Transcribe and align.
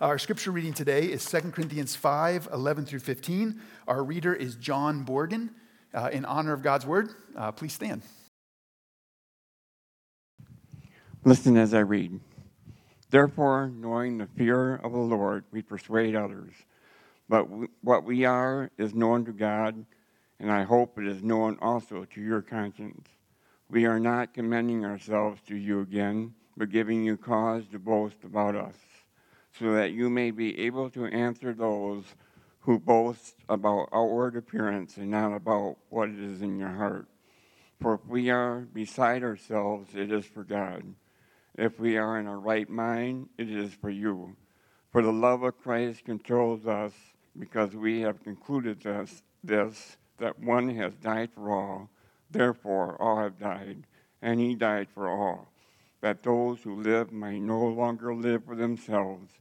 Our 0.00 0.18
scripture 0.18 0.50
reading 0.50 0.72
today 0.72 1.04
is 1.04 1.24
2 1.24 1.52
Corinthians 1.52 1.94
5 1.94 2.48
11 2.52 2.84
through 2.84 2.98
15. 2.98 3.60
Our 3.86 4.02
reader 4.02 4.34
is 4.34 4.56
John 4.56 5.04
Borgen. 5.04 5.50
Uh, 5.94 6.10
in 6.12 6.24
honor 6.24 6.52
of 6.52 6.62
God's 6.62 6.84
word, 6.84 7.10
uh, 7.36 7.52
please 7.52 7.74
stand. 7.74 8.02
Listen 11.22 11.56
as 11.56 11.72
I 11.72 11.78
read. 11.78 12.18
Therefore, 13.10 13.70
knowing 13.72 14.18
the 14.18 14.26
fear 14.26 14.74
of 14.74 14.90
the 14.90 14.98
Lord, 14.98 15.44
we 15.52 15.62
persuade 15.62 16.16
others. 16.16 16.52
But 17.28 17.46
what 17.80 18.02
we 18.02 18.24
are 18.24 18.72
is 18.76 18.94
known 18.94 19.24
to 19.26 19.32
God, 19.32 19.86
and 20.40 20.50
I 20.50 20.64
hope 20.64 20.98
it 20.98 21.06
is 21.06 21.22
known 21.22 21.56
also 21.62 22.04
to 22.04 22.20
your 22.20 22.42
conscience. 22.42 23.06
We 23.70 23.86
are 23.86 24.00
not 24.00 24.34
commending 24.34 24.84
ourselves 24.84 25.40
to 25.46 25.54
you 25.54 25.82
again, 25.82 26.34
but 26.56 26.70
giving 26.70 27.04
you 27.04 27.16
cause 27.16 27.62
to 27.70 27.78
boast 27.78 28.24
about 28.24 28.56
us 28.56 28.74
so 29.58 29.72
that 29.74 29.92
you 29.92 30.10
may 30.10 30.30
be 30.30 30.58
able 30.60 30.90
to 30.90 31.06
answer 31.06 31.52
those 31.52 32.04
who 32.60 32.78
boast 32.78 33.36
about 33.48 33.88
outward 33.92 34.36
appearance 34.36 34.96
and 34.96 35.10
not 35.10 35.34
about 35.34 35.76
what 35.90 36.08
is 36.08 36.42
in 36.42 36.58
your 36.58 36.70
heart. 36.70 37.06
For 37.80 37.94
if 37.94 38.06
we 38.06 38.30
are 38.30 38.60
beside 38.60 39.22
ourselves, 39.22 39.94
it 39.94 40.10
is 40.10 40.24
for 40.24 40.44
God. 40.44 40.82
If 41.56 41.78
we 41.78 41.96
are 41.96 42.18
in 42.18 42.26
our 42.26 42.38
right 42.38 42.68
mind, 42.68 43.28
it 43.38 43.50
is 43.50 43.74
for 43.74 43.90
you. 43.90 44.34
For 44.90 45.02
the 45.02 45.12
love 45.12 45.42
of 45.42 45.60
Christ 45.60 46.04
controls 46.04 46.66
us, 46.66 46.92
because 47.38 47.74
we 47.74 48.00
have 48.00 48.24
concluded 48.24 48.80
this, 48.80 49.22
this 49.42 49.96
that 50.18 50.38
one 50.38 50.68
has 50.76 50.94
died 50.94 51.30
for 51.34 51.50
all, 51.50 51.90
therefore 52.30 52.96
all 53.00 53.18
have 53.18 53.38
died, 53.38 53.86
and 54.22 54.40
he 54.40 54.54
died 54.54 54.88
for 54.88 55.08
all, 55.08 55.48
that 56.00 56.22
those 56.22 56.60
who 56.62 56.80
live 56.80 57.12
might 57.12 57.40
no 57.40 57.66
longer 57.66 58.14
live 58.14 58.44
for 58.44 58.54
themselves 58.54 59.32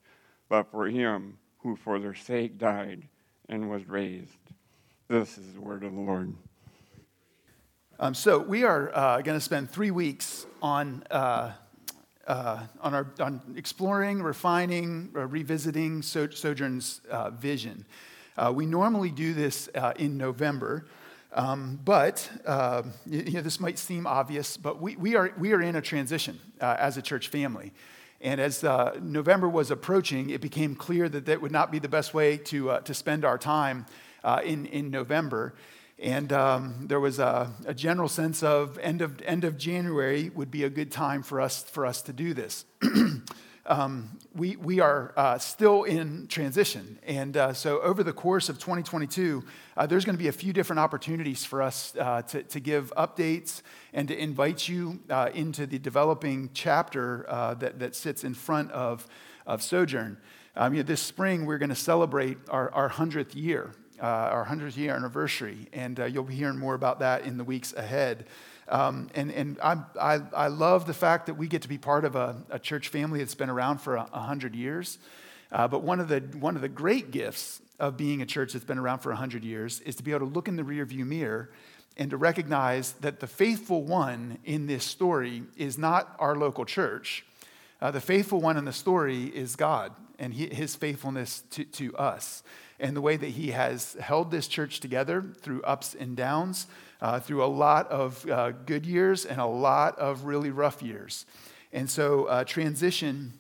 but 0.54 0.70
for 0.70 0.86
him 0.88 1.36
who 1.64 1.76
for 1.76 1.98
their 1.98 2.14
sake 2.14 2.60
died 2.60 3.02
and 3.50 3.72
was 3.72 3.90
raised. 3.90 4.38
This 5.08 5.40
is 5.40 5.52
the 5.56 5.60
word 5.60 5.84
of 5.84 5.96
the 5.96 6.00
Lord. 6.00 6.32
Um, 8.00 8.14
so 8.14 8.38
we 8.38 8.64
are 8.64 8.96
uh, 8.96 9.22
going 9.24 9.36
to 9.36 9.44
spend 9.44 9.72
three 9.72 9.90
weeks 9.90 10.46
on 10.62 11.04
uh, 11.10 11.54
uh, 12.28 12.68
on 12.82 12.94
our 12.94 13.12
on 13.20 13.42
exploring, 13.58 14.22
refining, 14.22 15.10
uh, 15.16 15.26
revisiting 15.26 16.04
so- 16.04 16.30
Sojourn's 16.30 17.02
uh, 17.10 17.32
vision. 17.32 17.84
Uh, 18.38 18.54
we 18.56 18.68
normally 18.68 19.10
do 19.10 19.34
this 19.34 19.68
in 19.98 20.20
November. 20.20 20.86
Um, 21.34 21.80
but 21.84 22.30
you 23.08 23.32
know, 23.32 23.42
this 23.42 23.60
might 23.60 23.80
seem 23.80 24.06
obvious, 24.06 24.56
but 24.56 24.80
we, 24.80 24.96
we, 24.98 25.16
are, 25.16 25.34
we 25.36 25.52
are 25.54 25.64
in 25.64 25.76
a 25.76 25.82
transition 25.82 26.40
as 26.62 26.96
a 26.96 27.02
church 27.02 27.30
family. 27.30 27.74
And 28.24 28.40
as 28.40 28.64
uh, 28.64 28.98
November 29.02 29.50
was 29.50 29.70
approaching, 29.70 30.30
it 30.30 30.40
became 30.40 30.76
clear 30.76 31.10
that 31.10 31.26
that 31.26 31.42
would 31.42 31.52
not 31.52 31.72
be 31.72 31.80
the 31.80 31.90
best 31.90 32.14
way 32.14 32.38
to, 32.38 32.72
uh, 32.72 32.80
to 32.80 32.94
spend 32.94 33.26
our 33.26 33.38
time 33.38 33.86
uh, 34.24 34.40
in, 34.46 34.66
in 34.68 34.90
November. 34.90 35.56
And 36.00 36.32
um, 36.32 36.88
there 36.88 37.02
was 37.02 37.20
a, 37.20 37.52
a, 37.66 37.74
general 37.74 38.08
sense 38.08 38.42
of 38.42 38.78
end, 38.80 39.02
of 39.02 39.22
end 39.24 39.44
of 39.44 39.58
January 39.58 40.32
would 40.34 40.50
be 40.52 40.64
a 40.64 40.70
good 40.70 40.90
time 40.90 41.22
for 41.22 41.42
us, 41.42 41.64
for 41.64 41.86
us 41.86 42.02
to 42.04 42.14
do 42.14 42.34
this. 42.34 42.64
um, 43.66 44.18
we, 44.36 44.58
we 44.58 44.80
are 44.80 45.14
uh, 45.16 45.38
still 45.38 45.84
in 45.84 46.28
transition. 46.28 47.00
And 47.04 47.38
uh, 47.38 47.54
so, 47.54 47.80
over 47.82 48.04
the 48.04 48.12
course 48.12 48.50
of 48.50 48.60
2022, 48.60 49.44
uh, 49.78 49.86
there's 49.86 50.04
going 50.04 50.18
to 50.18 50.22
be 50.22 50.28
a 50.28 50.34
few 50.34 50.52
different 50.52 50.82
opportunities 50.82 51.46
for 51.46 51.62
us 51.62 51.94
uh, 51.98 52.24
to, 52.24 52.44
to 52.44 52.60
give 52.60 52.92
updates 52.98 53.62
and 53.94 54.08
to 54.10 54.18
invite 54.18 54.68
you 54.68 55.00
uh, 55.10 55.30
into 55.34 55.66
the 55.66 55.80
developing 55.80 56.50
chapter 56.54 57.26
uh, 57.30 57.54
that, 57.56 57.80
that 57.80 57.96
sits 57.96 58.24
in 58.24 58.34
front 58.34 58.70
of, 58.72 59.08
of 59.48 59.62
Sojourn. 59.62 60.18
Um, 60.56 60.74
you 60.74 60.84
know, 60.84 60.88
this 60.88 61.02
spring, 61.02 61.46
we're 61.46 61.58
going 61.58 61.70
to 61.70 61.76
celebrate 61.76 62.38
our, 62.50 62.70
our 62.74 62.90
100th 62.90 63.34
year, 63.34 63.72
our 64.00 64.46
100th 64.46 64.76
year 64.76 64.94
anniversary. 64.94 65.68
And 65.72 65.98
you'll 66.12 66.24
be 66.26 66.36
hearing 66.36 66.60
more 66.60 66.76
about 66.76 67.00
that 67.00 67.26
in 67.26 67.38
the 67.38 67.44
weeks 67.44 67.74
ahead. 67.74 68.26
Um, 68.70 69.10
and 69.14 69.32
and 69.32 69.60
I, 69.62 69.78
I, 70.00 70.22
I, 70.34 70.48
love 70.48 70.86
the 70.86 70.94
fact 70.94 71.26
that 71.26 71.34
we 71.34 71.48
get 71.48 71.64
to 71.64 71.68
be 71.68 71.78
part 71.78 72.06
of 72.06 72.16
a, 72.16 72.36
a 72.50 72.60
church 72.60 72.88
family 72.88 73.20
that's 73.20 73.36
been 73.36 73.50
around 73.50 73.80
for 73.80 73.96
a, 73.96 74.06
hundred 74.06 74.56
years. 74.56 75.00
Uh, 75.52 75.68
but 75.68 75.84
one 75.84 76.00
of, 76.00 76.08
the, 76.08 76.20
one 76.40 76.56
of 76.56 76.62
the 76.62 76.70
great 76.70 77.12
gifts 77.12 77.62
of 77.80 77.98
being 77.98 78.22
a 78.22 78.26
church 78.26 78.54
that's 78.54 78.66
been 78.66 78.80
around 78.80 79.00
for 79.00 79.12
a 79.12 79.16
hundred 79.16 79.44
years 79.44 79.82
is 79.82 79.96
to 79.98 80.04
be 80.04 80.12
able 80.12 80.28
to 80.28 80.34
look 80.34 80.48
in 80.48 80.56
the 80.56 80.64
rearview 80.64 81.06
mirror 81.06 81.52
and 81.98 82.10
to 82.10 82.18
recognize 82.18 82.94
that 82.94 83.20
the 83.20 83.28
faithful 83.28 83.84
one 83.84 84.40
in 84.46 84.66
this 84.66 84.84
story 84.84 85.44
is 85.58 85.78
not 85.78 86.16
our 86.18 86.36
local 86.36 86.66
church. 86.66 87.26
Uh, 87.82 87.92
the 87.92 88.02
faithful 88.02 88.40
one 88.40 88.58
in 88.58 88.66
the 88.66 88.74
story 88.74 89.26
is 89.26 89.56
God 89.56 89.92
and 90.18 90.34
he, 90.34 90.48
his 90.48 90.76
faithfulness 90.76 91.44
to, 91.52 91.66
to 91.66 91.96
us 91.98 92.44
and 92.80 92.96
the 92.96 93.02
way 93.02 93.18
that 93.18 93.30
he 93.30 93.52
has 93.52 93.94
held 93.94 94.32
this 94.32 94.48
church 94.48 94.80
together 94.80 95.24
through 95.42 95.62
ups 95.64 95.96
and 95.98 96.18
downs, 96.18 96.68
uh, 97.04 97.20
through 97.20 97.44
a 97.44 97.46
lot 97.46 97.92
of 97.92 98.28
uh, 98.30 98.52
good 98.52 98.86
years 98.86 99.26
and 99.26 99.42
a 99.42 99.46
lot 99.46 100.00
of 100.00 100.24
really 100.24 100.50
rough 100.50 100.82
years. 100.82 101.26
And 101.74 101.92
so, 101.92 102.26
uh, 102.26 102.46
transition 102.46 103.34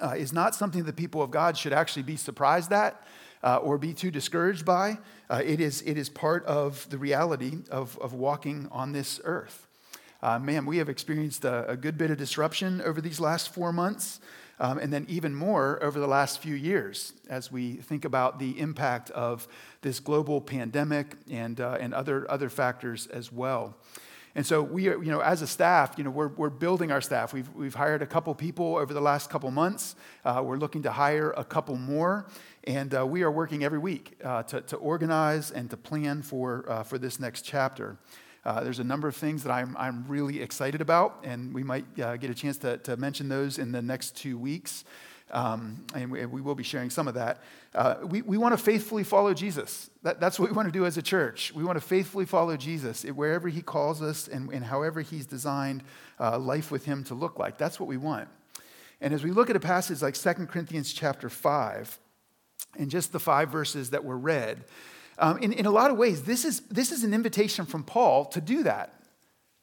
uh, 0.00 0.10
is 0.10 0.32
not 0.32 0.54
something 0.54 0.84
that 0.84 0.94
people 0.94 1.20
of 1.20 1.32
God 1.32 1.58
should 1.58 1.72
actually 1.72 2.04
be 2.04 2.16
surprised 2.16 2.72
at. 2.72 3.04
Uh, 3.44 3.56
or 3.56 3.76
be 3.76 3.92
too 3.92 4.12
discouraged 4.12 4.64
by. 4.64 4.96
Uh, 5.28 5.42
it, 5.44 5.60
is, 5.60 5.82
it 5.82 5.98
is 5.98 6.08
part 6.08 6.46
of 6.46 6.88
the 6.90 6.96
reality 6.96 7.58
of, 7.72 7.98
of 7.98 8.12
walking 8.12 8.68
on 8.70 8.92
this 8.92 9.20
earth. 9.24 9.66
man, 10.22 10.64
we 10.64 10.76
have 10.76 10.88
experienced 10.88 11.44
a, 11.44 11.68
a 11.68 11.76
good 11.76 11.98
bit 11.98 12.12
of 12.12 12.18
disruption 12.18 12.80
over 12.82 13.00
these 13.00 13.18
last 13.18 13.52
four 13.52 13.72
months. 13.72 14.20
Um, 14.62 14.78
and 14.78 14.92
then 14.92 15.06
even 15.08 15.34
more 15.34 15.82
over 15.82 15.98
the 15.98 16.06
last 16.06 16.38
few 16.38 16.54
years 16.54 17.14
as 17.28 17.50
we 17.50 17.72
think 17.72 18.04
about 18.04 18.38
the 18.38 18.60
impact 18.60 19.10
of 19.10 19.48
this 19.80 19.98
global 19.98 20.40
pandemic 20.40 21.16
and, 21.28 21.60
uh, 21.60 21.78
and 21.80 21.92
other, 21.92 22.30
other 22.30 22.48
factors 22.48 23.08
as 23.08 23.32
well. 23.32 23.76
And 24.36 24.46
so 24.46 24.62
we 24.62 24.86
are, 24.88 25.02
you 25.02 25.10
know, 25.10 25.18
as 25.18 25.42
a 25.42 25.48
staff, 25.48 25.94
you 25.98 26.04
know, 26.04 26.10
we're, 26.10 26.28
we're 26.28 26.48
building 26.48 26.92
our 26.92 27.00
staff. 27.00 27.32
We've, 27.34 27.48
we've 27.56 27.74
hired 27.74 28.02
a 28.02 28.06
couple 28.06 28.32
people 28.36 28.76
over 28.76 28.94
the 28.94 29.00
last 29.00 29.30
couple 29.30 29.50
months. 29.50 29.96
Uh, 30.24 30.40
we're 30.44 30.58
looking 30.58 30.84
to 30.84 30.92
hire 30.92 31.32
a 31.32 31.44
couple 31.44 31.74
more. 31.76 32.28
And 32.62 32.94
uh, 32.94 33.04
we 33.04 33.24
are 33.24 33.32
working 33.32 33.64
every 33.64 33.80
week 33.80 34.16
uh, 34.22 34.44
to, 34.44 34.60
to 34.60 34.76
organize 34.76 35.50
and 35.50 35.70
to 35.70 35.76
plan 35.76 36.22
for, 36.22 36.64
uh, 36.68 36.84
for 36.84 36.98
this 36.98 37.18
next 37.18 37.42
chapter. 37.42 37.98
Uh, 38.44 38.62
there's 38.64 38.78
a 38.78 38.84
number 38.84 39.06
of 39.08 39.14
things 39.14 39.44
that 39.44 39.52
I'm, 39.52 39.76
I'm 39.78 40.04
really 40.08 40.42
excited 40.42 40.80
about, 40.80 41.20
and 41.22 41.54
we 41.54 41.62
might 41.62 41.84
uh, 42.00 42.16
get 42.16 42.30
a 42.30 42.34
chance 42.34 42.58
to, 42.58 42.78
to 42.78 42.96
mention 42.96 43.28
those 43.28 43.58
in 43.58 43.72
the 43.72 43.82
next 43.82 44.16
two 44.16 44.36
weeks. 44.36 44.84
Um, 45.30 45.86
and 45.94 46.10
we, 46.10 46.26
we, 46.26 46.40
will 46.42 46.54
be 46.54 46.62
sharing 46.62 46.90
some 46.90 47.08
of 47.08 47.14
that. 47.14 47.42
Uh, 47.74 47.96
we 48.04 48.20
we 48.20 48.36
want 48.36 48.52
to 48.52 48.62
faithfully 48.62 49.02
follow 49.02 49.32
Jesus. 49.32 49.88
That, 50.02 50.20
that's 50.20 50.38
what 50.38 50.50
we 50.50 50.54
want 50.54 50.68
to 50.68 50.72
do 50.72 50.84
as 50.84 50.98
a 50.98 51.02
church. 51.02 51.54
We 51.54 51.64
want 51.64 51.76
to 51.76 51.80
faithfully 51.80 52.26
follow 52.26 52.54
Jesus 52.58 53.04
wherever 53.04 53.48
he 53.48 53.62
calls 53.62 54.02
us 54.02 54.28
and, 54.28 54.50
and 54.50 54.62
however 54.62 55.00
he's 55.00 55.24
designed 55.24 55.84
uh, 56.20 56.38
life 56.38 56.70
with 56.70 56.84
him 56.84 57.02
to 57.04 57.14
look 57.14 57.38
like. 57.38 57.56
That's 57.56 57.80
what 57.80 57.88
we 57.88 57.96
want. 57.96 58.28
And 59.00 59.14
as 59.14 59.24
we 59.24 59.30
look 59.30 59.48
at 59.48 59.56
a 59.56 59.60
passage 59.60 60.02
like 60.02 60.14
2 60.14 60.46
Corinthians 60.46 60.92
chapter 60.92 61.30
5, 61.30 61.98
and 62.78 62.90
just 62.90 63.12
the 63.12 63.20
five 63.20 63.50
verses 63.50 63.90
that 63.90 64.04
were 64.04 64.18
read, 64.18 64.64
um, 65.18 65.38
in, 65.38 65.52
in 65.52 65.66
a 65.66 65.70
lot 65.70 65.90
of 65.90 65.96
ways, 65.96 66.22
this 66.22 66.44
is, 66.44 66.60
this 66.62 66.90
is 66.92 67.04
an 67.04 67.14
invitation 67.14 67.66
from 67.66 67.84
Paul 67.84 68.24
to 68.26 68.40
do 68.40 68.62
that, 68.62 68.94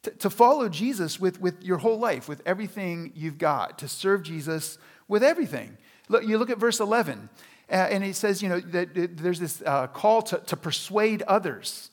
to, 0.04 0.12
to 0.12 0.30
follow 0.30 0.70
Jesus 0.70 1.20
with, 1.20 1.42
with 1.42 1.64
your 1.64 1.78
whole 1.78 1.98
life, 1.98 2.28
with 2.28 2.42
everything 2.46 3.12
you've 3.16 3.38
got, 3.38 3.80
to 3.80 3.88
serve 3.88 4.24
Jesus 4.24 4.78
with 5.08 5.24
everything. 5.24 5.78
Look, 6.08 6.24
you 6.26 6.38
look 6.38 6.50
at 6.50 6.58
verse 6.58 6.80
11, 6.80 7.30
uh, 7.70 7.74
and 7.74 8.04
it 8.04 8.16
says, 8.16 8.42
you 8.42 8.50
know, 8.50 8.60
that 8.60 9.18
there's 9.18 9.40
this 9.40 9.62
uh, 9.66 9.88
call 9.88 10.22
to, 10.24 10.38
to 10.40 10.56
persuade 10.56 11.22
others. 11.24 11.92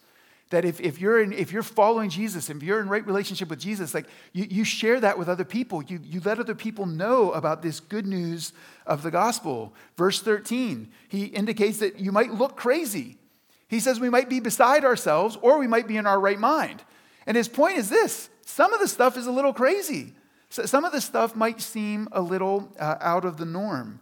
That 0.50 0.64
if, 0.64 0.80
if, 0.80 1.00
you're 1.00 1.20
in, 1.20 1.32
if 1.32 1.50
you're 1.50 1.64
following 1.64 2.08
Jesus, 2.08 2.48
if 2.48 2.62
you're 2.62 2.80
in 2.80 2.88
right 2.88 3.04
relationship 3.04 3.50
with 3.50 3.58
Jesus, 3.58 3.94
like 3.94 4.06
you, 4.32 4.46
you 4.48 4.64
share 4.64 5.00
that 5.00 5.18
with 5.18 5.28
other 5.28 5.44
people. 5.44 5.82
You, 5.82 5.98
you 6.04 6.20
let 6.24 6.38
other 6.38 6.54
people 6.54 6.86
know 6.86 7.32
about 7.32 7.62
this 7.62 7.80
good 7.80 8.06
news 8.06 8.52
of 8.86 9.02
the 9.02 9.10
gospel. 9.10 9.74
Verse 9.96 10.22
13, 10.22 10.88
he 11.08 11.24
indicates 11.24 11.78
that 11.78 11.98
you 11.98 12.12
might 12.12 12.32
look 12.32 12.56
crazy 12.56 13.18
he 13.68 13.80
says 13.80 13.98
we 13.98 14.10
might 14.10 14.28
be 14.28 14.40
beside 14.40 14.84
ourselves 14.84 15.36
or 15.42 15.58
we 15.58 15.66
might 15.66 15.88
be 15.88 15.96
in 15.96 16.06
our 16.06 16.20
right 16.20 16.38
mind. 16.38 16.82
And 17.26 17.36
his 17.36 17.48
point 17.48 17.78
is 17.78 17.88
this 17.88 18.30
some 18.44 18.72
of 18.72 18.80
the 18.80 18.88
stuff 18.88 19.16
is 19.16 19.26
a 19.26 19.32
little 19.32 19.52
crazy. 19.52 20.14
Some 20.48 20.84
of 20.84 20.92
the 20.92 21.00
stuff 21.00 21.34
might 21.34 21.60
seem 21.60 22.08
a 22.12 22.22
little 22.22 22.72
uh, 22.78 22.96
out 23.00 23.24
of 23.24 23.36
the 23.36 23.44
norm. 23.44 24.00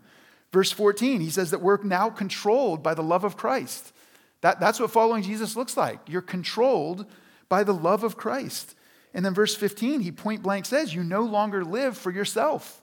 Verse 0.52 0.70
14, 0.70 1.20
he 1.20 1.30
says 1.30 1.50
that 1.50 1.62
we're 1.62 1.82
now 1.82 2.10
controlled 2.10 2.82
by 2.82 2.94
the 2.94 3.02
love 3.02 3.24
of 3.24 3.36
Christ. 3.36 3.92
That, 4.42 4.60
that's 4.60 4.78
what 4.78 4.90
following 4.90 5.22
Jesus 5.22 5.56
looks 5.56 5.76
like. 5.76 6.00
You're 6.06 6.22
controlled 6.22 7.06
by 7.48 7.64
the 7.64 7.72
love 7.72 8.04
of 8.04 8.16
Christ. 8.16 8.74
And 9.14 9.24
then 9.24 9.34
verse 9.34 9.56
15, 9.56 10.00
he 10.00 10.12
point 10.12 10.42
blank 10.42 10.66
says, 10.66 10.94
You 10.94 11.02
no 11.02 11.22
longer 11.22 11.64
live 11.64 11.96
for 11.96 12.10
yourself. 12.10 12.82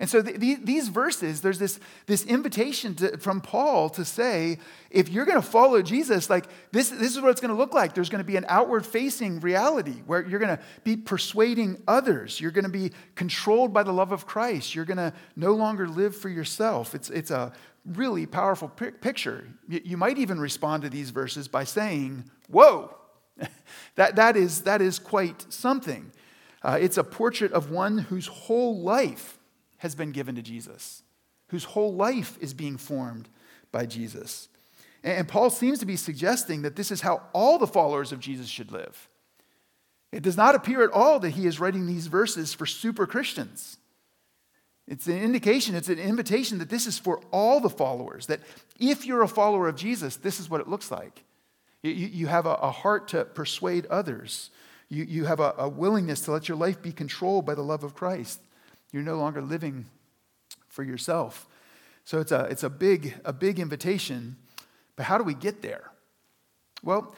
And 0.00 0.08
so 0.08 0.22
the, 0.22 0.32
the, 0.32 0.54
these 0.54 0.88
verses, 0.88 1.42
there's 1.42 1.58
this, 1.58 1.78
this 2.06 2.24
invitation 2.24 2.94
to, 2.96 3.18
from 3.18 3.42
Paul 3.42 3.90
to 3.90 4.04
say, 4.04 4.58
if 4.90 5.10
you're 5.10 5.26
going 5.26 5.40
to 5.40 5.46
follow 5.46 5.82
Jesus, 5.82 6.30
like 6.30 6.46
this, 6.72 6.88
this 6.88 7.14
is 7.14 7.20
what 7.20 7.30
it's 7.30 7.40
going 7.42 7.52
to 7.52 7.56
look 7.56 7.74
like. 7.74 7.94
There's 7.94 8.08
going 8.08 8.24
to 8.24 8.26
be 8.26 8.36
an 8.36 8.46
outward 8.48 8.86
facing 8.86 9.40
reality 9.40 10.00
where 10.06 10.26
you're 10.26 10.38
going 10.38 10.56
to 10.56 10.62
be 10.84 10.96
persuading 10.96 11.82
others. 11.86 12.40
You're 12.40 12.50
going 12.50 12.64
to 12.64 12.70
be 12.70 12.92
controlled 13.14 13.74
by 13.74 13.82
the 13.82 13.92
love 13.92 14.10
of 14.10 14.26
Christ. 14.26 14.74
You're 14.74 14.86
going 14.86 14.96
to 14.96 15.12
no 15.36 15.52
longer 15.52 15.86
live 15.86 16.16
for 16.16 16.30
yourself. 16.30 16.94
It's, 16.94 17.10
it's 17.10 17.30
a 17.30 17.52
really 17.84 18.24
powerful 18.24 18.68
picture. 18.68 19.48
You, 19.68 19.82
you 19.84 19.96
might 19.98 20.16
even 20.16 20.40
respond 20.40 20.82
to 20.84 20.88
these 20.88 21.10
verses 21.10 21.46
by 21.46 21.64
saying, 21.64 22.24
Whoa, 22.48 22.96
that, 23.96 24.16
that, 24.16 24.34
is, 24.34 24.62
that 24.62 24.80
is 24.80 24.98
quite 24.98 25.44
something. 25.52 26.10
Uh, 26.62 26.78
it's 26.80 26.96
a 26.96 27.04
portrait 27.04 27.52
of 27.52 27.70
one 27.70 27.98
whose 27.98 28.26
whole 28.26 28.80
life 28.80 29.36
has 29.80 29.94
been 29.94 30.12
given 30.12 30.34
to 30.36 30.42
Jesus, 30.42 31.02
whose 31.48 31.64
whole 31.64 31.94
life 31.94 32.38
is 32.40 32.54
being 32.54 32.76
formed 32.76 33.28
by 33.72 33.86
Jesus. 33.86 34.48
And 35.02 35.26
Paul 35.26 35.48
seems 35.50 35.78
to 35.78 35.86
be 35.86 35.96
suggesting 35.96 36.62
that 36.62 36.76
this 36.76 36.90
is 36.90 37.00
how 37.00 37.22
all 37.32 37.58
the 37.58 37.66
followers 37.66 38.12
of 38.12 38.20
Jesus 38.20 38.46
should 38.46 38.70
live. 38.70 39.08
It 40.12 40.22
does 40.22 40.36
not 40.36 40.54
appear 40.54 40.82
at 40.82 40.90
all 40.90 41.18
that 41.20 41.30
he 41.30 41.46
is 41.46 41.60
writing 41.60 41.86
these 41.86 42.08
verses 42.08 42.52
for 42.52 42.66
super 42.66 43.06
Christians. 43.06 43.78
It's 44.86 45.06
an 45.06 45.18
indication, 45.18 45.74
it's 45.74 45.88
an 45.88 45.98
invitation 45.98 46.58
that 46.58 46.68
this 46.68 46.86
is 46.86 46.98
for 46.98 47.22
all 47.30 47.60
the 47.60 47.70
followers, 47.70 48.26
that 48.26 48.40
if 48.78 49.06
you're 49.06 49.22
a 49.22 49.28
follower 49.28 49.68
of 49.68 49.76
Jesus, 49.76 50.16
this 50.16 50.40
is 50.40 50.50
what 50.50 50.60
it 50.60 50.68
looks 50.68 50.90
like. 50.90 51.24
You, 51.82 51.92
you 51.92 52.26
have 52.26 52.44
a, 52.44 52.54
a, 52.54 52.70
heart 52.70 53.08
to 53.08 53.24
persuade 53.24 53.86
others, 53.86 54.50
you, 54.90 55.04
you 55.04 55.24
have 55.24 55.40
a, 55.40 55.54
a 55.56 55.68
willingness 55.68 56.22
to 56.22 56.32
let 56.32 56.48
your 56.48 56.58
life 56.58 56.82
be 56.82 56.92
controlled 56.92 57.46
by 57.46 57.54
the 57.54 57.62
love 57.62 57.84
of 57.84 57.94
Christ. 57.94 58.40
You're 58.92 59.02
no 59.02 59.16
longer 59.16 59.42
living 59.42 59.86
for 60.68 60.82
yourself. 60.82 61.46
So 62.04 62.20
it's 62.20 62.32
a, 62.32 62.44
it's 62.44 62.62
a, 62.62 62.70
big, 62.70 63.14
a 63.24 63.32
big 63.32 63.58
invitation. 63.58 64.36
But 64.96 65.04
how 65.06 65.18
do 65.18 65.24
we 65.24 65.34
get 65.34 65.62
there? 65.62 65.90
Well, 66.82 67.14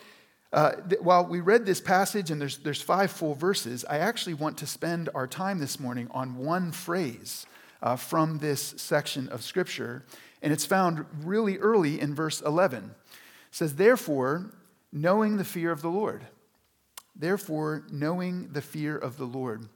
uh, 0.53 0.73
th- 0.89 1.01
while 1.01 1.25
we 1.25 1.41
read 1.41 1.65
this 1.65 1.81
passage 1.81 2.31
and 2.31 2.41
there's, 2.41 2.59
there's 2.59 2.83
five 2.83 3.11
full 3.11 3.35
verses, 3.35 3.85
I 3.89 3.99
actually 3.99 4.35
want 4.35 4.59
to 4.59 4.67
spend 4.67 5.09
our 5.15 5.27
time 5.27 5.61
this 5.61 5.81
morning 5.81 6.09
on 6.11 6.37
one 6.37 6.73
phrase 6.73 7.47
uh, 7.83 7.97
from 7.97 8.39
this 8.39 8.75
section 8.77 9.29
of 9.29 9.43
Scripture. 9.43 10.05
And 10.43 10.53
it's 10.53 10.67
found 10.67 11.07
really 11.23 11.59
early 11.59 12.01
in 12.01 12.15
verse 12.15 12.41
11. 12.41 12.85
It 12.85 12.91
says, 13.51 13.77
Therefore, 13.77 14.53
knowing 14.93 15.39
the 15.39 15.45
fear 15.45 15.73
of 15.73 15.81
the 15.81 15.89
Lord. 15.89 16.27
Therefore, 17.17 17.85
knowing 17.91 18.53
the 18.53 18.63
fear 18.63 18.97
of 18.97 19.17
the 19.17 19.25
Lord. 19.25 19.69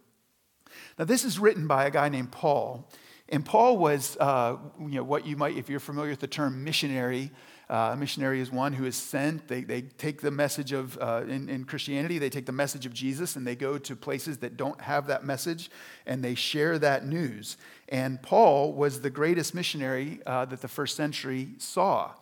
Now, 0.98 1.04
this 1.04 1.24
is 1.24 1.38
written 1.38 1.66
by 1.66 1.86
a 1.86 1.90
guy 1.90 2.08
named 2.08 2.32
Paul. 2.32 2.88
And 3.28 3.44
Paul 3.44 3.76
was, 3.78 4.16
uh, 4.20 4.56
you 4.80 4.96
know, 4.96 5.02
what 5.02 5.26
you 5.26 5.36
might, 5.36 5.56
if 5.56 5.68
you're 5.68 5.80
familiar 5.80 6.10
with 6.10 6.20
the 6.20 6.28
term 6.28 6.62
missionary, 6.62 7.32
uh, 7.68 7.90
a 7.92 7.96
missionary 7.96 8.40
is 8.40 8.52
one 8.52 8.72
who 8.72 8.84
is 8.84 8.94
sent. 8.94 9.48
They, 9.48 9.62
they 9.62 9.82
take 9.82 10.20
the 10.20 10.30
message 10.30 10.72
of, 10.72 10.96
uh, 10.98 11.24
in, 11.28 11.48
in 11.48 11.64
Christianity, 11.64 12.18
they 12.18 12.30
take 12.30 12.46
the 12.46 12.52
message 12.52 12.86
of 12.86 12.94
Jesus 12.94 13.34
and 13.34 13.44
they 13.44 13.56
go 13.56 13.78
to 13.78 13.96
places 13.96 14.38
that 14.38 14.56
don't 14.56 14.80
have 14.80 15.08
that 15.08 15.24
message 15.24 15.70
and 16.06 16.22
they 16.22 16.36
share 16.36 16.78
that 16.78 17.04
news. 17.04 17.56
And 17.88 18.22
Paul 18.22 18.72
was 18.72 19.00
the 19.00 19.10
greatest 19.10 19.54
missionary 19.54 20.20
uh, 20.26 20.44
that 20.44 20.60
the 20.60 20.68
first 20.68 20.94
century 20.94 21.48
saw. 21.58 22.12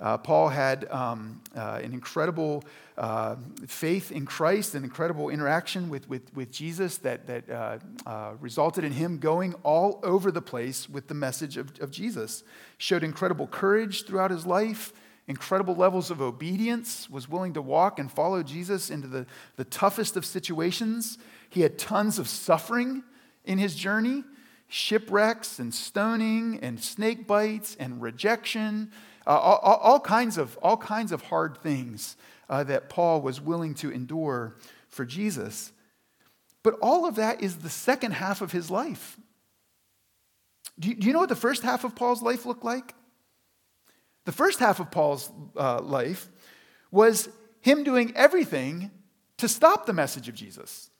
Uh, 0.00 0.18
Paul 0.18 0.48
had 0.48 0.90
um, 0.90 1.40
uh, 1.56 1.80
an 1.82 1.92
incredible 1.92 2.64
uh, 2.98 3.36
faith 3.66 4.10
in 4.10 4.26
Christ, 4.26 4.74
an 4.74 4.82
incredible 4.82 5.30
interaction 5.30 5.88
with, 5.88 6.08
with, 6.08 6.34
with 6.34 6.50
Jesus 6.50 6.98
that, 6.98 7.26
that 7.26 7.48
uh, 7.48 7.78
uh, 8.06 8.32
resulted 8.40 8.84
in 8.84 8.92
him 8.92 9.18
going 9.18 9.54
all 9.62 10.00
over 10.02 10.30
the 10.32 10.42
place 10.42 10.88
with 10.88 11.06
the 11.06 11.14
message 11.14 11.56
of, 11.56 11.72
of 11.80 11.90
Jesus. 11.90 12.42
Showed 12.78 13.04
incredible 13.04 13.46
courage 13.46 14.04
throughout 14.04 14.32
his 14.32 14.46
life, 14.46 14.92
incredible 15.28 15.76
levels 15.76 16.10
of 16.10 16.20
obedience, 16.20 17.08
was 17.08 17.28
willing 17.28 17.52
to 17.54 17.62
walk 17.62 17.98
and 17.98 18.10
follow 18.10 18.42
Jesus 18.42 18.90
into 18.90 19.06
the, 19.06 19.26
the 19.56 19.64
toughest 19.64 20.16
of 20.16 20.26
situations. 20.26 21.18
He 21.48 21.60
had 21.60 21.78
tons 21.78 22.18
of 22.18 22.28
suffering 22.28 23.04
in 23.44 23.58
his 23.58 23.76
journey 23.76 24.24
shipwrecks 24.66 25.60
and 25.60 25.72
stoning 25.72 26.58
and 26.60 26.82
snake 26.82 27.28
bites 27.28 27.76
and 27.78 28.02
rejection 28.02 28.90
uh, 29.26 29.30
all, 29.30 29.76
all, 29.76 30.00
kinds 30.00 30.38
of, 30.38 30.58
all 30.62 30.76
kinds 30.76 31.12
of 31.12 31.22
hard 31.22 31.58
things 31.58 32.16
uh, 32.48 32.64
that 32.64 32.88
Paul 32.88 33.20
was 33.20 33.40
willing 33.40 33.74
to 33.76 33.90
endure 33.90 34.56
for 34.88 35.04
Jesus. 35.04 35.72
But 36.62 36.78
all 36.80 37.06
of 37.06 37.16
that 37.16 37.42
is 37.42 37.56
the 37.56 37.70
second 37.70 38.12
half 38.12 38.40
of 38.40 38.52
his 38.52 38.70
life. 38.70 39.18
Do 40.78 40.88
you, 40.88 40.94
do 40.94 41.06
you 41.06 41.12
know 41.12 41.20
what 41.20 41.28
the 41.28 41.36
first 41.36 41.62
half 41.62 41.84
of 41.84 41.94
Paul's 41.94 42.22
life 42.22 42.46
looked 42.46 42.64
like? 42.64 42.94
The 44.24 44.32
first 44.32 44.58
half 44.58 44.80
of 44.80 44.90
Paul's 44.90 45.30
uh, 45.56 45.80
life 45.80 46.28
was 46.90 47.28
him 47.60 47.84
doing 47.84 48.12
everything 48.16 48.90
to 49.38 49.48
stop 49.48 49.86
the 49.86 49.92
message 49.92 50.28
of 50.28 50.34
Jesus. 50.34 50.90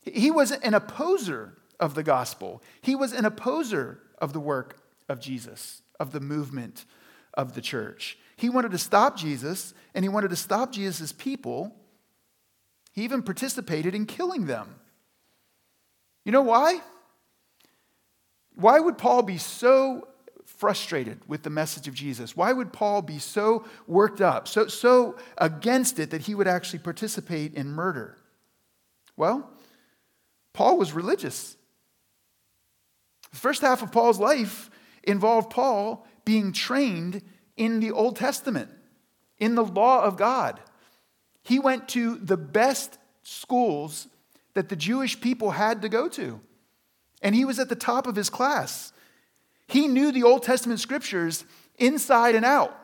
He 0.00 0.30
was 0.30 0.52
an 0.52 0.74
opposer 0.74 1.56
of 1.78 1.94
the 1.94 2.02
gospel, 2.02 2.62
he 2.80 2.94
was 2.94 3.12
an 3.12 3.24
opposer 3.24 4.00
of 4.18 4.32
the 4.32 4.40
work 4.40 4.78
of 5.08 5.20
Jesus, 5.20 5.82
of 6.00 6.12
the 6.12 6.20
movement 6.20 6.86
of 7.36 7.54
the 7.54 7.60
church. 7.60 8.18
He 8.36 8.50
wanted 8.50 8.72
to 8.72 8.78
stop 8.78 9.16
Jesus, 9.16 9.74
and 9.94 10.04
he 10.04 10.08
wanted 10.08 10.30
to 10.30 10.36
stop 10.36 10.72
Jesus' 10.72 11.12
people. 11.12 11.74
He 12.92 13.02
even 13.04 13.22
participated 13.22 13.94
in 13.94 14.06
killing 14.06 14.46
them. 14.46 14.76
You 16.24 16.32
know 16.32 16.42
why? 16.42 16.80
Why 18.54 18.80
would 18.80 18.98
Paul 18.98 19.22
be 19.22 19.38
so 19.38 20.08
frustrated 20.44 21.20
with 21.28 21.42
the 21.42 21.50
message 21.50 21.88
of 21.88 21.94
Jesus? 21.94 22.36
Why 22.36 22.52
would 22.52 22.72
Paul 22.72 23.02
be 23.02 23.18
so 23.18 23.64
worked 23.86 24.20
up, 24.20 24.48
so, 24.48 24.66
so 24.68 25.16
against 25.38 25.98
it 25.98 26.10
that 26.10 26.22
he 26.22 26.34
would 26.34 26.48
actually 26.48 26.78
participate 26.78 27.54
in 27.54 27.68
murder? 27.68 28.16
Well, 29.16 29.50
Paul 30.52 30.78
was 30.78 30.92
religious. 30.92 31.56
The 33.30 33.36
first 33.36 33.60
half 33.60 33.82
of 33.82 33.92
Paul's 33.92 34.18
life 34.18 34.70
involved 35.02 35.50
Paul 35.50 36.06
being 36.26 36.52
trained 36.52 37.22
in 37.56 37.80
the 37.80 37.90
Old 37.90 38.16
Testament, 38.16 38.68
in 39.38 39.54
the 39.54 39.64
law 39.64 40.02
of 40.02 40.18
God. 40.18 40.60
He 41.42 41.58
went 41.58 41.88
to 41.90 42.16
the 42.16 42.36
best 42.36 42.98
schools 43.22 44.08
that 44.52 44.68
the 44.68 44.76
Jewish 44.76 45.18
people 45.18 45.52
had 45.52 45.80
to 45.80 45.88
go 45.88 46.08
to, 46.10 46.40
and 47.22 47.34
he 47.34 47.46
was 47.46 47.58
at 47.58 47.70
the 47.70 47.74
top 47.74 48.06
of 48.06 48.16
his 48.16 48.28
class. 48.28 48.92
He 49.68 49.86
knew 49.86 50.12
the 50.12 50.24
Old 50.24 50.42
Testament 50.42 50.80
scriptures 50.80 51.44
inside 51.78 52.34
and 52.34 52.44
out. 52.44 52.78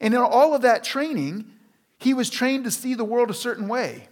And 0.00 0.12
in 0.12 0.20
all 0.20 0.54
of 0.54 0.62
that 0.62 0.84
training, 0.84 1.46
he 1.98 2.12
was 2.12 2.28
trained 2.28 2.64
to 2.64 2.70
see 2.70 2.94
the 2.94 3.04
world 3.04 3.30
a 3.30 3.34
certain 3.34 3.68
way. 3.68 4.08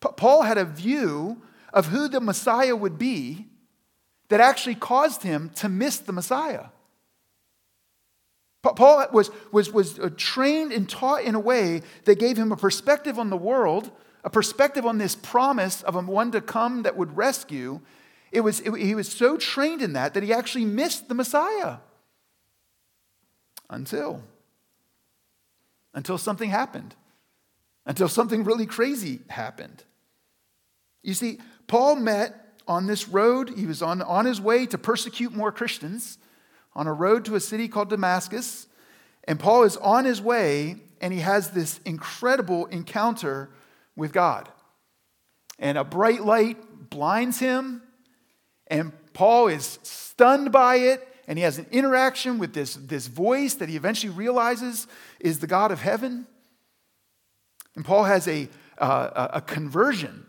Paul 0.00 0.42
had 0.42 0.58
a 0.58 0.64
view 0.64 1.42
of 1.72 1.86
who 1.86 2.08
the 2.08 2.20
Messiah 2.20 2.74
would 2.74 2.98
be 2.98 3.49
that 4.30 4.40
actually 4.40 4.76
caused 4.76 5.22
him 5.22 5.50
to 5.56 5.68
miss 5.68 5.98
the 5.98 6.12
Messiah. 6.12 6.66
Paul 8.62 9.06
was, 9.12 9.30
was, 9.52 9.70
was 9.72 9.98
uh, 9.98 10.10
trained 10.16 10.72
and 10.72 10.88
taught 10.88 11.24
in 11.24 11.34
a 11.34 11.40
way 11.40 11.82
that 12.04 12.18
gave 12.18 12.36
him 12.36 12.52
a 12.52 12.56
perspective 12.56 13.18
on 13.18 13.30
the 13.30 13.36
world, 13.36 13.90
a 14.22 14.30
perspective 14.30 14.84
on 14.84 14.98
this 14.98 15.14
promise 15.14 15.82
of 15.82 15.96
a 15.96 16.00
one 16.00 16.30
to 16.32 16.40
come 16.40 16.82
that 16.82 16.96
would 16.96 17.16
rescue. 17.16 17.80
It 18.32 18.42
was, 18.42 18.60
it, 18.60 18.74
he 18.76 18.94
was 18.94 19.10
so 19.10 19.36
trained 19.36 19.82
in 19.82 19.94
that 19.94 20.14
that 20.14 20.22
he 20.22 20.32
actually 20.32 20.66
missed 20.66 21.08
the 21.08 21.14
Messiah. 21.14 21.78
Until. 23.70 24.22
Until 25.94 26.18
something 26.18 26.50
happened. 26.50 26.94
Until 27.86 28.08
something 28.08 28.44
really 28.44 28.66
crazy 28.66 29.20
happened. 29.28 29.84
You 31.02 31.14
see, 31.14 31.38
Paul 31.66 31.96
met 31.96 32.49
on 32.70 32.86
this 32.86 33.08
road, 33.08 33.50
he 33.56 33.66
was 33.66 33.82
on, 33.82 34.00
on 34.00 34.24
his 34.24 34.40
way 34.40 34.64
to 34.64 34.78
persecute 34.78 35.34
more 35.34 35.50
Christians 35.50 36.18
on 36.72 36.86
a 36.86 36.92
road 36.92 37.24
to 37.24 37.34
a 37.34 37.40
city 37.40 37.66
called 37.66 37.90
Damascus. 37.90 38.68
And 39.24 39.40
Paul 39.40 39.64
is 39.64 39.76
on 39.78 40.04
his 40.04 40.22
way 40.22 40.76
and 41.00 41.12
he 41.12 41.18
has 41.18 41.50
this 41.50 41.80
incredible 41.84 42.66
encounter 42.66 43.50
with 43.96 44.12
God. 44.12 44.48
And 45.58 45.76
a 45.76 45.82
bright 45.82 46.22
light 46.22 46.88
blinds 46.90 47.40
him, 47.40 47.82
and 48.68 48.92
Paul 49.14 49.48
is 49.48 49.80
stunned 49.82 50.52
by 50.52 50.76
it. 50.76 51.06
And 51.26 51.38
he 51.38 51.44
has 51.44 51.58
an 51.58 51.66
interaction 51.70 52.38
with 52.38 52.54
this, 52.54 52.74
this 52.74 53.06
voice 53.06 53.54
that 53.54 53.68
he 53.68 53.76
eventually 53.76 54.12
realizes 54.12 54.86
is 55.20 55.38
the 55.38 55.46
God 55.46 55.70
of 55.70 55.80
heaven. 55.80 56.26
And 57.76 57.84
Paul 57.84 58.04
has 58.04 58.26
a, 58.26 58.48
uh, 58.78 59.28
a 59.34 59.40
conversion 59.40 60.26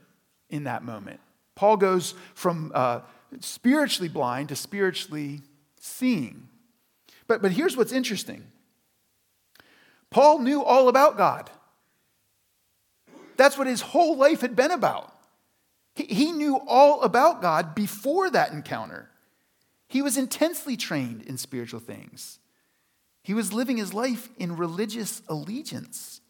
in 0.50 0.66
that 0.66 0.84
moment. 0.84 1.20
Paul 1.56 1.78
goes 1.78 2.14
from 2.34 2.72
uh, 2.74 3.02
spiritually 3.40 4.10
blind 4.10 4.50
to 4.50 4.56
spiritually 4.56 5.42
seeing. 5.80 6.48
But, 7.28 7.42
but 7.42 7.52
here's 7.52 7.78
what's 7.78 7.94
interesting 7.94 8.44
Paul 10.10 10.40
knew 10.40 10.64
all 10.64 10.90
about 10.90 11.18
God. 11.18 11.50
That's 13.38 13.58
what 13.58 13.68
his 13.68 13.82
whole 13.82 14.18
life 14.18 14.42
had 14.42 14.56
been 14.56 14.72
about. 14.72 15.16
He, 15.96 16.04
he 16.06 16.32
knew 16.32 16.60
all 16.68 17.02
about 17.02 17.42
God 17.42 17.74
before 17.74 18.30
that 18.30 18.52
encounter. 18.52 19.10
He 19.88 20.02
was 20.02 20.18
intensely 20.18 20.78
trained 20.78 21.24
in 21.24 21.38
spiritual 21.38 21.80
things. 21.80 22.40
He 23.24 23.34
was 23.34 23.54
living 23.54 23.78
his 23.78 23.94
life 23.94 24.30
in 24.38 24.56
religious 24.56 25.22
allegiance. 25.28 26.21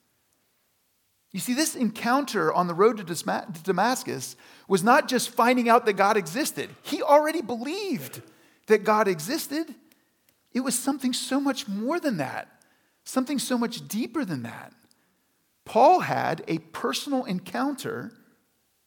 You 1.32 1.40
see, 1.40 1.54
this 1.54 1.76
encounter 1.76 2.52
on 2.52 2.68
the 2.68 2.74
road 2.74 2.98
to 2.98 3.62
Damascus 3.64 4.36
was 4.68 4.84
not 4.84 5.08
just 5.08 5.30
finding 5.30 5.70
out 5.70 5.86
that 5.86 5.94
God 5.94 6.18
existed, 6.18 6.70
he 6.82 7.02
already 7.02 7.42
believed 7.42 8.22
that 8.68 8.84
God 8.84 9.08
existed. 9.08 9.74
It 10.54 10.62
was 10.62 10.78
something 10.78 11.14
so 11.14 11.40
much 11.40 11.68
more 11.68 12.00
than 12.00 12.18
that, 12.18 12.50
something 13.06 13.40
so 13.40 13.58
much 13.58 13.88
deeper 13.88 14.26
than 14.26 14.44
that. 14.44 14.74
Paul 15.64 16.02
had 16.02 16.44
a 16.48 16.58
personal 16.58 17.24
encounter 17.24 18.12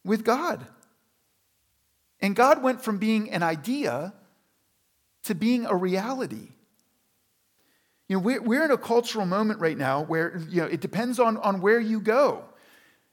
with 0.03 0.23
God. 0.23 0.65
And 2.21 2.35
God 2.35 2.61
went 2.61 2.81
from 2.81 2.97
being 2.97 3.31
an 3.31 3.43
idea 3.43 4.13
to 5.23 5.33
being 5.33 5.65
a 5.65 5.75
reality. 5.75 6.49
You 8.07 8.17
know, 8.17 8.39
we're, 8.39 8.65
in 8.65 8.71
a 8.71 8.77
cultural 8.77 9.25
moment 9.25 9.59
right 9.59 9.77
now 9.77 10.03
where, 10.03 10.37
you 10.49 10.61
know, 10.61 10.67
it 10.67 10.79
depends 10.79 11.19
on, 11.19 11.37
on 11.37 11.59
where 11.59 11.79
you 11.79 11.99
go. 11.99 12.43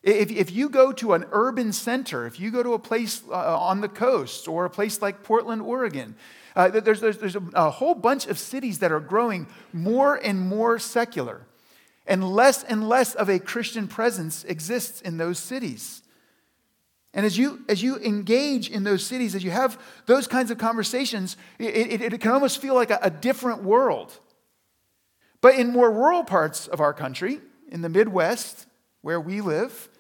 If, 0.03 0.31
if 0.31 0.51
you 0.51 0.69
go 0.69 0.93
to 0.93 1.15
an 1.15 1.25
urban 1.31 1.73
center, 1.73 2.27
if 2.27 2.39
you 2.41 2.51
go 2.51 2.63
to 2.63 2.75
a 2.75 2.79
place 2.79 3.23
uh, 3.31 3.59
on 3.59 3.81
the 3.81 3.89
coast 3.89 4.49
or 4.49 4.65
a 4.65 4.71
place 4.71 5.01
like 5.01 5.23
Portland, 5.23 5.63
Oregon, 5.63 6.17
uh, 6.57 6.69
there's, 6.69 7.01
there's, 7.01 7.19
there's 7.19 7.37
a, 7.37 7.43
a 7.55 7.71
whole 7.71 7.95
bunch 7.95 8.27
of 8.27 8.39
cities 8.39 8.81
that 8.81 8.93
are 8.93 9.01
growing 9.01 9.47
more 9.73 10.17
and 10.17 10.41
more 10.41 10.79
secular, 10.79 11.47
and 12.07 12.29
less 12.29 12.65
and 12.65 12.87
less 12.87 13.15
of 13.15 13.29
a 13.29 13.39
Christian 13.39 13.87
presence 13.89 14.45
exists 14.45 15.01
in 15.01 15.17
those 15.17 15.39
cities. 15.39 16.03
And 17.15 17.25
as 17.25 17.39
you, 17.39 17.65
as 17.69 17.83
you 17.83 17.97
engage 17.99 18.69
in 18.69 18.85
those 18.85 19.07
cities, 19.07 19.35
as 19.35 19.45
you 19.45 19.51
have 19.53 19.81
those 20.07 20.27
kinds 20.27 20.51
of 20.51 20.59
conversations, 20.59 21.37
it, 21.59 22.03
it, 22.03 22.13
it 22.13 22.21
can 22.21 22.33
almost 22.33 22.61
feel 22.61 22.75
like 22.75 22.91
a, 22.91 22.99
a 23.03 23.11
different 23.11 23.63
world. 23.63 24.19
But 25.43 25.57
in 25.57 25.73
more 25.73 25.93
rural 25.93 26.25
parts 26.25 26.67
of 26.69 26.81
our 26.81 26.95
country, 26.95 27.41
in 27.69 27.83
the 27.83 27.91
Midwest, 27.91 28.67
where 29.03 29.21
we 29.21 29.43
live, 29.43 29.91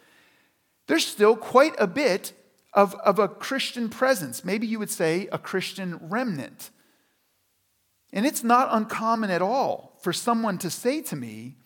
there's 0.86 1.04
still 1.04 1.36
quite 1.36 1.74
a 1.78 1.86
bit 1.86 2.32
of, 2.72 2.94
of 2.96 3.18
a 3.18 3.28
Christian 3.28 3.90
presence. 3.90 4.44
Maybe 4.44 4.66
you 4.66 4.78
would 4.78 4.90
say 4.90 5.28
a 5.30 5.38
Christian 5.38 5.98
remnant. 6.00 6.70
And 8.12 8.24
it's 8.24 8.44
not 8.44 8.68
uncommon 8.70 9.30
at 9.30 9.42
all 9.42 9.98
for 10.00 10.12
someone 10.12 10.58
to 10.58 10.70
say 10.70 11.02
to 11.02 11.16
me, 11.16 11.56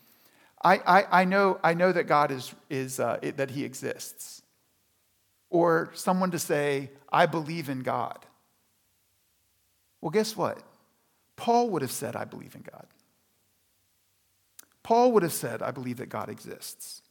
I, 0.63 0.77
I, 0.79 1.21
I 1.21 1.25
know, 1.25 1.61
I 1.63 1.75
know 1.75 1.93
that 1.93 2.05
God 2.05 2.31
is, 2.31 2.55
is 2.71 2.99
uh, 2.99 3.19
it, 3.21 3.37
that 3.37 3.51
He 3.51 3.65
exists. 3.65 4.43
Or 5.51 5.91
someone 5.95 6.31
to 6.31 6.39
say, 6.39 6.91
I 7.13 7.27
believe 7.27 7.69
in 7.69 7.81
God. 7.81 8.25
Well, 10.01 10.11
guess 10.11 10.37
what? 10.37 10.63
Paul 11.37 11.71
would 11.71 11.83
have 11.83 11.93
said, 11.93 12.17
I 12.17 12.25
believe 12.25 12.55
in 12.55 12.63
God. 12.63 12.87
Paul 14.87 15.11
would 15.11 15.25
have 15.25 15.33
said, 15.33 15.63
I 15.63 15.73
believe 15.73 15.97
that 15.97 16.11
God 16.11 16.29
exists. 16.29 17.03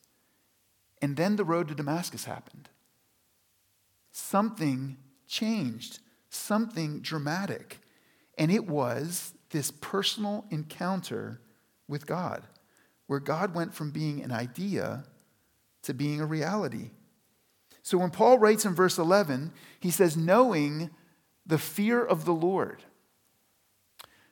And 1.02 1.18
then 1.18 1.36
the 1.36 1.44
road 1.44 1.68
to 1.68 1.76
Damascus 1.76 2.24
happened. 2.24 2.70
Something 4.14 4.96
changed, 5.28 6.00
something 6.30 7.02
dramatic. 7.02 7.80
And 8.38 8.50
it 8.50 8.66
was 8.66 9.34
this 9.50 9.72
personal 9.72 10.46
encounter 10.52 11.42
with 11.86 12.06
God, 12.06 12.44
where 13.08 13.20
God 13.20 13.54
went 13.54 13.74
from 13.74 13.92
being 13.92 14.24
an 14.24 14.32
idea 14.32 15.04
to 15.82 15.94
being 15.94 16.22
a 16.22 16.26
reality. 16.26 16.92
So 17.84 17.98
when 17.98 18.10
Paul 18.10 18.40
writes 18.40 18.64
in 18.64 18.74
verse 18.74 18.98
11, 18.98 19.52
he 19.82 19.92
says, 19.92 20.16
knowing 20.16 20.92
the 21.46 21.58
fear 21.58 22.06
of 22.06 22.24
the 22.24 22.34
Lord. 22.34 22.84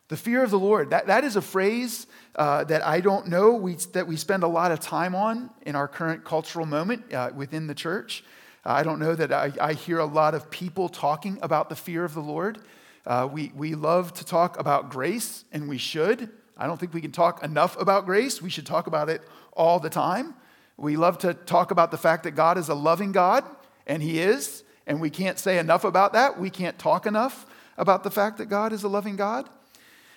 The 0.10 0.18
fear 0.18 0.44
of 0.44 0.52
the 0.52 0.60
Lord, 0.60 0.90
that, 0.90 1.08
that 1.08 1.24
is 1.24 1.36
a 1.36 1.42
phrase 1.42 2.08
uh, 2.36 2.66
that 2.66 2.86
I 2.86 3.00
don't 3.00 3.28
know 3.28 3.54
we, 3.54 3.76
that 3.94 4.08
we 4.08 4.18
spend 4.18 4.44
a 4.44 4.48
lot 4.48 4.72
of 4.72 4.80
time 4.80 5.16
on 5.16 5.50
in 5.66 5.76
our 5.76 5.88
current 5.88 6.26
cultural 6.26 6.66
moment 6.66 7.14
uh, 7.14 7.32
within 7.36 7.68
the 7.68 7.76
church. 7.76 8.24
Uh, 8.66 8.72
I 8.72 8.84
don't 8.84 9.00
know 9.00 9.16
that 9.16 9.32
I, 9.32 9.52
I, 9.60 9.74
hear 9.74 10.00
a 10.00 10.06
lot 10.06 10.36
of 10.36 10.50
people 10.50 10.90
talking 10.90 11.38
about 11.42 11.70
the 11.70 11.76
fear 11.76 12.04
of 12.04 12.14
the 12.14 12.22
Lord. 12.22 12.60
Uh, 13.06 13.28
we, 13.32 13.52
we 13.56 13.76
love 13.76 14.14
to 14.14 14.26
talk 14.26 14.60
about 14.60 14.90
grace, 14.90 15.46
and 15.52 15.68
we 15.68 15.78
should. 15.78 16.30
I 16.58 16.68
don't 16.68 16.80
think 16.80 16.94
we 16.94 17.02
can 17.02 17.12
talk 17.12 17.44
enough 17.44 17.80
about 17.80 18.06
grace. 18.06 18.42
We 18.42 18.50
should 18.50 18.66
talk 18.66 18.88
about 18.88 19.10
it 19.10 19.22
all 19.54 19.80
the 19.80 19.90
time. 19.90 20.36
We 20.78 20.96
love 20.96 21.18
to 21.20 21.34
talk 21.34 21.72
about 21.72 21.92
the 21.92 21.98
fact 21.98 22.24
that 22.24 22.32
God 22.32 22.58
is 22.58 22.70
a 22.70 22.76
loving 22.76 23.12
God, 23.12 23.44
and 23.86 24.02
He 24.02 24.20
is, 24.20 24.64
and 24.88 25.00
we 25.00 25.10
can't 25.10 25.38
say 25.38 25.60
enough 25.60 25.84
about 25.84 26.14
that. 26.14 26.40
We 26.40 26.50
can't 26.50 26.78
talk 26.80 27.06
enough 27.06 27.46
about 27.78 28.04
the 28.04 28.12
fact 28.12 28.38
that 28.38 28.46
God 28.46 28.74
is 28.74 28.84
a 28.84 28.88
loving 28.88 29.16
God. 29.16 29.50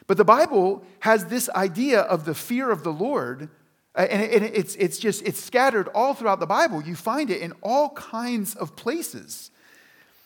But 0.07 0.17
the 0.17 0.25
Bible 0.25 0.85
has 1.01 1.27
this 1.27 1.49
idea 1.51 2.01
of 2.01 2.25
the 2.25 2.35
fear 2.35 2.71
of 2.71 2.85
the 2.85 2.93
Lord, 2.93 3.49
uh, 3.95 4.03
and 4.03 4.45
it's, 4.45 4.77
it's 4.77 4.99
just, 4.99 5.23
it's 5.27 5.43
scattered 5.43 5.89
all 5.95 6.15
throughout 6.15 6.41
the 6.41 6.47
Bible. 6.47 6.83
You 6.83 6.95
find 6.95 7.31
it 7.31 7.41
in 7.41 7.53
all 7.63 7.91
kinds 7.91 8.55
of 8.55 8.77
places. 8.77 9.51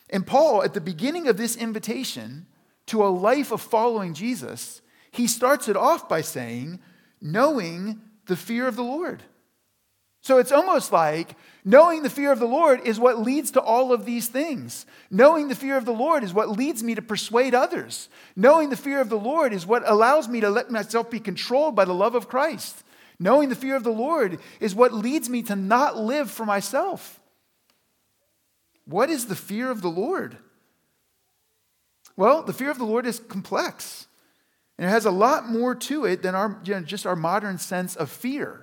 And 0.09 0.27
Paul, 0.27 0.63
at 0.63 0.73
the 0.73 0.81
beginning 0.81 1.27
of 1.27 1.37
this 1.37 1.55
invitation 1.55 2.45
to 2.87 3.03
a 3.03 3.07
life 3.07 3.51
of 3.51 3.61
following 3.61 4.13
Jesus, 4.13 4.81
he 5.11 5.25
starts 5.25 5.67
it 5.67 5.77
off 5.77 6.07
by 6.07 6.21
saying, 6.21 6.79
knowing 7.21 8.01
the 8.25 8.35
fear 8.35 8.67
of 8.67 8.75
the 8.75 8.83
Lord. 8.83 9.23
So 10.21 10.37
it's 10.37 10.51
almost 10.51 10.91
like 10.91 11.35
knowing 11.65 12.03
the 12.03 12.09
fear 12.09 12.31
of 12.31 12.39
the 12.39 12.45
Lord 12.45 12.81
is 12.85 12.99
what 12.99 13.19
leads 13.19 13.51
to 13.51 13.61
all 13.61 13.91
of 13.91 14.05
these 14.05 14.27
things. 14.27 14.85
Knowing 15.09 15.47
the 15.47 15.55
fear 15.55 15.77
of 15.77 15.85
the 15.85 15.93
Lord 15.93 16.23
is 16.23 16.33
what 16.33 16.49
leads 16.49 16.83
me 16.83 16.93
to 16.93 17.01
persuade 17.01 17.55
others. 17.55 18.07
Knowing 18.35 18.69
the 18.69 18.77
fear 18.77 19.01
of 19.01 19.09
the 19.09 19.19
Lord 19.19 19.51
is 19.51 19.65
what 19.65 19.83
allows 19.85 20.27
me 20.27 20.39
to 20.41 20.49
let 20.49 20.69
myself 20.69 21.09
be 21.09 21.19
controlled 21.19 21.75
by 21.75 21.85
the 21.85 21.93
love 21.93 22.13
of 22.13 22.27
Christ. 22.27 22.83
Knowing 23.19 23.49
the 23.49 23.55
fear 23.55 23.75
of 23.75 23.83
the 23.83 23.91
Lord 23.91 24.39
is 24.59 24.75
what 24.75 24.93
leads 24.93 25.27
me 25.27 25.41
to 25.43 25.55
not 25.55 25.97
live 25.97 26.29
for 26.29 26.45
myself. 26.45 27.19
What 28.85 29.09
is 29.09 29.25
the 29.25 29.35
fear 29.35 29.71
of 29.71 29.81
the 29.81 29.89
Lord? 29.89 30.37
Well, 32.15 32.43
the 32.43 32.53
fear 32.53 32.69
of 32.69 32.77
the 32.77 32.85
Lord 32.85 33.07
is 33.07 33.19
complex. 33.19 34.07
And 34.77 34.87
it 34.87 34.91
has 34.91 35.05
a 35.05 35.11
lot 35.11 35.47
more 35.47 35.75
to 35.75 36.05
it 36.05 36.21
than 36.21 36.35
our, 36.35 36.59
you 36.63 36.73
know, 36.75 36.81
just 36.81 37.05
our 37.05 37.15
modern 37.15 37.57
sense 37.57 37.95
of 37.95 38.09
fear. 38.09 38.60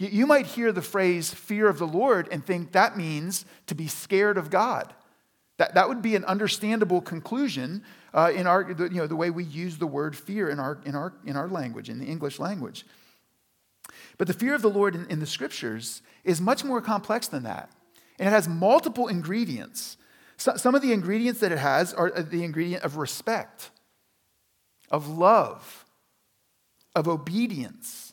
You 0.00 0.26
might 0.26 0.46
hear 0.46 0.72
the 0.72 0.80
phrase 0.80 1.34
fear 1.34 1.68
of 1.68 1.78
the 1.78 1.86
Lord 1.86 2.26
and 2.32 2.42
think 2.44 2.72
that 2.72 2.96
means 2.96 3.44
to 3.66 3.74
be 3.74 3.86
scared 3.86 4.38
of 4.38 4.48
God. 4.48 4.94
That, 5.58 5.74
that 5.74 5.90
would 5.90 6.00
be 6.00 6.16
an 6.16 6.24
understandable 6.24 7.02
conclusion 7.02 7.84
uh, 8.14 8.32
in 8.34 8.46
our, 8.46 8.66
you 8.70 8.88
know, 8.88 9.06
the 9.06 9.14
way 9.14 9.28
we 9.28 9.44
use 9.44 9.76
the 9.76 9.86
word 9.86 10.16
fear 10.16 10.48
in 10.48 10.58
our, 10.58 10.80
in, 10.86 10.94
our, 10.94 11.12
in 11.26 11.36
our 11.36 11.48
language, 11.48 11.90
in 11.90 11.98
the 11.98 12.06
English 12.06 12.38
language. 12.38 12.86
But 14.16 14.26
the 14.26 14.32
fear 14.32 14.54
of 14.54 14.62
the 14.62 14.70
Lord 14.70 14.94
in, 14.94 15.06
in 15.08 15.20
the 15.20 15.26
scriptures 15.26 16.00
is 16.24 16.40
much 16.40 16.64
more 16.64 16.80
complex 16.80 17.28
than 17.28 17.42
that. 17.42 17.70
And 18.18 18.26
it 18.26 18.32
has 18.32 18.48
multiple 18.48 19.06
ingredients. 19.06 19.98
So, 20.38 20.56
some 20.56 20.74
of 20.74 20.80
the 20.80 20.94
ingredients 20.94 21.40
that 21.40 21.52
it 21.52 21.58
has 21.58 21.92
are 21.92 22.10
uh, 22.16 22.22
the 22.22 22.42
ingredient 22.42 22.84
of 22.84 22.96
respect, 22.96 23.68
of 24.90 25.08
love, 25.08 25.84
of 26.96 27.06
obedience 27.06 28.09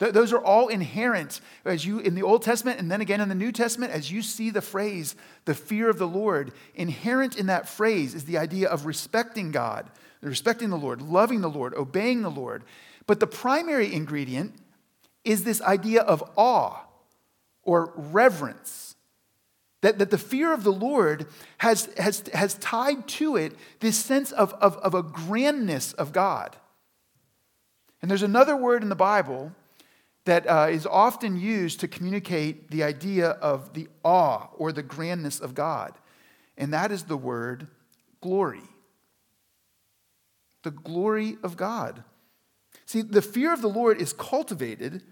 those 0.00 0.32
are 0.32 0.42
all 0.42 0.68
inherent 0.68 1.42
as 1.66 1.84
you 1.84 1.98
in 1.98 2.14
the 2.14 2.22
Old 2.22 2.42
Testament 2.42 2.80
and 2.80 2.90
then 2.90 3.02
again 3.02 3.20
in 3.20 3.28
the 3.28 3.34
New 3.34 3.52
Testament, 3.52 3.92
as 3.92 4.10
you 4.10 4.22
see 4.22 4.48
the 4.48 4.62
phrase, 4.62 5.14
the 5.44 5.54
fear 5.54 5.90
of 5.90 5.98
the 5.98 6.08
Lord, 6.08 6.52
inherent 6.74 7.36
in 7.36 7.46
that 7.46 7.68
phrase 7.68 8.14
is 8.14 8.24
the 8.24 8.38
idea 8.38 8.66
of 8.66 8.86
respecting 8.86 9.50
God, 9.50 9.90
respecting 10.22 10.70
the 10.70 10.78
Lord, 10.78 11.02
loving 11.02 11.42
the 11.42 11.50
Lord, 11.50 11.74
obeying 11.74 12.22
the 12.22 12.30
Lord. 12.30 12.64
But 13.06 13.20
the 13.20 13.26
primary 13.26 13.92
ingredient 13.92 14.54
is 15.22 15.44
this 15.44 15.60
idea 15.60 16.00
of 16.00 16.24
awe 16.34 16.78
or 17.62 17.92
reverence. 17.94 18.96
That, 19.82 19.98
that 19.98 20.10
the 20.10 20.18
fear 20.18 20.52
of 20.52 20.62
the 20.62 20.72
Lord 20.72 21.26
has, 21.58 21.90
has, 21.98 22.24
has 22.32 22.54
tied 22.54 23.06
to 23.08 23.36
it 23.36 23.54
this 23.80 23.98
sense 23.98 24.32
of, 24.32 24.54
of, 24.54 24.76
of 24.78 24.94
a 24.94 25.02
grandness 25.02 25.92
of 25.94 26.12
God. 26.12 26.56
And 28.00 28.10
there's 28.10 28.22
another 28.22 28.56
word 28.56 28.82
in 28.82 28.88
the 28.88 28.94
Bible 28.94 29.52
that 30.24 30.46
uh, 30.48 30.68
is 30.70 30.86
often 30.86 31.40
used 31.40 31.80
to 31.80 31.88
communicate 31.88 32.70
the 32.70 32.82
idea 32.82 33.30
of 33.30 33.72
the 33.72 33.88
awe 34.04 34.48
or 34.56 34.72
the 34.72 34.82
grandness 34.82 35.40
of 35.40 35.54
God, 35.54 35.94
and 36.56 36.72
that 36.72 36.92
is 36.92 37.04
the 37.04 37.16
word 37.16 37.68
glory. 38.20 38.62
The 40.62 40.70
glory 40.70 41.38
of 41.42 41.56
God. 41.56 42.04
See, 42.84 43.02
the 43.02 43.22
fear 43.22 43.52
of 43.52 43.62
the 43.62 43.68
Lord 43.68 44.00
is 44.00 44.12
cultivated 44.12 45.02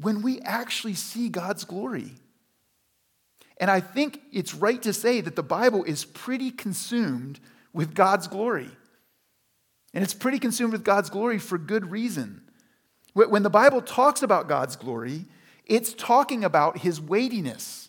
when 0.00 0.22
we 0.22 0.40
actually 0.40 0.94
see 0.94 1.28
God's 1.28 1.64
glory. 1.64 2.12
And 3.58 3.70
I 3.70 3.80
think 3.80 4.22
it's 4.32 4.54
right 4.54 4.80
to 4.82 4.92
say 4.94 5.20
that 5.20 5.36
the 5.36 5.42
Bible 5.42 5.84
is 5.84 6.06
pretty 6.06 6.50
consumed 6.50 7.38
with 7.74 7.94
God's 7.94 8.26
glory. 8.26 8.70
And 9.92 10.02
it's 10.02 10.14
pretty 10.14 10.38
consumed 10.38 10.72
with 10.72 10.84
God's 10.84 11.10
glory 11.10 11.38
for 11.38 11.58
good 11.58 11.90
reason. 11.90 12.49
When 13.12 13.42
the 13.42 13.50
Bible 13.50 13.82
talks 13.82 14.22
about 14.22 14.48
God's 14.48 14.76
glory, 14.76 15.26
it's 15.66 15.92
talking 15.94 16.44
about 16.44 16.78
his 16.78 17.00
weightiness. 17.00 17.88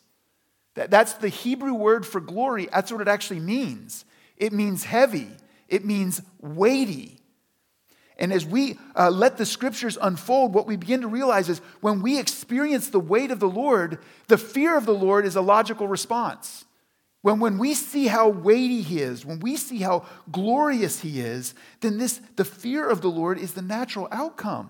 That, 0.75 0.89
that's 0.89 1.13
the 1.13 1.29
Hebrew 1.29 1.73
word 1.73 2.05
for 2.05 2.21
glory. 2.21 2.69
That's 2.71 2.91
what 2.91 3.01
it 3.01 3.07
actually 3.07 3.39
means. 3.39 4.05
It 4.37 4.53
means 4.53 4.83
heavy, 4.83 5.29
it 5.67 5.85
means 5.85 6.21
weighty. 6.39 7.17
And 8.17 8.31
as 8.31 8.45
we 8.45 8.77
uh, 8.95 9.09
let 9.09 9.37
the 9.37 9.47
scriptures 9.47 9.97
unfold, 9.99 10.53
what 10.53 10.67
we 10.67 10.75
begin 10.75 11.01
to 11.01 11.07
realize 11.07 11.49
is 11.49 11.59
when 11.79 12.03
we 12.03 12.19
experience 12.19 12.89
the 12.89 12.99
weight 12.99 13.31
of 13.31 13.39
the 13.39 13.49
Lord, 13.49 13.97
the 14.27 14.37
fear 14.37 14.77
of 14.77 14.85
the 14.85 14.93
Lord 14.93 15.25
is 15.25 15.35
a 15.35 15.41
logical 15.41 15.87
response. 15.87 16.65
When, 17.23 17.39
when 17.39 17.57
we 17.57 17.73
see 17.73 18.07
how 18.07 18.29
weighty 18.29 18.81
he 18.81 18.99
is, 18.99 19.25
when 19.25 19.39
we 19.39 19.55
see 19.57 19.79
how 19.79 20.05
glorious 20.31 21.01
he 21.01 21.19
is, 21.19 21.55
then 21.79 21.97
this, 21.97 22.21
the 22.35 22.45
fear 22.45 22.87
of 22.87 23.01
the 23.01 23.09
Lord 23.09 23.39
is 23.39 23.53
the 23.53 23.61
natural 23.61 24.07
outcome. 24.11 24.69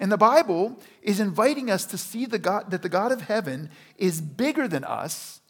And 0.00 0.10
the 0.10 0.16
Bible 0.16 0.78
is 1.02 1.20
inviting 1.20 1.70
us 1.70 1.84
to 1.86 1.98
see 1.98 2.26
the 2.26 2.38
God, 2.38 2.70
that 2.70 2.82
the 2.82 2.88
God 2.88 3.12
of 3.12 3.22
heaven 3.22 3.70
is 3.96 4.20
bigger 4.20 4.66
than 4.66 4.84
us, 4.84 5.40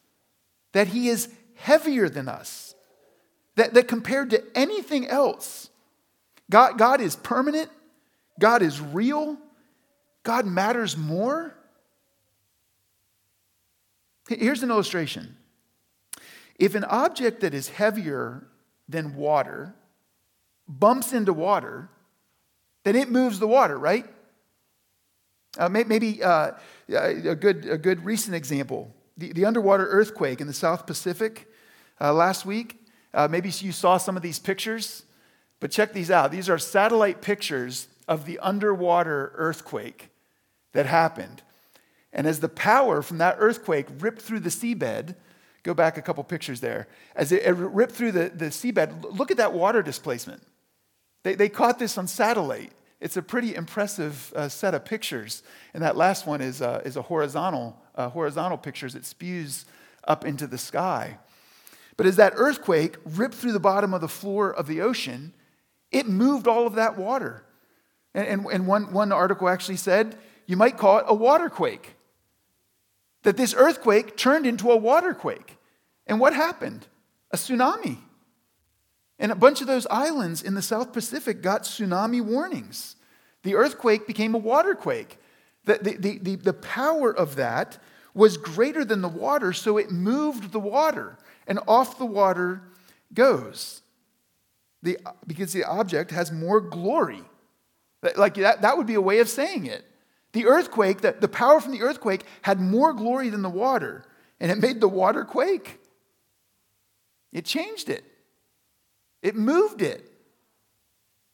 that 0.73 0.89
he 0.89 1.09
is 1.09 1.29
heavier 1.55 2.09
than 2.09 2.29
us, 2.29 2.75
that, 3.57 3.75
that 3.75 3.89
compared 3.89 4.31
to 4.31 4.43
anything 4.55 5.07
else, 5.07 5.71
God, 6.51 6.77
God 6.77 7.01
is 7.01 7.17
permanent, 7.17 7.71
God 8.39 8.61
is 8.61 8.81
real, 8.81 9.39
God 10.25 10.47
matters 10.47 10.97
more. 10.97 11.55
Here's 14.29 14.63
an 14.63 14.71
illustration. 14.71 15.37
If 16.59 16.75
an 16.75 16.85
object 16.85 17.41
that 17.41 17.55
is 17.55 17.69
heavier 17.69 18.47
than 18.89 19.17
water 19.17 19.75
bumps 20.69 21.13
into 21.13 21.33
water, 21.33 21.89
then 22.85 22.97
it 22.97 23.11
moves 23.11 23.39
the 23.39 23.47
water, 23.47 23.79
right? 23.79 24.07
Uh, 25.59 25.69
maybe 25.69 26.23
uh, 26.23 26.53
a, 26.89 27.35
good, 27.35 27.67
a 27.67 27.79
good 27.79 28.05
recent 28.05 28.35
example 28.35 28.93
the, 29.17 29.33
the 29.33 29.45
underwater 29.45 29.87
earthquake 29.87 30.41
in 30.41 30.49
the 30.49 30.53
South 30.53 30.87
Pacific 30.87 31.47
uh, 32.01 32.13
last 32.13 32.45
week. 32.45 32.85
Uh, 33.13 33.29
maybe 33.31 33.49
you 33.49 33.71
saw 33.71 33.97
some 33.97 34.17
of 34.17 34.23
these 34.23 34.41
pictures, 34.41 35.05
but 35.61 35.71
check 35.71 35.93
these 35.93 36.11
out. 36.11 36.33
These 36.33 36.49
are 36.49 36.59
satellite 36.59 37.23
pictures 37.23 37.87
of 38.09 38.27
the 38.27 38.41
underwater 38.41 39.33
earthquake 39.37 40.11
that 40.73 40.87
happened. 40.87 41.43
And 42.13 42.27
as 42.27 42.41
the 42.41 42.49
power 42.49 43.03
from 43.03 43.19
that 43.19 43.37
earthquake 43.39 43.87
ripped 44.01 44.21
through 44.21 44.41
the 44.41 44.51
seabed, 44.51 45.15
Go 45.65 45.73
back 45.73 45.97
a 45.97 46.03
couple 46.03 46.23
pictures 46.23 46.61
there. 46.61 46.87
As 47.17 47.33
it, 47.33 47.43
ripped 47.57 47.93
through 47.93 48.13
the, 48.13 48.29
the 48.29 48.47
seabed, 48.47 49.19
look 49.19 49.31
at 49.31 49.39
that 49.39 49.55
water 49.55 49.83
displacement. 49.83 50.43
They, 51.23 51.35
they 51.35 51.49
caught 51.49 51.79
this 51.79 51.97
on 51.97 52.07
satellite. 52.07 52.71
It's 53.01 53.17
a 53.17 53.23
pretty 53.23 53.55
impressive 53.55 54.33
uh, 54.35 54.49
set 54.49 54.75
of 54.75 54.85
pictures. 54.85 55.43
And 55.75 55.83
that 55.83 55.97
last 55.97 56.27
one 56.27 56.41
is, 56.41 56.63
uh, 56.63 56.83
is 56.85 56.97
a 56.97 57.03
horizontal, 57.03 57.77
uh, 57.95 58.09
horizontal 58.09 58.59
picture 58.59 58.87
as 58.87 58.95
it 58.95 59.05
spews 59.05 59.67
up 60.05 60.25
into 60.25 60.47
the 60.47 60.59
sky. 60.59 61.19
But 61.97 62.07
as 62.07 62.17
that 62.17 62.33
earthquake 62.37 62.97
ripped 63.05 63.35
through 63.35 63.53
the 63.53 63.61
bottom 63.61 63.95
of 63.95 64.01
the 64.01 64.09
floor 64.09 64.53
of 64.53 64.67
the 64.67 64.81
ocean, 64.81 65.33
it 65.91 66.09
moved 66.09 66.49
all 66.49 66.67
of 66.67 66.75
that 66.75 66.99
water. 66.99 67.45
And, 68.15 68.27
and, 68.27 68.47
and 68.47 68.67
one, 68.67 68.93
one 68.93 69.13
article 69.13 69.49
actually 69.49 69.77
said 69.77 70.17
you 70.47 70.57
might 70.57 70.77
call 70.77 70.99
it 70.99 71.05
a 71.09 71.15
waterquake 71.15 71.95
that 73.23 73.37
this 73.37 73.55
earthquake 73.57 74.17
turned 74.17 74.47
into 74.47 74.71
a 74.71 74.79
waterquake. 74.79 75.57
And 76.07 76.21
what 76.21 76.35
happened? 76.35 76.87
A 77.31 77.37
tsunami. 77.37 77.99
And 79.25 79.33
a 79.33 79.37
bunch 79.37 79.63
of 79.63 79.67
those 79.67 79.87
islands 79.89 80.43
in 80.43 80.53
the 80.53 80.61
South 80.61 80.93
Pacific 80.93 81.41
got 81.41 81.63
tsunami 81.63 82.21
warnings. 82.21 82.95
The 83.43 83.55
earthquake 83.55 84.07
became 84.07 84.35
a 84.35 84.39
waterquake. 84.39 85.17
The, 85.65 85.79
the, 85.81 86.19
the, 86.19 86.37
the, 86.37 86.53
power 86.53 87.11
of 87.11 87.37
that 87.37 87.79
was 88.13 88.37
greater 88.37 88.85
than 88.85 89.01
the 89.01 89.09
water, 89.09 89.55
so 89.55 89.79
it 89.79 89.91
moved 89.91 90.53
the 90.53 90.61
water, 90.61 91.17
and 91.47 91.59
off 91.67 91.97
the 91.97 92.05
water 92.05 92.65
goes. 93.15 93.81
The, 94.83 94.99
because 95.27 95.55
the 95.55 95.65
object 95.65 96.11
has 96.11 96.31
more 96.31 96.61
glory. 96.61 97.23
Like 98.17 98.35
that, 98.35 98.61
that 98.61 98.77
would 98.77 98.87
be 98.87 98.93
a 98.93 99.01
way 99.01 99.21
of 99.21 99.31
saying 99.31 99.65
it. 99.65 99.87
The 100.33 100.45
earthquake, 100.45 101.01
the, 101.01 101.13
the 101.19 101.29
power 101.29 101.63
from 101.63 101.73
the 101.73 101.81
earthquake 101.81 102.27
had 102.43 102.61
more 102.61 102.93
glory 102.93 103.31
than 103.31 103.41
the 103.41 103.49
water, 103.49 104.05
and 104.39 104.51
it 104.51 104.59
made 104.59 104.83
the 104.83 104.89
water 104.89 105.25
quake. 105.25 105.81
It 107.33 107.47
changed 107.47 107.89
it, 107.89 108.05
it 109.25 109.35
moved 109.35 109.83
it. 109.83 110.09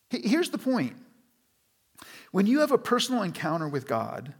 Here's 0.08 0.48
the 0.48 0.58
point 0.58 0.96
when 2.30 2.46
you 2.46 2.60
have 2.60 2.70
a 2.70 2.78
personal 2.78 3.22
encounter 3.22 3.68
with 3.68 3.86
God, 3.86 4.32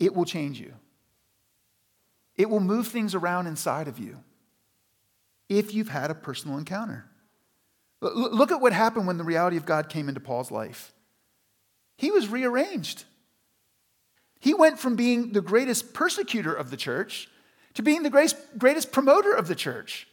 it 0.00 0.14
will 0.14 0.24
change 0.24 0.58
you. 0.58 0.72
It 2.34 2.48
will 2.48 2.60
move 2.60 2.88
things 2.88 3.14
around 3.14 3.46
inside 3.46 3.88
of 3.88 3.98
you 3.98 4.18
if 5.48 5.74
you've 5.74 5.88
had 5.88 6.10
a 6.10 6.14
personal 6.14 6.56
encounter. 6.56 7.04
Look 8.00 8.52
at 8.52 8.60
what 8.60 8.72
happened 8.72 9.06
when 9.06 9.18
the 9.18 9.24
reality 9.24 9.56
of 9.56 9.66
God 9.66 9.88
came 9.88 10.08
into 10.08 10.20
Paul's 10.20 10.50
life. 10.50 10.92
He 11.96 12.10
was 12.10 12.28
rearranged. 12.28 13.04
He 14.40 14.54
went 14.54 14.78
from 14.78 14.94
being 14.94 15.32
the 15.32 15.40
greatest 15.40 15.92
persecutor 15.92 16.54
of 16.54 16.70
the 16.70 16.76
church 16.76 17.28
to 17.74 17.82
being 17.82 18.02
the 18.02 18.10
greatest, 18.10 18.92
promoter 18.92 19.32
of 19.32 19.48
the 19.48 19.56
church. 19.56 20.06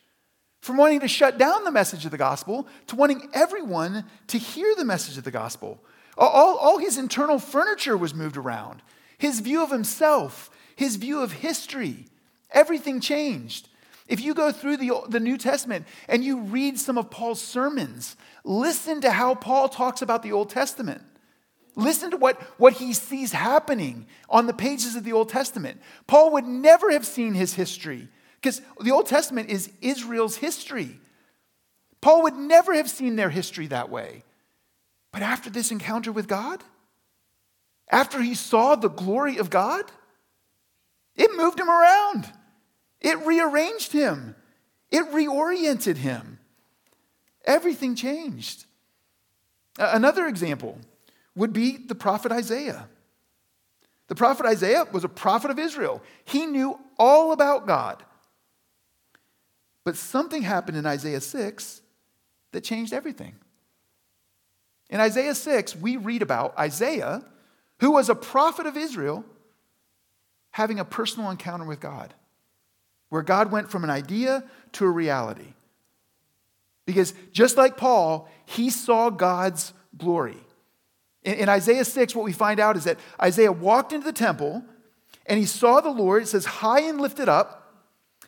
From 0.66 0.78
wanting 0.78 1.02
to 1.02 1.08
shut 1.08 1.38
down 1.38 1.64
the 1.64 1.70
message 1.70 2.06
of 2.06 2.12
the 2.12 2.18
gospel 2.18 2.68
to 2.88 2.96
wanting 2.96 3.30
everyone 3.36 4.04
to 4.30 4.40
hear 4.40 4.74
the 4.74 4.84
message 4.84 5.16
of 5.16 5.24
the 5.24 5.30
gospel. 5.30 5.80
All, 6.18 6.58
all 6.58 6.80
his 6.80 6.98
internal 6.98 7.38
furniture 7.38 7.96
was 7.96 8.16
moved 8.16 8.36
around. 8.36 8.82
His 9.20 9.42
view 9.42 9.62
of 9.62 9.70
himself, 9.70 10.50
his 10.76 10.96
view 10.96 11.22
of 11.22 11.34
history, 11.34 12.08
everything 12.50 13.00
changed. 13.00 13.70
If 14.08 14.22
you 14.22 14.34
go 14.34 14.52
through 14.52 14.78
the, 14.78 15.04
the 15.08 15.20
New 15.20 15.38
Testament 15.38 15.86
and 16.08 16.24
you 16.24 16.40
read 16.40 16.80
some 16.80 16.98
of 16.98 17.12
Paul's 17.12 17.44
sermons, 17.44 18.16
listen 18.44 19.02
to 19.02 19.12
how 19.12 19.36
Paul 19.36 19.70
talks 19.70 20.02
about 20.02 20.24
the 20.24 20.32
Old 20.32 20.50
Testament. 20.50 21.04
Listen 21.76 22.10
to 22.10 22.18
what, 22.18 22.42
what 22.58 22.74
he 22.74 22.92
sees 22.92 23.34
happening 23.34 24.08
on 24.32 24.48
the 24.48 24.52
pages 24.52 24.96
of 24.96 25.04
the 25.04 25.14
Old 25.14 25.30
Testament. 25.30 25.80
Paul 26.08 26.32
would 26.32 26.46
never 26.46 26.92
have 26.92 27.06
seen 27.06 27.36
his 27.36 27.54
history 27.54 28.08
because 28.36 28.62
the 28.82 28.92
Old 28.92 29.08
Testament 29.08 29.50
is 29.50 29.72
Israel's 29.82 30.38
history. 30.38 31.00
Paul 32.02 32.24
would 32.24 32.36
never 32.36 32.74
have 32.74 32.90
seen 32.90 33.16
their 33.16 33.30
history 33.30 33.68
that 33.68 33.90
way. 33.90 34.24
But 35.12 35.22
after 35.22 35.50
this 35.50 35.72
encounter 35.72 36.12
with 36.12 36.28
God, 36.28 36.64
after 37.90 38.22
he 38.22 38.36
saw 38.36 38.76
the 38.76 38.90
glory 38.90 39.38
of 39.38 39.50
God, 39.50 39.86
it 41.16 41.36
moved 41.36 41.60
him 41.60 41.70
around. 41.70 42.32
It 43.02 43.26
rearranged 43.26 43.92
him. 43.92 44.36
It 44.92 45.12
reoriented 45.12 45.98
him. 45.98 46.40
Everything 47.46 47.96
changed. 47.96 48.66
Another 49.78 50.28
example 50.28 50.78
would 51.36 51.54
be 51.54 51.78
the 51.78 51.96
prophet 51.96 52.32
Isaiah. 52.32 52.88
The 54.08 54.16
prophet 54.16 54.46
Isaiah 54.46 54.86
was 54.92 55.04
a 55.04 55.10
prophet 55.10 55.52
of 55.52 55.60
Israel. 55.60 56.02
He 56.24 56.46
knew 56.46 56.80
all 56.98 57.32
about 57.32 57.68
God. 57.68 58.04
But 59.86 59.96
something 59.96 60.42
happened 60.42 60.78
in 60.78 60.86
Isaiah 60.86 61.22
6 61.22 61.82
that 62.52 62.62
changed 62.62 62.92
everything. 62.92 63.36
In 64.90 65.00
Isaiah 65.00 65.36
6, 65.36 65.76
we 65.78 65.96
read 65.96 66.22
about 66.22 66.58
Isaiah, 66.60 67.24
who 67.80 67.92
was 67.92 68.10
a 68.10 68.16
prophet 68.16 68.66
of 68.66 68.76
Israel, 68.76 69.24
having 70.52 70.80
a 70.80 70.86
personal 70.86 71.30
encounter 71.30 71.66
with 71.66 71.80
God, 71.80 72.14
where 73.10 73.22
God 73.22 73.52
went 73.52 73.70
from 73.70 73.84
an 73.84 73.90
idea 73.90 74.44
to 74.74 74.86
a 74.86 74.90
reality. 74.90 75.54
Because 76.86 77.14
just 77.32 77.58
like 77.58 77.78
Paul, 77.78 78.30
he 78.46 78.70
saw 78.70 79.10
God's 79.10 79.74
glory. 79.98 80.38
In, 81.24 81.36
in 81.36 81.50
Isaiah 81.50 81.86
6, 81.86 82.16
what 82.16 82.26
we 82.26 82.34
find 82.34 82.60
out 82.60 82.78
is 82.78 82.84
that 82.86 83.00
Isaiah 83.22 83.52
walked 83.52 83.92
into 83.94 84.06
the 84.06 84.14
temple 84.14 84.64
and 85.26 85.40
he 85.40 85.46
saw 85.46 85.82
the 85.82 85.90
Lord, 85.90 86.24
it 86.24 86.28
says, 86.28 86.46
high 86.46 86.82
and 86.82 87.02
lifted 87.02 87.28
up. 87.28 87.65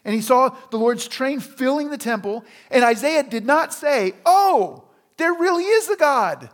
And 0.07 0.15
he 0.15 0.21
saw 0.21 0.55
the 0.71 0.77
Lord's 0.77 1.05
train 1.05 1.41
filling 1.41 1.89
the 1.89 1.97
temple. 1.97 2.45
And 2.71 2.85
Isaiah 2.85 3.23
did 3.23 3.45
not 3.45 3.73
say, 3.73 4.13
Oh, 4.25 4.85
there 5.17 5.33
really 5.33 5.65
is 5.65 5.89
a 5.89 5.97
God. 5.97 6.49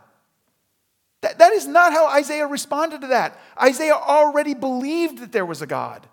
That, 1.22 1.38
that 1.38 1.52
is 1.52 1.64
not 1.64 1.92
how 1.92 2.08
Isaiah 2.08 2.48
responded 2.48 3.02
to 3.02 3.06
that. 3.06 3.40
Isaiah 3.62 3.94
already 3.94 4.54
believed 4.54 5.18
that 5.18 5.30
there 5.30 5.46
was 5.46 5.62
a 5.62 5.68
God, 5.68 6.06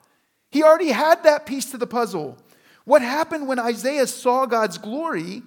he 0.51 0.61
already 0.61 0.91
had 0.91 1.23
that 1.23 1.47
piece 1.47 1.71
to 1.71 1.79
the 1.79 1.87
puzzle. 1.87 2.37
What 2.85 3.01
happened 3.01 3.47
when 3.47 3.57
Isaiah 3.59 4.05
saw 4.05 4.45
God's 4.45 4.77
glory 4.77 5.41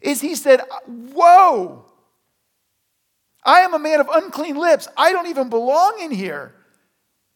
is 0.00 0.20
he 0.20 0.34
said, 0.34 0.62
Whoa, 0.86 1.84
I 3.44 3.60
am 3.60 3.74
a 3.74 3.78
man 3.78 4.00
of 4.00 4.08
unclean 4.12 4.56
lips. 4.56 4.88
I 4.96 5.12
don't 5.12 5.28
even 5.28 5.50
belong 5.50 6.00
in 6.00 6.10
here. 6.10 6.52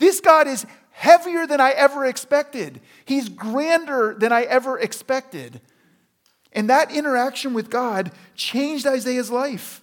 This 0.00 0.18
God 0.20 0.48
is 0.48 0.66
heavier 0.92 1.46
than 1.46 1.60
I 1.60 1.70
ever 1.72 2.04
expected. 2.06 2.80
He's 3.04 3.28
grander 3.28 4.14
than 4.16 4.32
I 4.32 4.42
ever 4.42 4.78
expected. 4.78 5.60
And 6.52 6.70
that 6.70 6.92
interaction 6.92 7.54
with 7.54 7.70
God 7.70 8.12
changed 8.34 8.86
Isaiah's 8.86 9.30
life. 9.30 9.82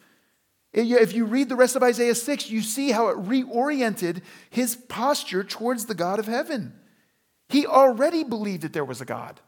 If 0.71 1.13
you 1.13 1.25
read 1.25 1.49
the 1.49 1.55
rest 1.55 1.75
of 1.75 1.81
Isaiah 1.81 2.13
6, 2.13 2.49
you 2.51 2.61
see 2.61 2.91
how 2.91 3.07
it 3.07 3.17
reoriented 3.17 4.21
his 4.51 4.75
posture 4.75 5.43
towards 5.43 5.87
the 5.87 5.95
God 5.95 6.19
of 6.19 6.27
heaven. 6.27 6.73
He 7.49 7.65
already 7.65 8.23
believed 8.23 8.61
that 8.61 8.73
there 8.73 8.85
was 8.85 9.01
a 9.01 9.05
God. 9.05 9.41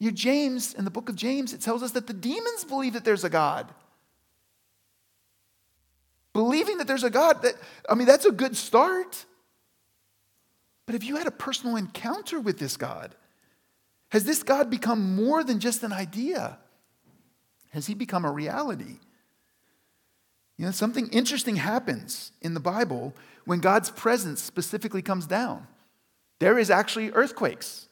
You 0.00 0.10
James, 0.10 0.72
in 0.72 0.86
the 0.86 0.90
book 0.90 1.10
of 1.10 1.16
James, 1.16 1.52
it 1.52 1.60
tells 1.60 1.82
us 1.82 1.92
that 1.92 2.06
the 2.06 2.14
demons 2.14 2.64
believe 2.64 2.94
that 2.94 3.04
there's 3.04 3.24
a 3.24 3.30
God. 3.30 3.70
Believing 6.32 6.78
that 6.78 6.86
there's 6.86 7.04
a 7.04 7.10
God, 7.10 7.42
that, 7.42 7.54
I 7.88 7.94
mean, 7.94 8.06
that's 8.06 8.24
a 8.24 8.32
good 8.32 8.56
start. 8.56 9.26
But 10.86 10.94
have 10.94 11.04
you 11.04 11.16
had 11.16 11.26
a 11.26 11.32
personal 11.32 11.76
encounter 11.76 12.40
with 12.40 12.58
this 12.58 12.76
God? 12.76 13.14
Has 14.10 14.24
this 14.24 14.42
God 14.42 14.70
become 14.70 15.16
more 15.16 15.42
than 15.42 15.60
just 15.60 15.82
an 15.82 15.92
idea? 15.92 16.58
Has 17.70 17.86
he 17.86 17.94
become 17.94 18.24
a 18.24 18.30
reality? 18.30 18.98
You 20.56 20.66
know, 20.66 20.70
something 20.70 21.08
interesting 21.08 21.56
happens 21.56 22.32
in 22.40 22.54
the 22.54 22.60
Bible 22.60 23.14
when 23.44 23.58
God's 23.60 23.90
presence 23.90 24.42
specifically 24.42 25.02
comes 25.02 25.26
down. 25.26 25.66
There 26.38 26.58
is 26.58 26.70
actually 26.70 27.10
earthquakes. 27.10 27.88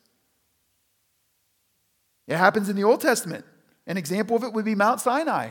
It 2.28 2.37
happens 2.37 2.68
in 2.68 2.76
the 2.76 2.85
Old 2.85 3.00
Testament. 3.00 3.44
An 3.87 3.96
example 3.96 4.37
of 4.37 4.44
it 4.44 4.52
would 4.52 4.64
be 4.64 4.76
Mount 4.76 5.00
Sinai, 5.00 5.50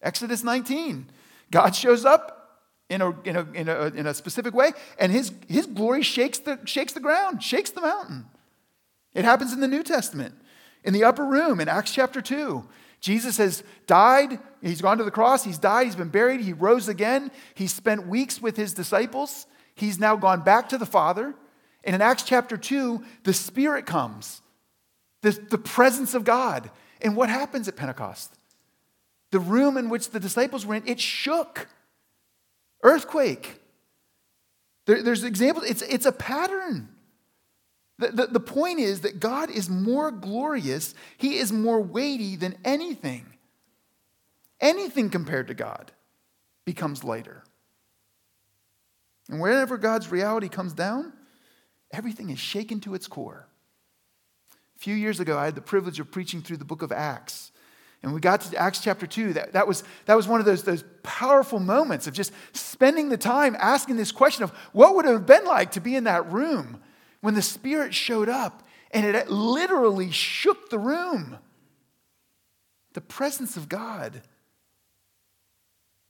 Exodus 0.00 0.42
19. 0.42 1.10
God 1.50 1.74
shows 1.74 2.04
up 2.04 2.45
in 2.88 3.02
a, 3.02 3.10
in 3.22 3.36
a, 3.36 3.46
in 3.52 3.68
a, 3.68 3.86
in 3.86 4.06
a 4.06 4.14
specific 4.14 4.54
way, 4.54 4.72
and 4.98 5.10
his, 5.10 5.32
his 5.48 5.66
glory 5.66 6.02
shakes 6.02 6.38
the, 6.38 6.58
shakes 6.64 6.92
the 6.92 7.00
ground, 7.00 7.42
shakes 7.42 7.70
the 7.70 7.80
mountain. 7.80 8.26
It 9.14 9.24
happens 9.24 9.52
in 9.52 9.60
the 9.60 9.68
New 9.68 9.82
Testament. 9.82 10.34
In 10.84 10.92
the 10.92 11.04
upper 11.04 11.24
room 11.24 11.58
in 11.58 11.68
Acts 11.68 11.92
chapter 11.92 12.20
2, 12.20 12.64
Jesus 13.00 13.38
has 13.38 13.64
died. 13.86 14.38
He's 14.62 14.80
gone 14.80 14.98
to 14.98 15.04
the 15.04 15.10
cross. 15.10 15.44
He's 15.44 15.58
died. 15.58 15.86
He's 15.86 15.96
been 15.96 16.08
buried. 16.08 16.40
He 16.40 16.52
rose 16.52 16.88
again. 16.88 17.30
He 17.54 17.66
spent 17.66 18.06
weeks 18.06 18.40
with 18.40 18.56
his 18.56 18.72
disciples. 18.72 19.46
He's 19.74 19.98
now 19.98 20.16
gone 20.16 20.42
back 20.42 20.68
to 20.70 20.78
the 20.78 20.86
Father. 20.86 21.34
And 21.84 21.94
in 21.94 22.02
Acts 22.02 22.22
chapter 22.22 22.56
2, 22.56 23.04
the 23.24 23.32
Spirit 23.32 23.86
comes, 23.86 24.42
the, 25.22 25.30
the 25.30 25.58
presence 25.58 26.14
of 26.14 26.24
God. 26.24 26.70
And 27.00 27.16
what 27.16 27.28
happens 27.28 27.68
at 27.68 27.76
Pentecost? 27.76 28.34
The 29.30 29.38
room 29.38 29.76
in 29.76 29.88
which 29.88 30.10
the 30.10 30.20
disciples 30.20 30.64
were 30.64 30.74
in, 30.76 30.86
it 30.86 31.00
shook. 31.00 31.68
Earthquake. 32.86 33.58
There, 34.86 35.02
there's 35.02 35.24
examples, 35.24 35.66
it's, 35.66 35.82
it's 35.82 36.06
a 36.06 36.12
pattern. 36.12 36.88
The, 37.98 38.08
the, 38.08 38.26
the 38.28 38.40
point 38.40 38.78
is 38.78 39.00
that 39.00 39.18
God 39.18 39.50
is 39.50 39.68
more 39.68 40.12
glorious, 40.12 40.94
He 41.18 41.38
is 41.38 41.52
more 41.52 41.80
weighty 41.80 42.36
than 42.36 42.56
anything. 42.64 43.26
Anything 44.60 45.10
compared 45.10 45.48
to 45.48 45.54
God 45.54 45.90
becomes 46.64 47.02
lighter. 47.02 47.42
And 49.28 49.40
wherever 49.40 49.76
God's 49.76 50.12
reality 50.12 50.48
comes 50.48 50.72
down, 50.72 51.12
everything 51.90 52.30
is 52.30 52.38
shaken 52.38 52.78
to 52.80 52.94
its 52.94 53.08
core. 53.08 53.48
A 54.76 54.78
few 54.78 54.94
years 54.94 55.18
ago, 55.18 55.36
I 55.36 55.46
had 55.46 55.56
the 55.56 55.60
privilege 55.60 55.98
of 55.98 56.12
preaching 56.12 56.40
through 56.40 56.58
the 56.58 56.64
book 56.64 56.82
of 56.82 56.92
Acts. 56.92 57.50
And 58.02 58.12
we 58.12 58.20
got 58.20 58.42
to 58.42 58.56
Acts 58.56 58.80
chapter 58.80 59.06
2. 59.06 59.32
That, 59.34 59.52
that, 59.52 59.66
was, 59.66 59.82
that 60.04 60.16
was 60.16 60.28
one 60.28 60.40
of 60.40 60.46
those, 60.46 60.62
those 60.62 60.84
powerful 61.02 61.58
moments 61.58 62.06
of 62.06 62.14
just 62.14 62.32
spending 62.52 63.08
the 63.08 63.16
time 63.16 63.56
asking 63.58 63.96
this 63.96 64.12
question 64.12 64.44
of 64.44 64.50
what 64.72 64.94
would 64.94 65.06
it 65.06 65.12
have 65.12 65.26
been 65.26 65.44
like 65.44 65.72
to 65.72 65.80
be 65.80 65.96
in 65.96 66.04
that 66.04 66.30
room 66.30 66.80
when 67.20 67.34
the 67.34 67.42
Spirit 67.42 67.94
showed 67.94 68.28
up 68.28 68.62
and 68.90 69.04
it 69.04 69.30
literally 69.30 70.10
shook 70.10 70.70
the 70.70 70.78
room. 70.78 71.38
The 72.92 73.00
presence 73.00 73.56
of 73.56 73.68
God, 73.68 74.22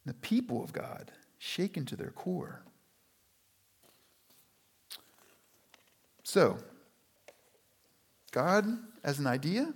the 0.05 0.15
people 0.15 0.63
of 0.63 0.73
God, 0.73 1.11
shaken 1.39 1.85
to 1.87 1.97
their 1.97 2.11
core. 2.11 2.63
So, 6.23 6.59
God 8.33 8.67
as 9.03 9.19
an 9.19 9.27
idea 9.27 9.73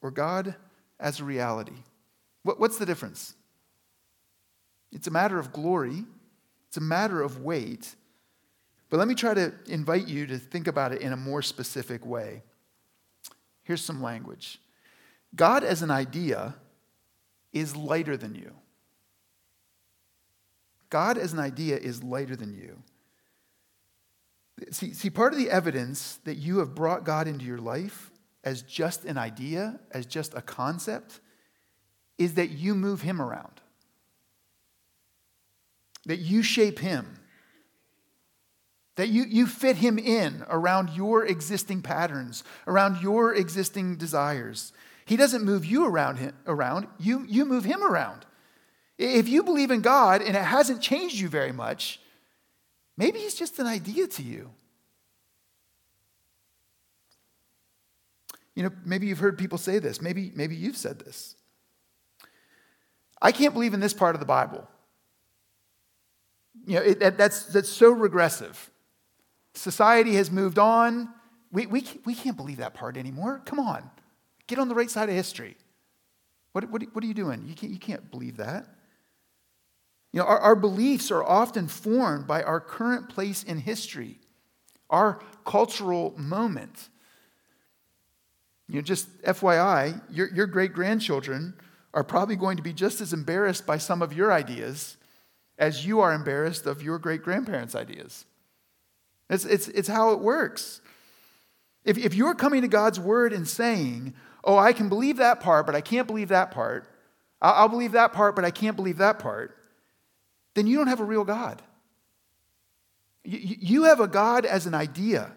or 0.00 0.10
God 0.10 0.56
as 1.02 1.20
a 1.20 1.24
reality? 1.24 1.76
What, 2.44 2.58
what's 2.58 2.78
the 2.78 2.86
difference? 2.86 3.34
It's 4.92 5.06
a 5.06 5.10
matter 5.10 5.38
of 5.38 5.52
glory, 5.52 6.04
it's 6.68 6.76
a 6.78 6.82
matter 6.82 7.20
of 7.20 7.40
weight. 7.40 7.94
But 8.88 8.98
let 8.98 9.08
me 9.08 9.14
try 9.14 9.34
to 9.34 9.52
invite 9.68 10.06
you 10.06 10.26
to 10.26 10.38
think 10.38 10.66
about 10.66 10.92
it 10.92 11.00
in 11.00 11.12
a 11.12 11.16
more 11.16 11.42
specific 11.42 12.04
way. 12.04 12.42
Here's 13.64 13.82
some 13.82 14.02
language 14.02 14.58
God 15.34 15.64
as 15.64 15.82
an 15.82 15.90
idea 15.90 16.54
is 17.52 17.76
lighter 17.76 18.16
than 18.16 18.34
you. 18.34 18.52
God 20.90 21.16
as 21.16 21.32
an 21.32 21.38
idea 21.38 21.78
is 21.78 22.02
lighter 22.02 22.36
than 22.36 22.52
you. 22.52 22.82
See, 24.70 24.92
see, 24.92 25.08
part 25.08 25.32
of 25.32 25.38
the 25.38 25.50
evidence 25.50 26.18
that 26.24 26.36
you 26.36 26.58
have 26.58 26.74
brought 26.74 27.04
God 27.04 27.26
into 27.26 27.46
your 27.46 27.58
life 27.58 28.11
as 28.44 28.62
just 28.62 29.04
an 29.04 29.18
idea, 29.18 29.78
as 29.90 30.06
just 30.06 30.34
a 30.34 30.42
concept, 30.42 31.20
is 32.18 32.34
that 32.34 32.50
you 32.50 32.74
move 32.74 33.02
him 33.02 33.20
around, 33.20 33.60
that 36.06 36.18
you 36.18 36.42
shape 36.42 36.78
him, 36.78 37.18
that 38.96 39.08
you, 39.08 39.24
you 39.24 39.46
fit 39.46 39.76
him 39.76 39.98
in 39.98 40.44
around 40.48 40.90
your 40.90 41.24
existing 41.24 41.82
patterns, 41.82 42.44
around 42.66 43.02
your 43.02 43.34
existing 43.34 43.96
desires. 43.96 44.72
He 45.06 45.16
doesn't 45.16 45.44
move 45.44 45.64
you 45.64 45.86
around, 45.86 46.16
him, 46.16 46.34
around 46.46 46.86
you, 46.98 47.24
you 47.28 47.44
move 47.44 47.64
him 47.64 47.82
around. 47.82 48.26
If 48.98 49.28
you 49.28 49.42
believe 49.42 49.70
in 49.70 49.80
God 49.80 50.20
and 50.20 50.36
it 50.36 50.42
hasn't 50.42 50.82
changed 50.82 51.18
you 51.18 51.28
very 51.28 51.52
much, 51.52 51.98
Maybe 52.96 53.18
he's 53.18 53.34
just 53.34 53.58
an 53.58 53.66
idea 53.66 54.06
to 54.06 54.22
you. 54.22 54.50
You 58.54 58.64
know, 58.64 58.70
maybe 58.84 59.06
you've 59.06 59.18
heard 59.18 59.38
people 59.38 59.58
say 59.58 59.78
this. 59.78 60.00
Maybe, 60.02 60.32
maybe 60.34 60.54
you've 60.54 60.76
said 60.76 60.98
this. 60.98 61.36
I 63.20 63.32
can't 63.32 63.54
believe 63.54 63.72
in 63.72 63.80
this 63.80 63.94
part 63.94 64.14
of 64.14 64.20
the 64.20 64.26
Bible. 64.26 64.68
You 66.66 66.76
know, 66.76 66.82
it, 66.82 67.00
that, 67.00 67.16
that's, 67.16 67.46
that's 67.46 67.68
so 67.68 67.90
regressive. 67.90 68.70
Society 69.54 70.14
has 70.16 70.30
moved 70.30 70.58
on. 70.58 71.08
We, 71.50 71.66
we, 71.66 71.84
we 72.04 72.14
can't 72.14 72.36
believe 72.36 72.58
that 72.58 72.74
part 72.74 72.96
anymore. 72.96 73.42
Come 73.44 73.58
on, 73.58 73.90
get 74.46 74.58
on 74.58 74.68
the 74.68 74.74
right 74.74 74.90
side 74.90 75.08
of 75.08 75.14
history. 75.14 75.56
What, 76.52 76.70
what, 76.70 76.82
what 76.92 77.02
are 77.04 77.06
you 77.06 77.14
doing? 77.14 77.44
You 77.46 77.54
can't, 77.54 77.72
you 77.72 77.78
can't 77.78 78.10
believe 78.10 78.36
that. 78.38 78.66
You 80.12 80.20
know, 80.20 80.26
our, 80.26 80.38
our 80.38 80.56
beliefs 80.56 81.10
are 81.10 81.24
often 81.24 81.68
formed 81.68 82.26
by 82.26 82.42
our 82.42 82.60
current 82.60 83.08
place 83.08 83.42
in 83.42 83.58
history, 83.58 84.18
our 84.90 85.22
cultural 85.46 86.14
moment. 86.18 86.90
You 88.72 88.78
know, 88.78 88.82
just 88.82 89.22
FYI, 89.22 90.00
your, 90.10 90.32
your 90.32 90.46
great 90.46 90.72
grandchildren 90.72 91.52
are 91.92 92.02
probably 92.02 92.36
going 92.36 92.56
to 92.56 92.62
be 92.62 92.72
just 92.72 93.02
as 93.02 93.12
embarrassed 93.12 93.66
by 93.66 93.76
some 93.76 94.00
of 94.00 94.14
your 94.14 94.32
ideas 94.32 94.96
as 95.58 95.84
you 95.84 96.00
are 96.00 96.14
embarrassed 96.14 96.64
of 96.64 96.82
your 96.82 96.98
great 96.98 97.22
grandparents' 97.22 97.74
ideas. 97.74 98.24
It's, 99.28 99.44
it's, 99.44 99.68
it's 99.68 99.88
how 99.88 100.12
it 100.12 100.20
works. 100.20 100.80
If, 101.84 101.98
if 101.98 102.14
you're 102.14 102.34
coming 102.34 102.62
to 102.62 102.68
God's 102.68 102.98
word 102.98 103.34
and 103.34 103.46
saying, 103.46 104.14
Oh, 104.42 104.56
I 104.56 104.72
can 104.72 104.88
believe 104.88 105.18
that 105.18 105.40
part, 105.40 105.66
but 105.66 105.74
I 105.74 105.82
can't 105.82 106.06
believe 106.06 106.28
that 106.30 106.50
part, 106.50 106.88
I'll, 107.42 107.52
I'll 107.52 107.68
believe 107.68 107.92
that 107.92 108.14
part, 108.14 108.34
but 108.34 108.46
I 108.46 108.50
can't 108.50 108.74
believe 108.74 108.96
that 108.98 109.18
part, 109.18 109.54
then 110.54 110.66
you 110.66 110.78
don't 110.78 110.88
have 110.88 111.00
a 111.00 111.04
real 111.04 111.24
God. 111.24 111.60
You 113.22 113.84
have 113.84 114.00
a 114.00 114.08
God 114.08 114.46
as 114.46 114.64
an 114.64 114.74
idea. 114.74 115.30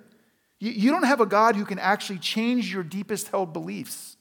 You 0.71 0.91
don't 0.91 1.03
have 1.03 1.21
a 1.21 1.25
God 1.25 1.55
who 1.55 1.65
can 1.65 1.79
actually 1.79 2.19
change 2.19 2.73
your 2.73 2.83
deepest 2.83 3.27
held 3.27 3.53
beliefs. 3.53 4.17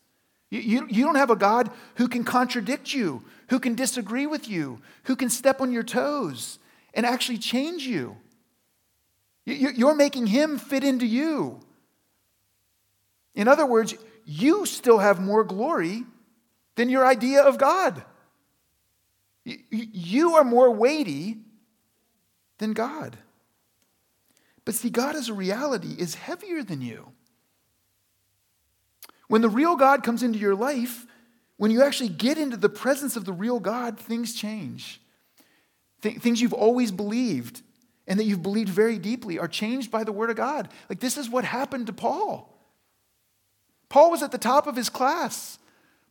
You 0.51 0.87
you 0.89 1.05
don't 1.05 1.17
have 1.17 1.31
a 1.31 1.37
God 1.37 1.71
who 1.97 2.07
can 2.07 2.23
contradict 2.23 2.93
you, 2.93 3.25
who 3.49 3.59
can 3.59 3.75
disagree 3.75 4.27
with 4.27 4.49
you, 4.49 4.81
who 5.05 5.17
can 5.17 5.31
step 5.31 5.61
on 5.61 5.73
your 5.73 5.83
toes 5.83 6.59
and 6.93 7.07
actually 7.07 7.39
change 7.39 7.85
you. 7.87 8.17
You're 9.47 9.95
making 9.95 10.27
him 10.27 10.59
fit 10.59 10.85
into 10.85 11.07
you. 11.07 11.61
In 13.35 13.49
other 13.49 13.67
words, 13.67 13.95
you 14.25 14.65
still 14.65 14.99
have 14.99 15.21
more 15.21 15.45
glory 15.45 16.05
than 16.77 16.89
your 16.89 17.07
idea 17.07 17.43
of 17.43 17.59
God. 17.59 18.05
You 19.45 20.35
are 20.35 20.45
more 20.45 20.71
weighty 20.71 21.39
than 22.59 22.73
God. 22.73 23.19
But 24.65 24.75
see, 24.75 24.91
God 24.91 25.15
as 25.15 25.29
a 25.29 25.35
reality 25.35 25.95
is 25.99 26.15
heavier 26.15 26.63
than 26.63 26.81
you. 26.81 27.13
When 29.29 29.43
the 29.43 29.49
real 29.49 29.77
God 29.77 30.03
comes 30.03 30.23
into 30.23 30.39
your 30.39 30.55
life, 30.55 31.07
when 31.57 31.71
you 31.71 31.83
actually 31.83 32.09
get 32.09 32.39
into 32.39 32.57
the 32.57 32.69
presence 32.69 33.17
of 33.17 33.25
the 33.25 33.33
real 33.33 33.61
God, 33.61 33.99
things 33.99 34.35
change. 34.35 35.01
Th- 36.03 36.19
things 36.19 36.41
you've 36.41 36.53
always 36.53 36.93
believed 36.93 37.63
and 38.07 38.19
that 38.19 38.25
you've 38.25 38.43
believed 38.43 38.69
very 38.69 38.99
deeply 38.99 39.39
are 39.39 39.49
changed 39.49 39.91
by 39.91 40.05
the 40.05 40.13
Word 40.13 40.31
of 40.31 40.37
God. 40.37 40.69
Like 40.89 41.01
this 41.01 41.17
is 41.17 41.29
what 41.29 41.45
happened 41.45 41.87
to 41.87 41.93
Paul. 41.93 42.51
Paul 43.89 44.11
was 44.11 44.23
at 44.23 44.33
the 44.33 44.39
top 44.39 44.67
of 44.67 44.77
his 44.77 44.89
class. 44.89 45.59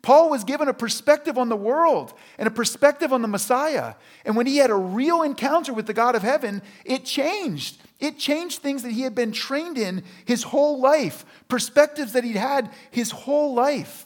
Paul 0.01 0.29
was 0.29 0.43
given 0.43 0.67
a 0.67 0.73
perspective 0.73 1.37
on 1.37 1.49
the 1.49 1.55
world 1.55 2.13
and 2.37 2.47
a 2.47 2.51
perspective 2.51 3.13
on 3.13 3.21
the 3.21 3.27
Messiah. 3.27 3.95
And 4.25 4.35
when 4.35 4.47
he 4.47 4.57
had 4.57 4.69
a 4.69 4.75
real 4.75 5.21
encounter 5.21 5.73
with 5.73 5.85
the 5.85 5.93
God 5.93 6.15
of 6.15 6.23
heaven, 6.23 6.61
it 6.83 7.05
changed. 7.05 7.81
It 8.03 8.19
changed 8.19 8.61
things 8.61 8.83
that 8.83 8.91
he 8.91 9.03
had 9.03 9.15
been 9.15 9.31
trained 9.31 9.77
in 9.77 10.03
his 10.25 10.43
whole 10.43 10.77
life, 10.81 11.25
perspectives 11.47 12.11
that 12.11 12.25
he'd 12.25 12.35
had 12.35 12.69
his 12.91 13.11
whole 13.11 13.53
life. 13.53 14.05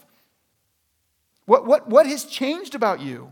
What, 1.48 1.66
what, 1.66 1.90
what 1.90 2.06
has 2.06 2.26
changed 2.26 2.76
about 2.76 3.00
you? 3.00 3.32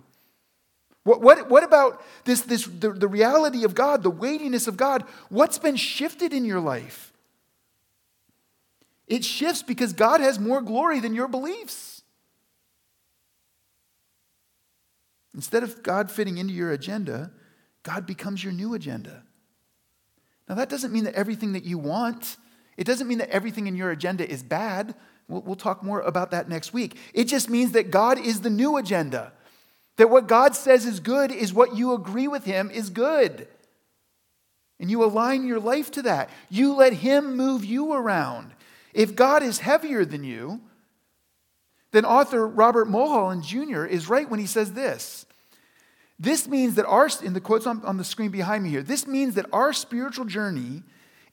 What, 1.04 1.22
what, 1.22 1.52
what 1.52 1.64
about 1.64 2.04
this, 2.24 2.42
this, 2.42 2.66
the, 2.66 2.90
the 2.90 3.08
reality 3.08 3.64
of 3.64 3.76
God, 3.76 4.02
the 4.02 4.10
weightiness 4.10 4.66
of 4.66 4.76
God? 4.76 5.04
What's 5.30 5.60
been 5.60 5.76
shifted 5.76 6.34
in 6.34 6.46
your 6.46 6.60
life? 6.60 7.14
It 9.06 9.24
shifts 9.24 9.62
because 9.62 9.94
God 9.94 10.20
has 10.20 10.40
more 10.40 10.64
glory 10.64 11.00
than 11.00 11.14
your 11.14 11.28
beliefs. 11.28 12.02
Instead 15.36 15.62
of 15.62 15.84
God 15.84 16.10
fitting 16.10 16.40
into 16.40 16.56
your 16.56 16.72
agenda, 16.72 17.30
God 17.84 18.08
becomes 18.08 18.44
your 18.44 18.54
new 18.54 18.74
agenda. 18.74 19.22
Now, 20.48 20.56
that 20.56 20.70
doesn't 20.70 20.94
mean 20.94 21.06
that 21.06 21.16
everything 21.16 21.54
that 21.54 21.64
you 21.64 21.78
want, 21.78 22.38
it 22.78 22.86
doesn't 22.86 23.08
mean 23.08 23.18
that 23.18 23.30
everything 23.30 23.68
in 23.68 23.76
your 23.76 23.92
agenda 23.92 24.30
is 24.30 24.44
bad. 24.44 24.96
We'll, 25.28 25.42
we'll 25.42 25.56
talk 25.56 25.84
more 25.84 26.02
about 26.02 26.32
that 26.32 26.50
next 26.50 26.74
week. 26.74 26.98
It 27.14 27.26
just 27.26 27.50
means 27.50 27.72
that 27.72 27.92
God 27.92 28.20
is 28.20 28.42
the 28.42 28.50
new 28.50 28.78
agenda. 28.78 29.32
That 29.98 30.10
what 30.10 30.28
God 30.28 30.56
says 30.56 30.86
is 30.86 31.00
good 31.00 31.32
is 31.32 31.54
what 31.54 31.76
you 31.76 31.94
agree 31.94 32.28
with 32.28 32.46
Him 32.46 32.70
is 32.70 32.90
good. 32.90 33.48
And 34.80 34.92
you 34.92 35.04
align 35.04 35.48
your 35.48 35.60
life 35.60 35.90
to 35.92 36.02
that. 36.04 36.30
You 36.50 36.74
let 36.74 36.94
Him 36.94 37.38
move 37.38 37.64
you 37.64 37.94
around. 37.94 38.52
If 38.94 39.16
God 39.16 39.42
is 39.42 39.60
heavier 39.60 40.06
than 40.06 40.24
you, 40.24 40.62
then 41.92 42.06
author 42.06 42.46
Robert 42.46 42.90
Mulholland 42.90 43.44
Jr. 43.44 43.86
is 43.86 44.10
right 44.10 44.30
when 44.30 44.40
he 44.40 44.46
says 44.46 44.74
this. 44.74 45.25
This 46.18 46.48
means 46.48 46.76
that 46.76 46.86
our, 46.86 47.10
in 47.24 47.34
the 47.34 47.42
quotes 47.42 47.68
on, 47.68 47.84
on 47.84 47.98
the 47.98 48.04
screen 48.04 48.32
behind 48.32 48.64
me 48.64 48.70
here, 48.70 48.84
this 48.84 49.06
means 49.06 49.36
that 49.36 49.48
our 49.52 49.74
spiritual 49.74 50.26
journey 50.26 50.84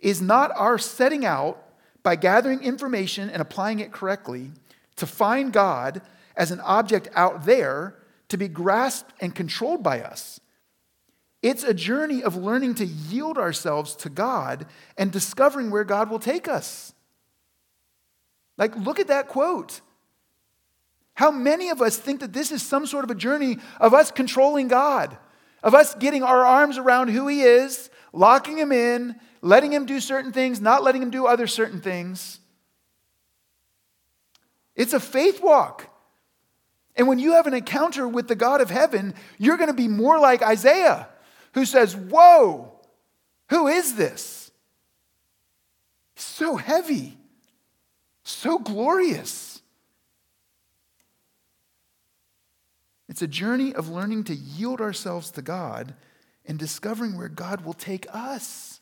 is 0.00 0.20
not 0.20 0.50
our 0.56 0.78
setting 0.78 1.24
out 1.24 1.62
by 2.02 2.16
gathering 2.16 2.62
information 2.62 3.30
and 3.30 3.40
applying 3.40 3.78
it 3.78 3.92
correctly 3.92 4.50
to 4.96 5.06
find 5.06 5.52
God 5.52 6.02
as 6.36 6.50
an 6.50 6.60
object 6.60 7.08
out 7.14 7.44
there 7.44 7.94
to 8.28 8.36
be 8.36 8.48
grasped 8.48 9.12
and 9.20 9.34
controlled 9.34 9.82
by 9.82 10.00
us. 10.00 10.40
It's 11.42 11.64
a 11.64 11.74
journey 11.74 12.22
of 12.22 12.36
learning 12.36 12.76
to 12.76 12.86
yield 12.86 13.36
ourselves 13.36 13.94
to 13.96 14.08
God 14.08 14.66
and 14.96 15.12
discovering 15.12 15.70
where 15.70 15.84
God 15.84 16.08
will 16.08 16.20
take 16.20 16.48
us. 16.48 16.94
Like, 18.56 18.76
look 18.76 19.00
at 19.00 19.08
that 19.08 19.28
quote. 19.28 19.80
How 21.14 21.30
many 21.30 21.68
of 21.70 21.82
us 21.82 21.96
think 21.96 22.20
that 22.20 22.32
this 22.32 22.50
is 22.52 22.62
some 22.62 22.86
sort 22.86 23.04
of 23.04 23.10
a 23.10 23.14
journey 23.14 23.58
of 23.80 23.94
us 23.94 24.10
controlling 24.10 24.68
God, 24.68 25.16
of 25.62 25.74
us 25.74 25.94
getting 25.94 26.22
our 26.22 26.44
arms 26.44 26.78
around 26.78 27.08
who 27.08 27.28
He 27.28 27.42
is, 27.42 27.90
locking 28.12 28.58
Him 28.58 28.72
in, 28.72 29.16
letting 29.42 29.72
Him 29.72 29.86
do 29.86 30.00
certain 30.00 30.32
things, 30.32 30.60
not 30.60 30.82
letting 30.82 31.02
Him 31.02 31.10
do 31.10 31.26
other 31.26 31.46
certain 31.46 31.80
things? 31.80 32.40
It's 34.74 34.94
a 34.94 35.00
faith 35.00 35.42
walk. 35.42 35.88
And 36.96 37.08
when 37.08 37.18
you 37.18 37.32
have 37.32 37.46
an 37.46 37.54
encounter 37.54 38.06
with 38.06 38.28
the 38.28 38.34
God 38.34 38.60
of 38.60 38.70
heaven, 38.70 39.14
you're 39.38 39.56
going 39.56 39.70
to 39.70 39.74
be 39.74 39.88
more 39.88 40.18
like 40.18 40.42
Isaiah, 40.42 41.08
who 41.54 41.64
says, 41.64 41.94
Whoa, 41.94 42.72
who 43.50 43.68
is 43.68 43.96
this? 43.96 44.50
So 46.16 46.56
heavy, 46.56 47.18
so 48.22 48.58
glorious. 48.58 49.51
It's 53.12 53.20
a 53.20 53.28
journey 53.28 53.74
of 53.74 53.90
learning 53.90 54.24
to 54.24 54.34
yield 54.34 54.80
ourselves 54.80 55.30
to 55.32 55.42
God 55.42 55.92
and 56.46 56.58
discovering 56.58 57.18
where 57.18 57.28
God 57.28 57.62
will 57.62 57.74
take 57.74 58.06
us. 58.10 58.80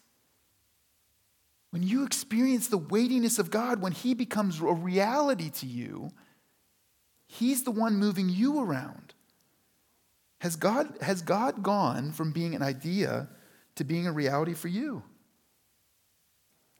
When 1.70 1.82
you 1.82 2.04
experience 2.04 2.68
the 2.68 2.78
weightiness 2.78 3.40
of 3.40 3.50
God, 3.50 3.82
when 3.82 3.90
He 3.90 4.14
becomes 4.14 4.60
a 4.60 4.66
reality 4.66 5.50
to 5.50 5.66
you, 5.66 6.12
He's 7.26 7.64
the 7.64 7.72
one 7.72 7.96
moving 7.96 8.28
you 8.28 8.60
around. 8.60 9.14
Has 10.38 10.54
God, 10.54 10.96
has 11.02 11.22
God 11.22 11.64
gone 11.64 12.12
from 12.12 12.30
being 12.30 12.54
an 12.54 12.62
idea 12.62 13.28
to 13.74 13.82
being 13.82 14.06
a 14.06 14.12
reality 14.12 14.54
for 14.54 14.68
you? 14.68 15.02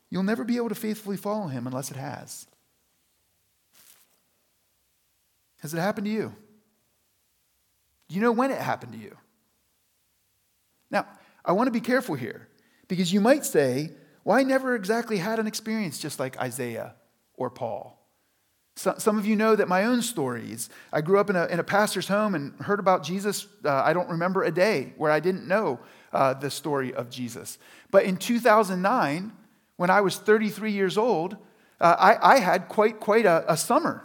You'll 0.08 0.22
never 0.22 0.44
be 0.44 0.56
able 0.56 0.68
to 0.68 0.76
faithfully 0.76 1.16
follow 1.16 1.48
him 1.48 1.66
unless 1.66 1.90
it 1.90 1.96
has. 1.96 2.46
Has 5.62 5.74
it 5.74 5.80
happened 5.80 6.04
to 6.04 6.12
you? 6.12 6.36
Do 8.10 8.16
you 8.16 8.20
know 8.20 8.32
when 8.32 8.50
it 8.50 8.58
happened 8.58 8.92
to 8.94 8.98
you? 8.98 9.16
Now, 10.90 11.06
I 11.44 11.52
want 11.52 11.68
to 11.68 11.70
be 11.70 11.80
careful 11.80 12.16
here 12.16 12.48
because 12.88 13.12
you 13.12 13.20
might 13.20 13.46
say, 13.46 13.92
well, 14.24 14.36
I 14.36 14.42
never 14.42 14.74
exactly 14.74 15.18
had 15.18 15.38
an 15.38 15.46
experience 15.46 16.00
just 16.00 16.18
like 16.18 16.36
Isaiah 16.40 16.96
or 17.34 17.50
Paul. 17.50 17.96
Some 18.74 19.16
of 19.16 19.26
you 19.26 19.36
know 19.36 19.54
that 19.54 19.68
my 19.68 19.84
own 19.84 20.02
stories. 20.02 20.70
I 20.92 21.02
grew 21.02 21.20
up 21.20 21.30
in 21.30 21.36
a, 21.36 21.46
in 21.46 21.60
a 21.60 21.62
pastor's 21.62 22.08
home 22.08 22.34
and 22.34 22.52
heard 22.60 22.80
about 22.80 23.04
Jesus. 23.04 23.46
Uh, 23.64 23.70
I 23.70 23.92
don't 23.92 24.08
remember 24.08 24.42
a 24.42 24.50
day 24.50 24.92
where 24.96 25.12
I 25.12 25.20
didn't 25.20 25.46
know 25.46 25.78
uh, 26.12 26.34
the 26.34 26.50
story 26.50 26.92
of 26.92 27.10
Jesus. 27.10 27.58
But 27.92 28.04
in 28.04 28.16
2009, 28.16 29.32
when 29.76 29.90
I 29.90 30.00
was 30.00 30.16
33 30.16 30.72
years 30.72 30.98
old, 30.98 31.36
uh, 31.80 31.96
I, 31.96 32.34
I, 32.34 32.38
had 32.40 32.68
quite, 32.68 32.98
quite 32.98 33.24
a, 33.24 33.44
a, 33.52 33.56
summer. 33.56 34.02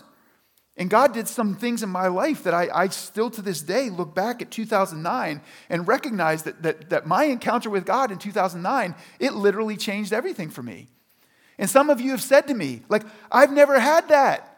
And 0.78 0.90
God 0.90 1.14
did 1.14 1.28
some 1.28 1.56
things 1.56 1.84
in 1.84 1.90
my 1.90 2.08
life 2.08 2.44
that 2.44 2.54
I, 2.54 2.68
I, 2.74 2.88
still 2.90 3.30
to 3.32 3.42
this 3.42 3.62
day 3.62 3.90
look 3.90 4.14
back 4.14 4.42
at 4.42 4.52
2009 4.52 5.42
and 5.70 5.88
recognize 5.88 6.44
that, 6.44 6.64
that, 6.64 6.90
that 6.90 7.08
my 7.08 7.26
encounter 7.26 7.70
with 7.70 7.86
God 7.86 8.12
in 8.12 8.18
2009, 8.18 8.94
it 9.20 9.34
literally 9.34 9.78
changed 9.78 10.12
everything 10.12 10.50
for 10.50 10.62
me. 10.62 10.88
And 11.58 11.70
some 11.70 11.90
of 11.90 12.02
you 12.02 12.12
have 12.12 12.22
said 12.22 12.48
to 12.48 12.54
me, 12.54 12.82
like, 12.90 13.04
I've 13.32 13.54
never 13.54 13.80
had 13.80 14.10
that. 14.10 14.52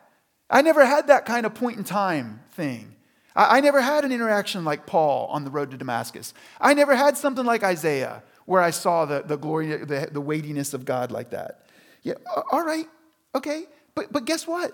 I 0.49 0.63
never 0.63 0.83
had 0.85 1.07
that 1.07 1.25
kind 1.25 1.45
of 1.45 1.53
point 1.53 1.77
in 1.77 1.83
time 1.83 2.41
thing. 2.51 2.95
I, 3.35 3.57
I 3.57 3.59
never 3.59 3.79
had 3.79 4.03
an 4.03 4.11
interaction 4.11 4.65
like 4.65 4.87
Paul 4.87 5.27
on 5.27 5.43
the 5.43 5.51
road 5.51 5.69
to 5.69 5.77
Damascus. 5.77 6.33
I 6.59 6.73
never 6.73 6.95
had 6.95 7.15
something 7.15 7.45
like 7.45 7.63
Isaiah 7.63 8.23
where 8.45 8.61
I 8.61 8.71
saw 8.71 9.05
the, 9.05 9.21
the 9.21 9.37
glory, 9.37 9.75
the, 9.75 10.09
the 10.11 10.21
weightiness 10.21 10.73
of 10.73 10.83
God 10.83 11.11
like 11.11 11.29
that. 11.29 11.67
Yeah, 12.01 12.13
all 12.51 12.65
right, 12.65 12.87
okay. 13.35 13.65
But, 13.93 14.11
but 14.11 14.25
guess 14.25 14.47
what? 14.47 14.73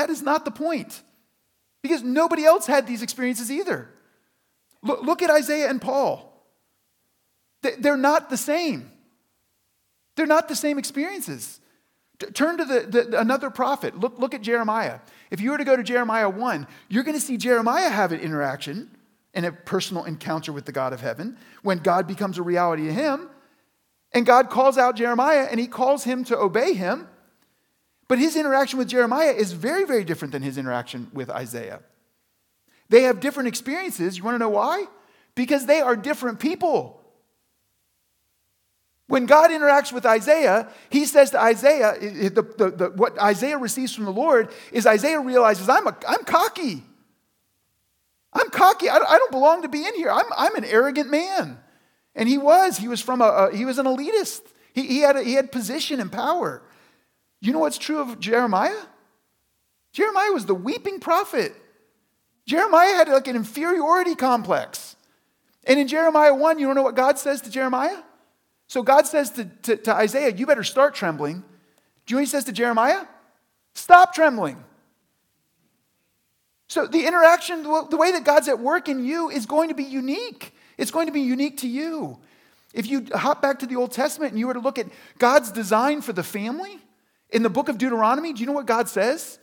That 0.00 0.08
is 0.08 0.22
not 0.22 0.46
the 0.46 0.50
point. 0.50 1.02
Because 1.82 2.02
nobody 2.02 2.46
else 2.46 2.66
had 2.66 2.86
these 2.86 3.02
experiences 3.02 3.52
either. 3.52 3.90
Look, 4.82 5.02
look 5.02 5.20
at 5.20 5.28
Isaiah 5.28 5.68
and 5.68 5.78
Paul. 5.78 6.26
They're 7.60 7.98
not 7.98 8.30
the 8.30 8.38
same. 8.38 8.90
They're 10.16 10.24
not 10.24 10.48
the 10.48 10.56
same 10.56 10.78
experiences. 10.78 11.60
Turn 12.32 12.56
to 12.56 12.64
the, 12.64 12.80
the, 12.80 13.20
another 13.20 13.50
prophet. 13.50 14.00
Look, 14.00 14.18
look 14.18 14.32
at 14.32 14.40
Jeremiah. 14.40 15.00
If 15.30 15.42
you 15.42 15.50
were 15.50 15.58
to 15.58 15.64
go 15.64 15.76
to 15.76 15.82
Jeremiah 15.82 16.30
1, 16.30 16.66
you're 16.88 17.04
going 17.04 17.18
to 17.18 17.20
see 17.20 17.36
Jeremiah 17.36 17.90
have 17.90 18.12
an 18.12 18.20
interaction 18.20 18.96
and 19.34 19.44
a 19.44 19.52
personal 19.52 20.04
encounter 20.04 20.50
with 20.50 20.64
the 20.64 20.72
God 20.72 20.94
of 20.94 21.02
heaven 21.02 21.36
when 21.62 21.76
God 21.76 22.06
becomes 22.06 22.38
a 22.38 22.42
reality 22.42 22.86
to 22.86 22.92
him. 22.94 23.28
And 24.12 24.24
God 24.24 24.48
calls 24.48 24.78
out 24.78 24.96
Jeremiah 24.96 25.46
and 25.50 25.60
he 25.60 25.66
calls 25.66 26.04
him 26.04 26.24
to 26.24 26.38
obey 26.38 26.72
him. 26.72 27.06
But 28.10 28.18
his 28.18 28.34
interaction 28.34 28.76
with 28.76 28.88
Jeremiah 28.88 29.30
is 29.30 29.52
very, 29.52 29.84
very 29.84 30.02
different 30.02 30.32
than 30.32 30.42
his 30.42 30.58
interaction 30.58 31.12
with 31.14 31.30
Isaiah. 31.30 31.78
They 32.88 33.02
have 33.02 33.20
different 33.20 33.46
experiences. 33.46 34.18
You 34.18 34.24
want 34.24 34.34
to 34.34 34.40
know 34.40 34.48
why? 34.48 34.86
Because 35.36 35.66
they 35.66 35.80
are 35.80 35.94
different 35.94 36.40
people. 36.40 37.00
When 39.06 39.26
God 39.26 39.52
interacts 39.52 39.92
with 39.92 40.04
Isaiah, 40.04 40.68
he 40.88 41.04
says 41.04 41.30
to 41.30 41.40
Isaiah, 41.40 41.94
the, 42.00 42.42
the, 42.42 42.70
the, 42.70 42.92
what 42.96 43.16
Isaiah 43.16 43.58
receives 43.58 43.94
from 43.94 44.06
the 44.06 44.12
Lord 44.12 44.48
is 44.72 44.88
Isaiah 44.88 45.20
realizes, 45.20 45.68
I'm, 45.68 45.86
a, 45.86 45.96
I'm 46.08 46.24
cocky. 46.24 46.82
I'm 48.32 48.50
cocky. 48.50 48.88
I, 48.88 48.96
I 48.96 49.18
don't 49.18 49.30
belong 49.30 49.62
to 49.62 49.68
be 49.68 49.86
in 49.86 49.94
here. 49.94 50.10
I'm, 50.10 50.26
I'm 50.36 50.56
an 50.56 50.64
arrogant 50.64 51.12
man. 51.12 51.58
And 52.16 52.28
he 52.28 52.38
was. 52.38 52.76
He 52.76 52.88
was 52.88 53.00
from 53.00 53.22
a, 53.22 53.26
a 53.26 53.56
he 53.56 53.64
was 53.64 53.78
an 53.78 53.86
elitist. 53.86 54.40
He, 54.72 54.84
he, 54.88 54.98
had 54.98 55.14
a, 55.14 55.22
he 55.22 55.34
had 55.34 55.52
position 55.52 56.00
and 56.00 56.10
power. 56.10 56.64
You 57.40 57.52
know 57.52 57.58
what's 57.58 57.78
true 57.78 58.00
of 58.00 58.20
Jeremiah? 58.20 58.82
Jeremiah 59.92 60.32
was 60.32 60.46
the 60.46 60.54
weeping 60.54 61.00
prophet. 61.00 61.54
Jeremiah 62.46 62.94
had 62.94 63.08
like 63.08 63.28
an 63.28 63.36
inferiority 63.36 64.14
complex. 64.14 64.96
And 65.64 65.78
in 65.78 65.88
Jeremiah 65.88 66.34
1, 66.34 66.58
you 66.58 66.66
don't 66.66 66.76
know 66.76 66.82
what 66.82 66.94
God 66.94 67.18
says 67.18 67.40
to 67.42 67.50
Jeremiah? 67.50 67.98
So 68.66 68.82
God 68.82 69.06
says 69.06 69.30
to, 69.32 69.44
to, 69.44 69.76
to, 69.76 69.94
Isaiah, 69.94 70.34
You 70.34 70.46
better 70.46 70.64
start 70.64 70.94
trembling. 70.94 71.42
Do 72.06 72.14
you 72.14 72.16
know 72.16 72.20
he 72.20 72.26
says 72.26 72.44
to 72.44 72.52
Jeremiah? 72.52 73.04
Stop 73.74 74.14
trembling. 74.14 74.62
So 76.68 76.86
the 76.86 77.04
interaction, 77.06 77.62
the 77.62 77.96
way 77.96 78.12
that 78.12 78.24
God's 78.24 78.48
at 78.48 78.60
work 78.60 78.88
in 78.88 79.04
you 79.04 79.28
is 79.28 79.46
going 79.46 79.70
to 79.70 79.74
be 79.74 79.84
unique. 79.84 80.54
It's 80.78 80.90
going 80.90 81.06
to 81.06 81.12
be 81.12 81.20
unique 81.20 81.58
to 81.58 81.68
you. 81.68 82.18
If 82.72 82.86
you 82.86 83.06
hop 83.12 83.42
back 83.42 83.58
to 83.58 83.66
the 83.66 83.76
Old 83.76 83.90
Testament 83.90 84.32
and 84.32 84.38
you 84.38 84.46
were 84.46 84.54
to 84.54 84.60
look 84.60 84.78
at 84.78 84.86
God's 85.18 85.50
design 85.50 86.00
for 86.00 86.12
the 86.12 86.22
family 86.22 86.78
in 87.32 87.42
the 87.42 87.50
book 87.50 87.68
of 87.68 87.78
Deuteronomy, 87.78 88.32
do 88.32 88.40
you 88.40 88.46
know 88.46 88.52
what 88.52 88.66
God 88.66 88.88
says? 88.88 89.38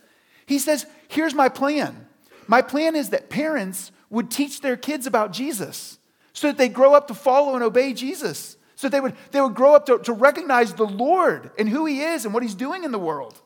He 0.46 0.58
says, 0.58 0.86
Here's 1.08 1.34
my 1.34 1.48
plan. 1.48 2.06
My 2.46 2.62
plan 2.62 2.96
is 2.96 3.10
that 3.10 3.30
parents 3.30 3.92
would 4.10 4.30
teach 4.30 4.60
their 4.60 4.76
kids 4.76 5.06
about 5.06 5.32
Jesus 5.32 5.98
so 6.32 6.46
that 6.48 6.58
they 6.58 6.68
grow 6.68 6.94
up 6.94 7.08
to 7.08 7.14
follow 7.14 7.54
and 7.54 7.62
obey 7.62 7.92
Jesus. 7.92 8.56
So 8.76 8.88
they 8.88 9.00
would, 9.00 9.14
they 9.32 9.40
would 9.40 9.54
grow 9.54 9.74
up 9.74 9.86
to, 9.86 9.98
to 9.98 10.12
recognize 10.12 10.72
the 10.72 10.86
Lord 10.86 11.50
and 11.58 11.68
who 11.68 11.84
He 11.84 12.00
is 12.00 12.24
and 12.24 12.32
what 12.32 12.42
He's 12.42 12.54
doing 12.54 12.84
in 12.84 12.92
the 12.92 12.98
world. 12.98 13.40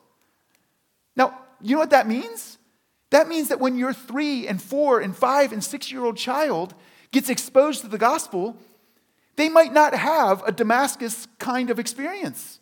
Now, 1.15 1.37
you 1.61 1.75
know 1.75 1.79
what 1.79 1.89
that 1.89 2.07
means? 2.07 2.57
That 3.09 3.27
means 3.27 3.49
that 3.49 3.59
when 3.59 3.77
your 3.77 3.93
three 3.93 4.47
and 4.47 4.61
four 4.61 4.99
and 4.99 5.15
five 5.15 5.51
and 5.51 5.63
six 5.63 5.91
year 5.91 6.03
old 6.03 6.17
child 6.17 6.73
gets 7.11 7.29
exposed 7.29 7.81
to 7.81 7.87
the 7.87 7.97
gospel, 7.97 8.57
they 9.35 9.49
might 9.49 9.73
not 9.73 9.93
have 9.93 10.43
a 10.45 10.51
Damascus 10.51 11.27
kind 11.39 11.69
of 11.69 11.79
experience. 11.79 12.59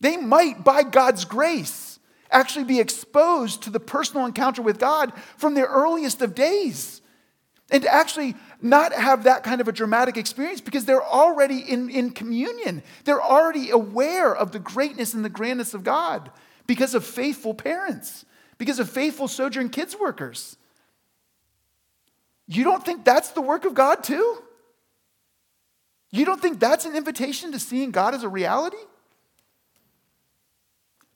They 0.00 0.16
might, 0.16 0.64
by 0.64 0.82
God's 0.82 1.24
grace, 1.24 1.98
actually 2.30 2.64
be 2.64 2.80
exposed 2.80 3.62
to 3.62 3.70
the 3.70 3.80
personal 3.80 4.26
encounter 4.26 4.62
with 4.62 4.78
God 4.78 5.12
from 5.36 5.54
their 5.54 5.66
earliest 5.66 6.22
of 6.22 6.34
days. 6.34 7.00
And 7.70 7.82
to 7.82 7.92
actually 7.92 8.34
not 8.62 8.94
have 8.94 9.24
that 9.24 9.42
kind 9.42 9.60
of 9.60 9.68
a 9.68 9.72
dramatic 9.72 10.16
experience 10.16 10.60
because 10.60 10.86
they're 10.86 11.04
already 11.04 11.58
in, 11.58 11.90
in 11.90 12.10
communion. 12.10 12.82
They're 13.04 13.22
already 13.22 13.70
aware 13.70 14.34
of 14.34 14.52
the 14.52 14.58
greatness 14.58 15.12
and 15.12 15.22
the 15.24 15.28
grandness 15.28 15.74
of 15.74 15.84
God 15.84 16.30
because 16.66 16.94
of 16.94 17.04
faithful 17.04 17.52
parents, 17.52 18.24
because 18.56 18.78
of 18.78 18.88
faithful 18.88 19.28
Sojourn 19.28 19.68
Kids 19.68 19.96
workers. 19.98 20.56
You 22.46 22.64
don't 22.64 22.82
think 22.82 23.04
that's 23.04 23.30
the 23.30 23.42
work 23.42 23.66
of 23.66 23.74
God 23.74 24.02
too? 24.02 24.42
You 26.10 26.24
don't 26.24 26.40
think 26.40 26.58
that's 26.58 26.86
an 26.86 26.96
invitation 26.96 27.52
to 27.52 27.58
seeing 27.58 27.90
God 27.90 28.14
as 28.14 28.22
a 28.22 28.28
reality? 28.30 28.78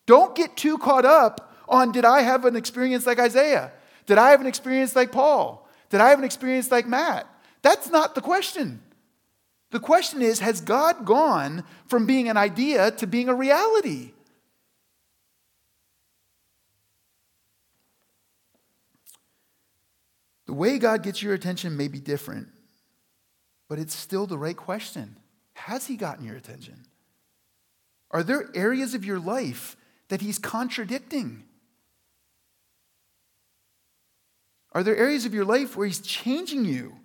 Don't 0.07 0.35
get 0.35 0.57
too 0.57 0.79
caught 0.79 1.05
up 1.05 1.55
on 1.69 1.93
did 1.93 2.05
I 2.05 2.23
have 2.23 2.45
an 2.45 2.57
experience 2.57 3.07
like 3.07 3.19
Isaiah? 3.19 3.73
Did 4.07 4.19
I 4.19 4.31
have 4.31 4.41
an 4.41 4.47
experience 4.47 4.97
like 4.97 5.13
Paul? 5.13 5.69
Did 5.91 6.01
I 6.01 6.11
have 6.11 6.19
an 6.19 6.25
experience 6.25 6.71
like 6.71 6.87
Matt? 6.87 7.27
That's 7.63 7.91
not 7.91 8.15
the 8.15 8.21
question. 8.21 8.83
The 9.71 9.81
question 9.81 10.23
is 10.23 10.41
Has 10.41 10.61
God 10.61 11.05
gone 11.05 11.65
from 11.87 12.07
being 12.07 12.29
an 12.29 12.37
idea 12.37 12.91
to 12.93 13.07
being 13.07 13.29
a 13.29 13.35
reality? 13.35 14.13
The 20.47 20.53
way 20.53 20.79
God 20.79 21.03
gets 21.03 21.23
your 21.23 21.33
attention 21.33 21.77
may 21.77 21.89
be 21.89 22.01
different, 22.01 22.49
but 23.69 23.79
it's 23.79 23.95
still 23.95 24.27
the 24.27 24.37
right 24.37 24.57
question. 24.57 25.17
Has 25.55 25.87
He 25.87 25.97
gotten 25.97 26.27
your 26.27 26.37
attention? 26.37 26.85
Are 28.11 28.23
there 28.23 28.51
areas 28.55 28.95
of 28.95 29.05
your 29.05 29.19
life 29.19 29.77
that 30.13 30.21
He's 30.21 30.39
contradicting? 30.39 31.43
Are 34.73 34.83
there 34.83 34.95
areas 34.95 35.25
of 35.25 35.33
your 35.33 35.47
life 35.47 35.75
where 35.75 35.87
He's 35.87 36.01
changing 36.01 36.67
you? 36.67 36.97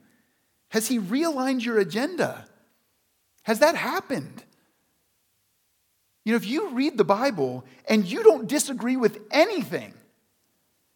Has 0.72 0.90
He 0.90 1.00
realigned 1.00 1.64
your 1.64 1.80
agenda? 1.80 2.46
Has 3.44 3.60
that 3.60 3.76
happened? 3.76 4.44
You 6.26 6.34
know, 6.34 6.36
if 6.36 6.46
you 6.46 6.72
read 6.72 6.98
the 6.98 7.06
Bible 7.06 7.64
and 7.88 8.04
you 8.04 8.24
don't 8.24 8.46
disagree 8.46 8.98
with 8.98 9.22
anything, 9.32 9.94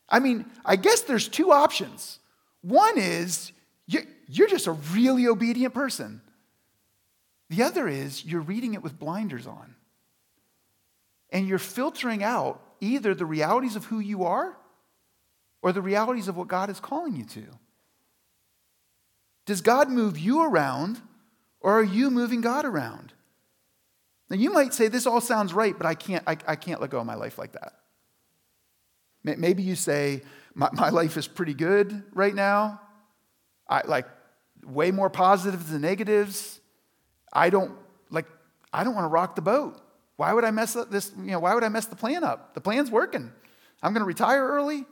I 0.10 0.20
mean, 0.20 0.46
I 0.66 0.76
guess 0.76 1.00
there's 1.04 1.30
two 1.30 1.54
options. 1.54 2.20
One 2.60 2.98
is 2.98 3.54
you're 3.88 4.50
just 4.50 4.68
a 4.68 4.74
really 4.74 5.28
obedient 5.28 5.74
person. 5.74 6.20
The 7.50 7.64
other 7.64 7.88
is 7.88 8.26
you're 8.26 8.42
reading 8.42 8.74
it 8.74 8.84
with 8.84 9.00
blinders 9.00 9.48
on. 9.48 9.76
And 11.32 11.48
you're 11.48 11.60
filtering 11.60 12.24
out 12.24 12.62
either 12.80 13.14
the 13.14 13.26
realities 13.26 13.76
of 13.76 13.86
who 13.86 14.00
you 14.00 14.24
are 14.26 14.58
or 15.62 15.72
the 15.72 15.82
realities 15.82 16.28
of 16.28 16.36
what 16.36 16.48
God 16.48 16.70
is 16.70 16.80
calling 16.80 17.16
you 17.16 17.26
to. 17.26 17.44
Does 19.46 19.62
God 19.62 19.90
move 19.90 20.18
you 20.18 20.44
around 20.44 21.02
or 21.60 21.80
are 21.80 21.84
you 21.84 22.10
moving 22.10 22.42
God 22.42 22.66
around? 22.66 23.14
Now 24.30 24.38
you 24.38 24.52
might 24.52 24.74
say 24.74 24.88
this 24.88 25.06
all 25.06 25.22
sounds 25.22 25.54
right, 25.54 25.78
but 25.78 25.86
I 25.86 25.94
can't, 25.94 26.24
I, 26.26 26.38
I 26.48 26.56
can't 26.56 26.82
let 26.82 26.90
go 26.90 27.00
of 27.00 27.06
my 27.06 27.16
life 27.16 27.38
like 27.38 27.54
that. 27.54 27.74
Maybe 29.24 29.62
you 29.62 29.76
say, 29.76 30.24
my, 30.56 30.70
my 30.74 30.90
life 30.90 31.18
is 31.18 31.28
pretty 31.28 31.54
good 31.54 32.04
right 32.14 32.34
now. 32.34 32.82
I 33.70 33.82
like 33.86 34.06
way 34.66 34.92
more 34.92 35.10
positives 35.10 35.72
than 35.72 35.82
negatives. 35.82 36.60
I 37.32 37.50
don't 37.50 37.74
like 38.10 38.26
I 38.74 38.84
don't 38.84 38.96
want 38.96 39.06
to 39.06 39.10
rock 39.10 39.36
the 39.36 39.42
boat. 39.42 39.81
Why 40.22 40.34
would 40.34 40.46
I 40.46 40.52
mess 40.52 40.76
up 40.76 40.92
this, 40.92 41.12
you 41.18 41.32
know, 41.32 41.40
why 41.40 41.56
would 41.56 41.64
I 41.64 41.70
mess 41.70 41.88
the 41.88 41.96
plan 41.96 42.24
up? 42.24 42.54
The 42.54 42.62
plan's 42.62 42.92
working. 42.92 43.32
I'm 43.82 43.92
going 43.92 44.02
to 44.02 44.06
retire 44.06 44.48
early. 44.48 44.86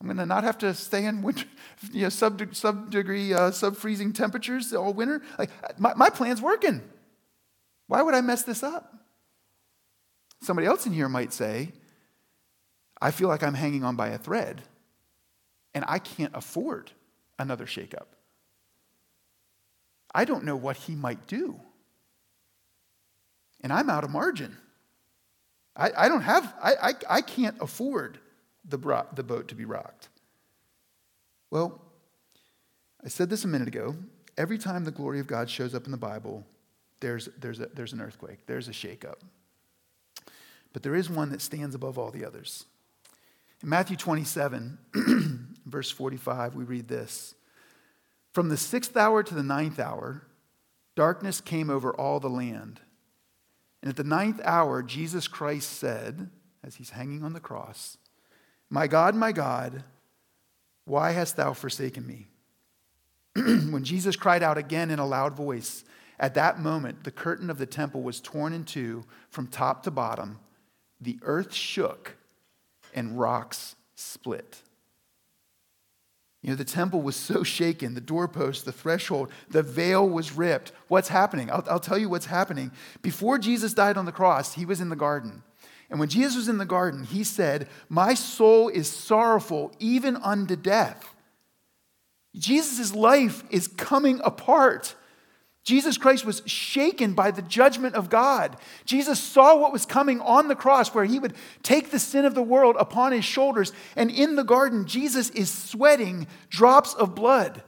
I'm 0.00 0.06
going 0.08 0.16
to 0.16 0.26
not 0.26 0.42
have 0.42 0.58
to 0.58 0.74
stay 0.74 1.04
in 1.04 1.22
winter, 1.22 1.44
you 1.92 2.02
know, 2.02 2.08
sub, 2.08 2.42
sub 2.52 2.90
degree, 2.90 3.32
uh, 3.32 3.52
sub 3.52 3.76
freezing 3.76 4.12
temperatures 4.12 4.74
all 4.74 4.92
winter. 4.92 5.22
Like, 5.38 5.50
my, 5.78 5.94
my 5.94 6.10
plan's 6.10 6.42
working. 6.42 6.82
Why 7.86 8.02
would 8.02 8.16
I 8.16 8.20
mess 8.20 8.42
this 8.42 8.64
up? 8.64 8.92
Somebody 10.42 10.66
else 10.66 10.84
in 10.84 10.92
here 10.92 11.08
might 11.08 11.32
say, 11.32 11.70
I 13.00 13.12
feel 13.12 13.28
like 13.28 13.44
I'm 13.44 13.54
hanging 13.54 13.84
on 13.84 13.94
by 13.94 14.08
a 14.08 14.18
thread 14.18 14.62
and 15.74 15.84
I 15.86 16.00
can't 16.00 16.34
afford 16.34 16.90
another 17.38 17.66
shakeup. 17.66 18.06
I 20.12 20.24
don't 20.24 20.42
know 20.42 20.56
what 20.56 20.76
he 20.76 20.96
might 20.96 21.28
do. 21.28 21.60
And 23.60 23.72
I'm 23.72 23.90
out 23.90 24.04
of 24.04 24.10
margin. 24.10 24.56
I, 25.76 25.90
I 25.96 26.08
don't 26.08 26.22
have, 26.22 26.54
I, 26.62 26.74
I, 26.82 26.92
I 27.08 27.20
can't 27.20 27.56
afford 27.60 28.18
the, 28.68 28.78
bro- 28.78 29.06
the 29.14 29.22
boat 29.22 29.48
to 29.48 29.54
be 29.54 29.64
rocked. 29.64 30.08
Well, 31.50 31.80
I 33.04 33.08
said 33.08 33.30
this 33.30 33.44
a 33.44 33.48
minute 33.48 33.68
ago. 33.68 33.96
Every 34.36 34.58
time 34.58 34.84
the 34.84 34.90
glory 34.90 35.20
of 35.20 35.26
God 35.26 35.48
shows 35.48 35.74
up 35.74 35.86
in 35.86 35.92
the 35.92 35.96
Bible, 35.96 36.44
there's, 37.00 37.28
there's, 37.38 37.60
a, 37.60 37.66
there's 37.74 37.92
an 37.92 38.00
earthquake, 38.00 38.46
there's 38.46 38.68
a 38.68 38.72
shakeup. 38.72 39.20
But 40.72 40.82
there 40.82 40.94
is 40.94 41.08
one 41.08 41.30
that 41.30 41.40
stands 41.40 41.74
above 41.74 41.98
all 41.98 42.10
the 42.10 42.24
others. 42.24 42.64
In 43.62 43.68
Matthew 43.68 43.96
27, 43.96 44.78
verse 45.66 45.90
45, 45.90 46.54
we 46.54 46.64
read 46.64 46.88
this 46.88 47.34
From 48.32 48.48
the 48.48 48.56
sixth 48.56 48.96
hour 48.96 49.22
to 49.22 49.34
the 49.34 49.42
ninth 49.42 49.80
hour, 49.80 50.22
darkness 50.94 51.40
came 51.40 51.70
over 51.70 51.92
all 51.92 52.20
the 52.20 52.30
land. 52.30 52.80
And 53.82 53.90
at 53.90 53.96
the 53.96 54.04
ninth 54.04 54.40
hour, 54.44 54.82
Jesus 54.82 55.28
Christ 55.28 55.70
said, 55.70 56.30
as 56.64 56.76
he's 56.76 56.90
hanging 56.90 57.22
on 57.22 57.32
the 57.32 57.40
cross, 57.40 57.96
My 58.70 58.86
God, 58.86 59.14
my 59.14 59.32
God, 59.32 59.84
why 60.84 61.12
hast 61.12 61.36
thou 61.36 61.52
forsaken 61.52 62.06
me? 62.06 62.28
when 63.34 63.84
Jesus 63.84 64.16
cried 64.16 64.42
out 64.42 64.58
again 64.58 64.90
in 64.90 64.98
a 64.98 65.06
loud 65.06 65.34
voice, 65.34 65.84
at 66.18 66.34
that 66.34 66.58
moment, 66.58 67.04
the 67.04 67.10
curtain 67.10 67.50
of 67.50 67.58
the 67.58 67.66
temple 67.66 68.02
was 68.02 68.20
torn 68.20 68.52
in 68.52 68.64
two 68.64 69.04
from 69.30 69.46
top 69.46 69.84
to 69.84 69.90
bottom. 69.90 70.40
The 71.00 71.18
earth 71.22 71.54
shook 71.54 72.16
and 72.94 73.18
rocks 73.18 73.76
split. 73.94 74.62
You 76.42 76.50
know, 76.50 76.56
the 76.56 76.64
temple 76.64 77.02
was 77.02 77.16
so 77.16 77.42
shaken, 77.42 77.94
the 77.94 78.00
doorpost, 78.00 78.64
the 78.64 78.72
threshold, 78.72 79.30
the 79.50 79.62
veil 79.62 80.08
was 80.08 80.32
ripped. 80.32 80.72
What's 80.86 81.08
happening? 81.08 81.50
I'll, 81.50 81.64
I'll, 81.68 81.80
tell 81.80 81.98
you 81.98 82.08
what's 82.08 82.26
happening. 82.26 82.70
Before 83.02 83.38
Jesus 83.38 83.74
died 83.74 83.96
on 83.96 84.04
the 84.04 84.12
cross, 84.12 84.54
he 84.54 84.64
was 84.64 84.80
in 84.80 84.88
the 84.88 84.96
garden. 84.96 85.42
And 85.90 85.98
when 85.98 86.08
Jesus 86.08 86.36
was 86.36 86.48
in 86.48 86.58
the 86.58 86.64
garden, 86.64 87.04
he 87.04 87.24
said, 87.24 87.66
My 87.88 88.14
soul 88.14 88.68
is 88.68 88.88
sorrowful 88.88 89.72
even 89.80 90.16
unto 90.16 90.54
death. 90.54 91.16
Jesus' 92.36 92.94
life 92.94 93.42
is 93.50 93.66
coming 93.66 94.20
apart. 94.22 94.94
Jesus 95.64 95.98
Christ 95.98 96.24
was 96.24 96.42
shaken 96.46 97.12
by 97.12 97.30
the 97.30 97.42
judgment 97.42 97.94
of 97.94 98.08
God. 98.08 98.56
Jesus 98.86 99.20
saw 99.20 99.56
what 99.56 99.72
was 99.72 99.84
coming 99.84 100.20
on 100.20 100.48
the 100.48 100.56
cross, 100.56 100.94
where 100.94 101.04
he 101.04 101.18
would 101.18 101.34
take 101.62 101.90
the 101.90 101.98
sin 101.98 102.24
of 102.24 102.34
the 102.34 102.42
world 102.42 102.76
upon 102.78 103.12
his 103.12 103.24
shoulders. 103.24 103.72
And 103.94 104.10
in 104.10 104.36
the 104.36 104.44
garden, 104.44 104.86
Jesus 104.86 105.28
is 105.30 105.52
sweating 105.52 106.26
drops 106.48 106.94
of 106.94 107.14
blood. 107.14 107.62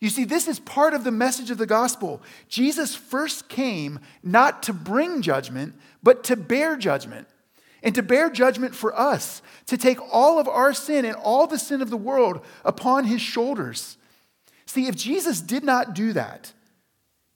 You 0.00 0.10
see, 0.10 0.24
this 0.24 0.48
is 0.48 0.60
part 0.60 0.92
of 0.92 1.02
the 1.02 1.10
message 1.10 1.50
of 1.50 1.56
the 1.56 1.64
gospel. 1.64 2.20
Jesus 2.50 2.94
first 2.94 3.48
came 3.48 4.00
not 4.22 4.62
to 4.64 4.74
bring 4.74 5.22
judgment, 5.22 5.74
but 6.02 6.24
to 6.24 6.36
bear 6.36 6.76
judgment. 6.76 7.26
And 7.82 7.94
to 7.94 8.02
bear 8.02 8.28
judgment 8.28 8.74
for 8.74 8.98
us, 8.98 9.40
to 9.66 9.76
take 9.76 9.98
all 10.12 10.38
of 10.38 10.48
our 10.48 10.72
sin 10.72 11.04
and 11.04 11.16
all 11.16 11.46
the 11.46 11.58
sin 11.58 11.80
of 11.80 11.90
the 11.90 11.96
world 11.96 12.44
upon 12.64 13.04
his 13.04 13.20
shoulders. 13.20 13.98
See, 14.66 14.88
if 14.88 14.96
Jesus 14.96 15.40
did 15.42 15.64
not 15.64 15.94
do 15.94 16.14
that, 16.14 16.52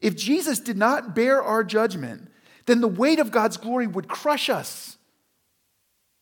if 0.00 0.16
Jesus 0.16 0.60
did 0.60 0.76
not 0.76 1.14
bear 1.14 1.42
our 1.42 1.64
judgment, 1.64 2.30
then 2.66 2.80
the 2.80 2.88
weight 2.88 3.18
of 3.18 3.30
God's 3.30 3.56
glory 3.56 3.86
would 3.86 4.08
crush 4.08 4.48
us. 4.48 4.96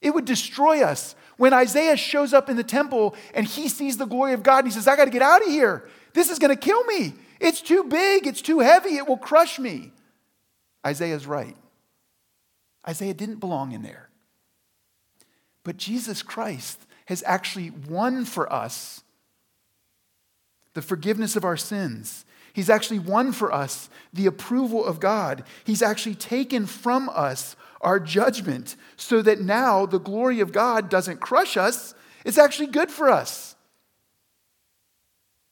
It 0.01 0.14
would 0.14 0.24
destroy 0.24 0.83
us. 0.83 1.14
When 1.37 1.53
Isaiah 1.53 1.97
shows 1.97 2.33
up 2.33 2.49
in 2.49 2.57
the 2.57 2.64
temple 2.64 3.14
and 3.35 3.47
he 3.47 3.68
sees 3.68 3.99
the 3.99 4.07
glory 4.07 4.33
of 4.33 4.43
God 4.43 4.59
and 4.59 4.68
he 4.68 4.72
says, 4.72 4.89
I 4.89 4.97
got 4.97 5.05
to 5.07 5.11
get 5.11 5.22
out 5.22 5.43
of 5.43 5.49
here. 5.49 5.89
This 6.14 6.31
is 6.31 6.39
going 6.39 6.55
to 6.55 6.61
kill 6.61 6.83
me. 6.85 7.14
It's 7.41 7.61
too 7.61 7.85
big. 7.85 8.27
It's 8.27 8.41
too 8.41 8.61
heavy. 8.61 8.97
It 8.97 9.07
will 9.07 9.18
crush 9.18 9.59
me. 9.59 9.93
Isaiah's 10.87 11.27
right. 11.27 11.57
Isaiah 12.89 13.14
didn't 13.14 13.41
belong 13.41 13.72
in 13.72 13.83
there. 13.83 14.09
But 15.64 15.77
Jesus 15.77 16.22
Christ 16.22 16.87
has 17.07 17.22
actually 17.27 17.70
won 17.70 18.24
for 18.24 18.51
us 18.51 19.03
the 20.74 20.83
forgiveness 20.83 21.37
of 21.37 21.45
our 21.45 21.57
sins. 21.57 22.26
He's 22.57 22.71
actually 22.71 23.01
won 23.01 23.33
for 23.33 23.53
us 23.53 23.91
the 24.15 24.25
approval 24.25 24.83
of 24.83 24.99
God. 24.99 25.45
He's 25.65 25.83
actually 25.83 26.15
taken 26.15 26.65
from 26.65 27.11
us 27.11 27.55
our 27.83 28.01
judgment 28.01 28.77
so 28.97 29.21
that 29.21 29.43
now 29.43 29.85
the 29.85 30.01
glory 30.01 30.41
of 30.41 30.53
God 30.53 30.89
doesn't 30.89 31.21
crush 31.21 31.59
us, 31.59 31.95
it's 32.25 32.39
actually 32.39 32.69
good 32.69 32.91
for 32.91 33.11
us. 33.11 33.57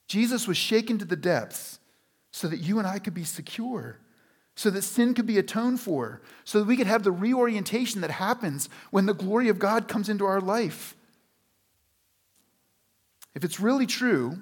Jesus 0.08 0.48
was 0.48 0.56
shaken 0.56 0.96
to 0.96 1.04
the 1.04 1.14
depths 1.14 1.78
so 2.30 2.48
that 2.48 2.60
you 2.60 2.78
and 2.78 2.88
I 2.88 2.98
could 2.98 3.12
be 3.12 3.24
secure, 3.24 3.98
so 4.56 4.70
that 4.70 4.80
sin 4.80 5.12
could 5.12 5.26
be 5.26 5.36
atoned 5.36 5.80
for, 5.80 6.22
so 6.42 6.60
that 6.60 6.66
we 6.66 6.78
could 6.78 6.86
have 6.86 7.02
the 7.02 7.12
reorientation 7.12 8.00
that 8.00 8.12
happens 8.12 8.70
when 8.90 9.04
the 9.04 9.12
glory 9.12 9.50
of 9.50 9.58
God 9.58 9.88
comes 9.88 10.08
into 10.08 10.24
our 10.24 10.40
life. 10.40 10.96
If 13.34 13.44
it's 13.44 13.60
really 13.60 13.86
true 13.86 14.40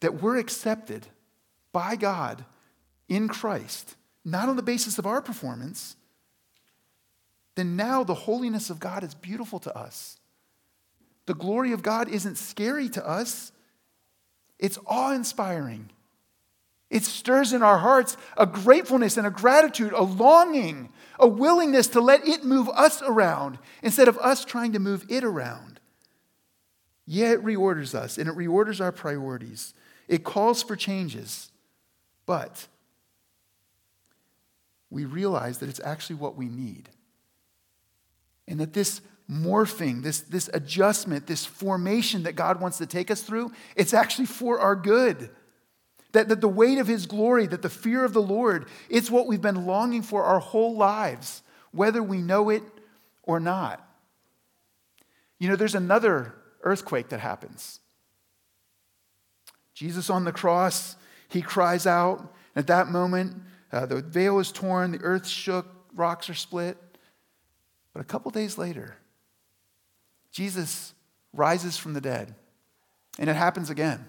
that 0.00 0.20
we're 0.20 0.38
accepted 0.38 1.06
by 1.74 1.96
God 1.96 2.46
in 3.08 3.28
Christ, 3.28 3.96
not 4.24 4.48
on 4.48 4.56
the 4.56 4.62
basis 4.62 4.98
of 4.98 5.04
our 5.04 5.20
performance, 5.20 5.96
then 7.56 7.76
now 7.76 8.02
the 8.02 8.14
holiness 8.14 8.70
of 8.70 8.80
God 8.80 9.04
is 9.04 9.14
beautiful 9.14 9.58
to 9.60 9.76
us. 9.76 10.18
The 11.26 11.34
glory 11.34 11.72
of 11.72 11.82
God 11.82 12.08
isn't 12.08 12.38
scary 12.38 12.88
to 12.90 13.06
us, 13.06 13.52
it's 14.58 14.78
awe 14.86 15.12
inspiring. 15.12 15.90
It 16.90 17.02
stirs 17.02 17.52
in 17.52 17.62
our 17.62 17.78
hearts 17.78 18.16
a 18.36 18.46
gratefulness 18.46 19.16
and 19.16 19.26
a 19.26 19.30
gratitude, 19.30 19.92
a 19.92 20.02
longing, 20.02 20.90
a 21.18 21.26
willingness 21.26 21.88
to 21.88 22.00
let 22.00 22.26
it 22.26 22.44
move 22.44 22.68
us 22.68 23.02
around 23.02 23.58
instead 23.82 24.06
of 24.06 24.16
us 24.18 24.44
trying 24.44 24.72
to 24.72 24.78
move 24.78 25.04
it 25.08 25.24
around. 25.24 25.80
Yeah, 27.04 27.32
it 27.32 27.44
reorders 27.44 27.94
us 27.94 28.16
and 28.16 28.28
it 28.28 28.36
reorders 28.36 28.80
our 28.80 28.92
priorities. 28.92 29.74
It 30.06 30.22
calls 30.22 30.62
for 30.62 30.76
changes, 30.76 31.50
but 32.26 32.66
we 34.90 35.04
realize 35.04 35.58
that 35.58 35.68
it's 35.68 35.80
actually 35.84 36.16
what 36.16 36.36
we 36.36 36.48
need. 36.48 36.88
And 38.46 38.60
that 38.60 38.72
this 38.72 39.00
morphing, 39.30 40.02
this, 40.02 40.20
this 40.20 40.48
adjustment, 40.52 41.26
this 41.26 41.44
formation 41.44 42.24
that 42.24 42.34
God 42.36 42.60
wants 42.60 42.78
to 42.78 42.86
take 42.86 43.10
us 43.10 43.22
through, 43.22 43.52
it's 43.74 43.94
actually 43.94 44.26
for 44.26 44.60
our 44.60 44.76
good. 44.76 45.30
That, 46.12 46.28
that 46.28 46.40
the 46.40 46.48
weight 46.48 46.78
of 46.78 46.86
His 46.86 47.06
glory, 47.06 47.46
that 47.46 47.62
the 47.62 47.68
fear 47.68 48.04
of 48.04 48.12
the 48.12 48.22
Lord, 48.22 48.66
it's 48.88 49.10
what 49.10 49.26
we've 49.26 49.42
been 49.42 49.66
longing 49.66 50.02
for 50.02 50.22
our 50.22 50.38
whole 50.38 50.76
lives, 50.76 51.42
whether 51.72 52.02
we 52.02 52.18
know 52.18 52.50
it 52.50 52.62
or 53.24 53.40
not. 53.40 53.84
You 55.40 55.48
know, 55.48 55.56
there's 55.56 55.74
another 55.74 56.34
earthquake 56.62 57.08
that 57.08 57.20
happens. 57.20 57.80
Jesus 59.74 60.08
on 60.08 60.24
the 60.24 60.32
cross, 60.32 60.94
he 61.34 61.42
cries 61.42 61.84
out. 61.84 62.32
At 62.54 62.68
that 62.68 62.88
moment, 62.88 63.42
uh, 63.72 63.86
the 63.86 64.00
veil 64.00 64.38
is 64.38 64.52
torn, 64.52 64.92
the 64.92 65.00
earth 65.00 65.26
shook, 65.26 65.66
rocks 65.96 66.30
are 66.30 66.34
split. 66.34 66.78
But 67.92 68.00
a 68.00 68.04
couple 68.04 68.30
days 68.30 68.56
later, 68.56 68.96
Jesus 70.30 70.94
rises 71.32 71.76
from 71.76 71.92
the 71.92 72.00
dead, 72.00 72.36
and 73.18 73.28
it 73.28 73.34
happens 73.34 73.68
again. 73.68 74.06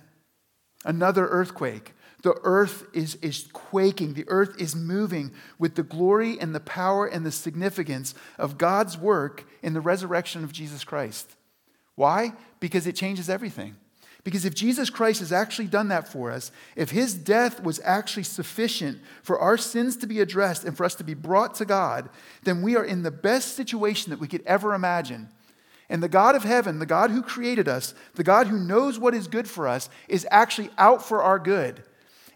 Another 0.85 1.25
earthquake. 1.25 1.93
The 2.21 2.39
earth 2.43 2.85
is, 2.93 3.15
is 3.15 3.47
quaking. 3.53 4.13
The 4.13 4.25
earth 4.27 4.61
is 4.61 4.75
moving 4.75 5.31
with 5.57 5.73
the 5.73 5.83
glory 5.83 6.39
and 6.39 6.53
the 6.53 6.59
power 6.59 7.07
and 7.07 7.25
the 7.25 7.31
significance 7.31 8.13
of 8.37 8.59
God's 8.59 8.99
work 8.99 9.47
in 9.63 9.73
the 9.73 9.81
resurrection 9.81 10.43
of 10.43 10.51
Jesus 10.51 10.83
Christ. 10.83 11.35
Why? 11.95 12.33
Because 12.59 12.85
it 12.85 12.95
changes 12.95 13.31
everything. 13.31 13.77
Because 14.25 14.43
if 14.43 14.55
Jesus 14.55 14.89
Christ 14.89 15.19
has 15.19 15.31
actually 15.31 15.67
done 15.67 15.89
that 15.89 16.07
for 16.07 16.31
us, 16.31 16.51
if 16.75 16.89
his 16.89 17.13
death 17.13 17.61
was 17.61 17.79
actually 17.83 18.23
sufficient 18.23 18.99
for 19.21 19.39
our 19.39 19.55
sins 19.55 19.95
to 19.97 20.07
be 20.07 20.19
addressed 20.19 20.65
and 20.65 20.75
for 20.75 20.83
us 20.83 20.95
to 20.95 21.03
be 21.03 21.13
brought 21.13 21.53
to 21.55 21.65
God, 21.65 22.09
then 22.43 22.63
we 22.63 22.75
are 22.75 22.83
in 22.83 23.03
the 23.03 23.11
best 23.11 23.55
situation 23.55 24.09
that 24.09 24.19
we 24.19 24.27
could 24.27 24.41
ever 24.47 24.73
imagine. 24.73 25.29
And 25.89 26.01
the 26.01 26.09
God 26.09 26.35
of 26.35 26.43
heaven, 26.43 26.79
the 26.79 26.87
God 26.87 27.11
who 27.11 27.21
created 27.21 27.67
us, 27.67 27.93
the 28.15 28.23
God 28.23 28.47
who 28.47 28.57
knows 28.57 28.97
what 28.97 29.13
is 29.13 29.27
good 29.27 29.47
for 29.47 29.67
us, 29.67 29.89
is 30.07 30.27
actually 30.31 30.71
out 30.79 31.05
for 31.05 31.21
our 31.21 31.37
good. 31.37 31.83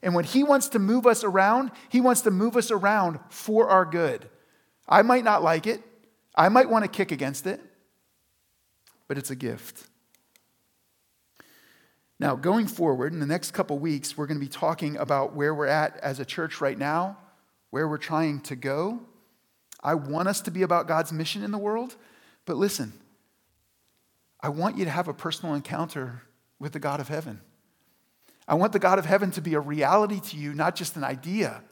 And 0.04 0.14
when 0.14 0.26
he 0.26 0.44
wants 0.44 0.70
to 0.70 0.80
move 0.80 1.08
us 1.08 1.24
around, 1.24 1.72
he 1.90 2.02
wants 2.02 2.22
to 2.22 2.32
move 2.32 2.56
us 2.56 2.70
around 2.70 3.20
for 3.30 3.68
our 3.68 3.84
good. 3.84 4.30
I 4.88 5.02
might 5.02 5.24
not 5.24 5.42
like 5.42 5.66
it, 5.66 5.82
I 6.36 6.50
might 6.50 6.70
want 6.70 6.86
to 6.86 6.88
kick 6.88 7.12
against 7.12 7.48
it, 7.48 7.60
but 9.08 9.18
it's 9.18 9.32
a 9.32 9.36
gift. 9.36 9.89
Now, 12.20 12.36
going 12.36 12.68
forward, 12.68 13.14
in 13.14 13.20
the 13.20 13.26
next 13.26 13.52
couple 13.52 13.80
weeks, 13.80 14.18
we're 14.18 14.28
going 14.28 14.40
to 14.40 14.46
be 14.46 14.52
talking 14.52 14.98
about 14.98 15.36
where 15.36 15.56
we're 15.56 15.68
at 15.68 15.98
as 15.98 16.20
a 16.20 16.26
church 16.26 16.60
right 16.60 16.78
now, 16.78 17.18
where 17.70 17.88
we're 17.88 17.98
trying 17.98 18.42
to 18.42 18.56
go. 18.56 19.00
I 19.82 19.96
want 19.96 20.28
us 20.28 20.42
to 20.42 20.52
be 20.52 20.64
about 20.64 20.88
God's 20.88 21.14
mission 21.14 21.44
in 21.44 21.52
the 21.52 21.58
world, 21.58 21.96
but 22.46 22.58
listen, 22.58 22.92
I 24.42 24.50
want 24.50 24.78
you 24.78 24.84
to 24.84 24.92
have 24.92 25.08
a 25.08 25.14
personal 25.14 25.56
encounter 25.56 26.24
with 26.60 26.74
the 26.74 26.80
God 26.80 27.00
of 27.00 27.08
heaven. 27.08 27.40
I 28.48 28.56
want 28.56 28.74
the 28.74 28.80
God 28.80 29.00
of 29.00 29.06
heaven 29.06 29.32
to 29.32 29.42
be 29.42 29.54
a 29.54 29.60
reality 29.60 30.20
to 30.20 30.38
you, 30.38 30.54
not 30.54 30.76
just 30.76 30.98
an 30.98 31.06
idea. 31.06 31.64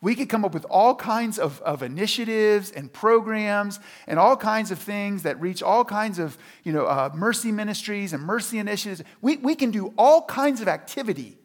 We 0.00 0.14
could 0.14 0.28
come 0.28 0.44
up 0.44 0.52
with 0.52 0.66
all 0.68 0.94
kinds 0.94 1.38
of, 1.38 1.60
of 1.62 1.82
initiatives 1.82 2.70
and 2.70 2.92
programs 2.92 3.80
and 4.06 4.18
all 4.18 4.36
kinds 4.36 4.70
of 4.70 4.78
things 4.78 5.22
that 5.22 5.40
reach 5.40 5.62
all 5.62 5.84
kinds 5.84 6.18
of 6.18 6.36
you 6.64 6.72
know, 6.72 6.86
uh, 6.86 7.10
mercy 7.14 7.50
ministries 7.50 8.12
and 8.12 8.22
mercy 8.22 8.58
initiatives. 8.58 9.02
We, 9.22 9.38
we 9.38 9.54
can 9.54 9.70
do 9.70 9.94
all 9.96 10.22
kinds 10.22 10.60
of 10.60 10.68
activity. 10.68 11.38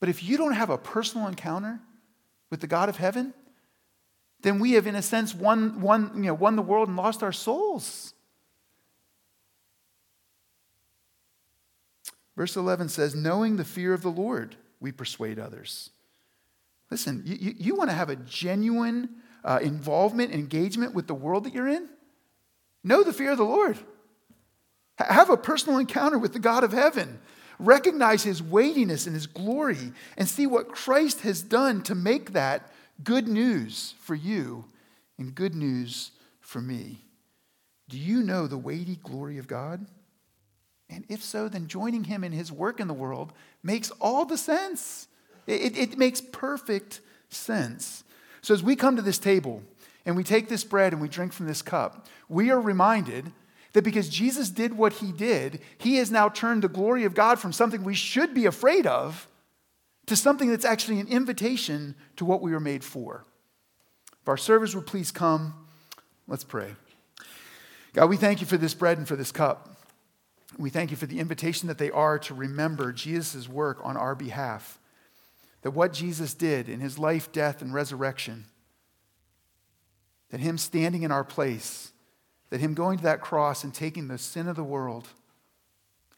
But 0.00 0.08
if 0.08 0.24
you 0.24 0.36
don't 0.36 0.54
have 0.54 0.70
a 0.70 0.78
personal 0.78 1.28
encounter 1.28 1.80
with 2.50 2.60
the 2.60 2.66
God 2.66 2.88
of 2.88 2.96
heaven, 2.96 3.34
then 4.40 4.58
we 4.58 4.72
have, 4.72 4.86
in 4.86 4.96
a 4.96 5.02
sense, 5.02 5.34
won, 5.34 5.80
won, 5.80 6.12
you 6.16 6.22
know, 6.22 6.34
won 6.34 6.56
the 6.56 6.62
world 6.62 6.88
and 6.88 6.96
lost 6.96 7.22
our 7.22 7.30
souls. 7.30 8.14
Verse 12.36 12.56
11 12.56 12.88
says, 12.88 13.14
Knowing 13.14 13.56
the 13.56 13.64
fear 13.64 13.92
of 13.92 14.02
the 14.02 14.10
Lord, 14.10 14.56
we 14.80 14.90
persuade 14.90 15.38
others. 15.38 15.90
Listen, 16.92 17.22
you, 17.24 17.36
you, 17.40 17.54
you 17.56 17.74
want 17.74 17.88
to 17.88 17.96
have 17.96 18.10
a 18.10 18.16
genuine 18.16 19.08
uh, 19.42 19.60
involvement, 19.62 20.30
engagement 20.34 20.92
with 20.92 21.06
the 21.06 21.14
world 21.14 21.44
that 21.44 21.54
you're 21.54 21.66
in? 21.66 21.88
Know 22.84 23.02
the 23.02 23.14
fear 23.14 23.30
of 23.30 23.38
the 23.38 23.44
Lord. 23.44 23.78
H- 25.00 25.06
have 25.08 25.30
a 25.30 25.38
personal 25.38 25.78
encounter 25.78 26.18
with 26.18 26.34
the 26.34 26.38
God 26.38 26.64
of 26.64 26.72
heaven. 26.72 27.18
Recognize 27.58 28.24
his 28.24 28.42
weightiness 28.42 29.06
and 29.06 29.14
his 29.14 29.26
glory 29.26 29.94
and 30.18 30.28
see 30.28 30.46
what 30.46 30.68
Christ 30.68 31.22
has 31.22 31.40
done 31.40 31.82
to 31.84 31.94
make 31.94 32.34
that 32.34 32.70
good 33.02 33.26
news 33.26 33.94
for 33.98 34.14
you 34.14 34.66
and 35.16 35.34
good 35.34 35.54
news 35.54 36.10
for 36.40 36.60
me. 36.60 36.98
Do 37.88 37.96
you 37.96 38.22
know 38.22 38.46
the 38.46 38.58
weighty 38.58 38.96
glory 38.96 39.38
of 39.38 39.48
God? 39.48 39.86
And 40.90 41.06
if 41.08 41.24
so, 41.24 41.48
then 41.48 41.68
joining 41.68 42.04
him 42.04 42.22
in 42.22 42.32
his 42.32 42.52
work 42.52 42.80
in 42.80 42.86
the 42.86 42.92
world 42.92 43.32
makes 43.62 43.90
all 43.92 44.26
the 44.26 44.36
sense. 44.36 45.08
It, 45.46 45.76
it 45.76 45.98
makes 45.98 46.20
perfect 46.20 47.00
sense. 47.28 48.04
So 48.42 48.54
as 48.54 48.62
we 48.62 48.76
come 48.76 48.96
to 48.96 49.02
this 49.02 49.18
table 49.18 49.62
and 50.04 50.16
we 50.16 50.24
take 50.24 50.48
this 50.48 50.64
bread 50.64 50.92
and 50.92 51.00
we 51.00 51.08
drink 51.08 51.32
from 51.32 51.46
this 51.46 51.62
cup, 51.62 52.06
we 52.28 52.50
are 52.50 52.60
reminded 52.60 53.32
that 53.72 53.82
because 53.82 54.08
Jesus 54.08 54.50
did 54.50 54.76
what 54.76 54.94
he 54.94 55.12
did, 55.12 55.60
he 55.78 55.96
has 55.96 56.10
now 56.10 56.28
turned 56.28 56.62
the 56.62 56.68
glory 56.68 57.04
of 57.04 57.14
God 57.14 57.38
from 57.38 57.52
something 57.52 57.82
we 57.82 57.94
should 57.94 58.34
be 58.34 58.46
afraid 58.46 58.86
of 58.86 59.28
to 60.06 60.16
something 60.16 60.50
that's 60.50 60.64
actually 60.64 61.00
an 61.00 61.08
invitation 61.08 61.94
to 62.16 62.24
what 62.24 62.42
we 62.42 62.52
were 62.52 62.60
made 62.60 62.84
for. 62.84 63.24
If 64.20 64.28
our 64.28 64.36
servers 64.36 64.74
would 64.74 64.86
please 64.86 65.10
come, 65.10 65.54
let's 66.28 66.44
pray. 66.44 66.74
God, 67.94 68.10
we 68.10 68.16
thank 68.16 68.40
you 68.40 68.46
for 68.46 68.56
this 68.56 68.74
bread 68.74 68.98
and 68.98 69.08
for 69.08 69.16
this 69.16 69.32
cup. 69.32 69.76
We 70.58 70.70
thank 70.70 70.90
you 70.90 70.96
for 70.96 71.06
the 71.06 71.18
invitation 71.18 71.68
that 71.68 71.78
they 71.78 71.90
are 71.90 72.18
to 72.20 72.34
remember 72.34 72.92
Jesus' 72.92 73.48
work 73.48 73.78
on 73.82 73.96
our 73.96 74.14
behalf 74.14 74.78
that 75.62 75.70
what 75.70 75.92
Jesus 75.92 76.34
did 76.34 76.68
in 76.68 76.80
his 76.80 76.98
life, 76.98 77.32
death, 77.32 77.62
and 77.62 77.72
resurrection, 77.72 78.46
that 80.30 80.40
him 80.40 80.58
standing 80.58 81.02
in 81.02 81.12
our 81.12 81.24
place, 81.24 81.92
that 82.50 82.60
him 82.60 82.74
going 82.74 82.98
to 82.98 83.04
that 83.04 83.20
cross 83.20 83.64
and 83.64 83.72
taking 83.72 84.08
the 84.08 84.18
sin 84.18 84.48
of 84.48 84.56
the 84.56 84.64
world, 84.64 85.08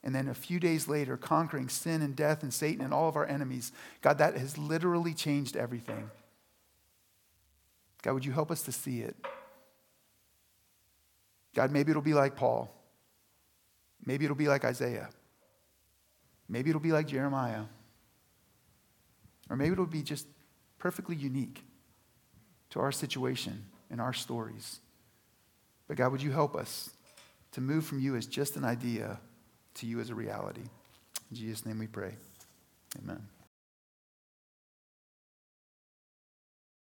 and 0.02 0.14
then 0.14 0.28
a 0.28 0.34
few 0.34 0.60
days 0.60 0.88
later 0.88 1.16
conquering 1.16 1.68
sin 1.68 2.02
and 2.02 2.14
death 2.14 2.42
and 2.42 2.52
Satan 2.52 2.84
and 2.84 2.92
all 2.92 3.08
of 3.08 3.16
our 3.16 3.26
enemies, 3.26 3.72
God, 4.02 4.18
that 4.18 4.36
has 4.36 4.58
literally 4.58 5.14
changed 5.14 5.56
everything. 5.56 6.10
God, 8.02 8.12
would 8.12 8.24
you 8.24 8.32
help 8.32 8.50
us 8.50 8.62
to 8.62 8.72
see 8.72 9.00
it? 9.00 9.16
God, 11.54 11.70
maybe 11.70 11.90
it'll 11.90 12.02
be 12.02 12.12
like 12.12 12.36
Paul. 12.36 12.70
Maybe 14.04 14.24
it'll 14.24 14.36
be 14.36 14.48
like 14.48 14.64
Isaiah. 14.64 15.08
Maybe 16.48 16.68
it'll 16.68 16.80
be 16.80 16.92
like 16.92 17.06
Jeremiah. 17.06 17.62
Or 19.50 19.56
maybe 19.56 19.72
it'll 19.72 19.86
be 19.86 20.02
just 20.02 20.26
perfectly 20.78 21.16
unique 21.16 21.62
to 22.70 22.80
our 22.80 22.92
situation 22.92 23.64
and 23.90 24.00
our 24.00 24.12
stories. 24.12 24.80
But 25.86 25.96
God, 25.96 26.12
would 26.12 26.22
you 26.22 26.32
help 26.32 26.56
us 26.56 26.90
to 27.52 27.60
move 27.60 27.86
from 27.86 28.00
you 28.00 28.16
as 28.16 28.26
just 28.26 28.56
an 28.56 28.64
idea 28.64 29.18
to 29.74 29.86
you 29.86 30.00
as 30.00 30.10
a 30.10 30.14
reality? 30.14 30.64
In 31.30 31.36
Jesus' 31.36 31.66
name 31.66 31.78
we 31.78 31.86
pray. 31.86 32.14
Amen. 33.02 33.33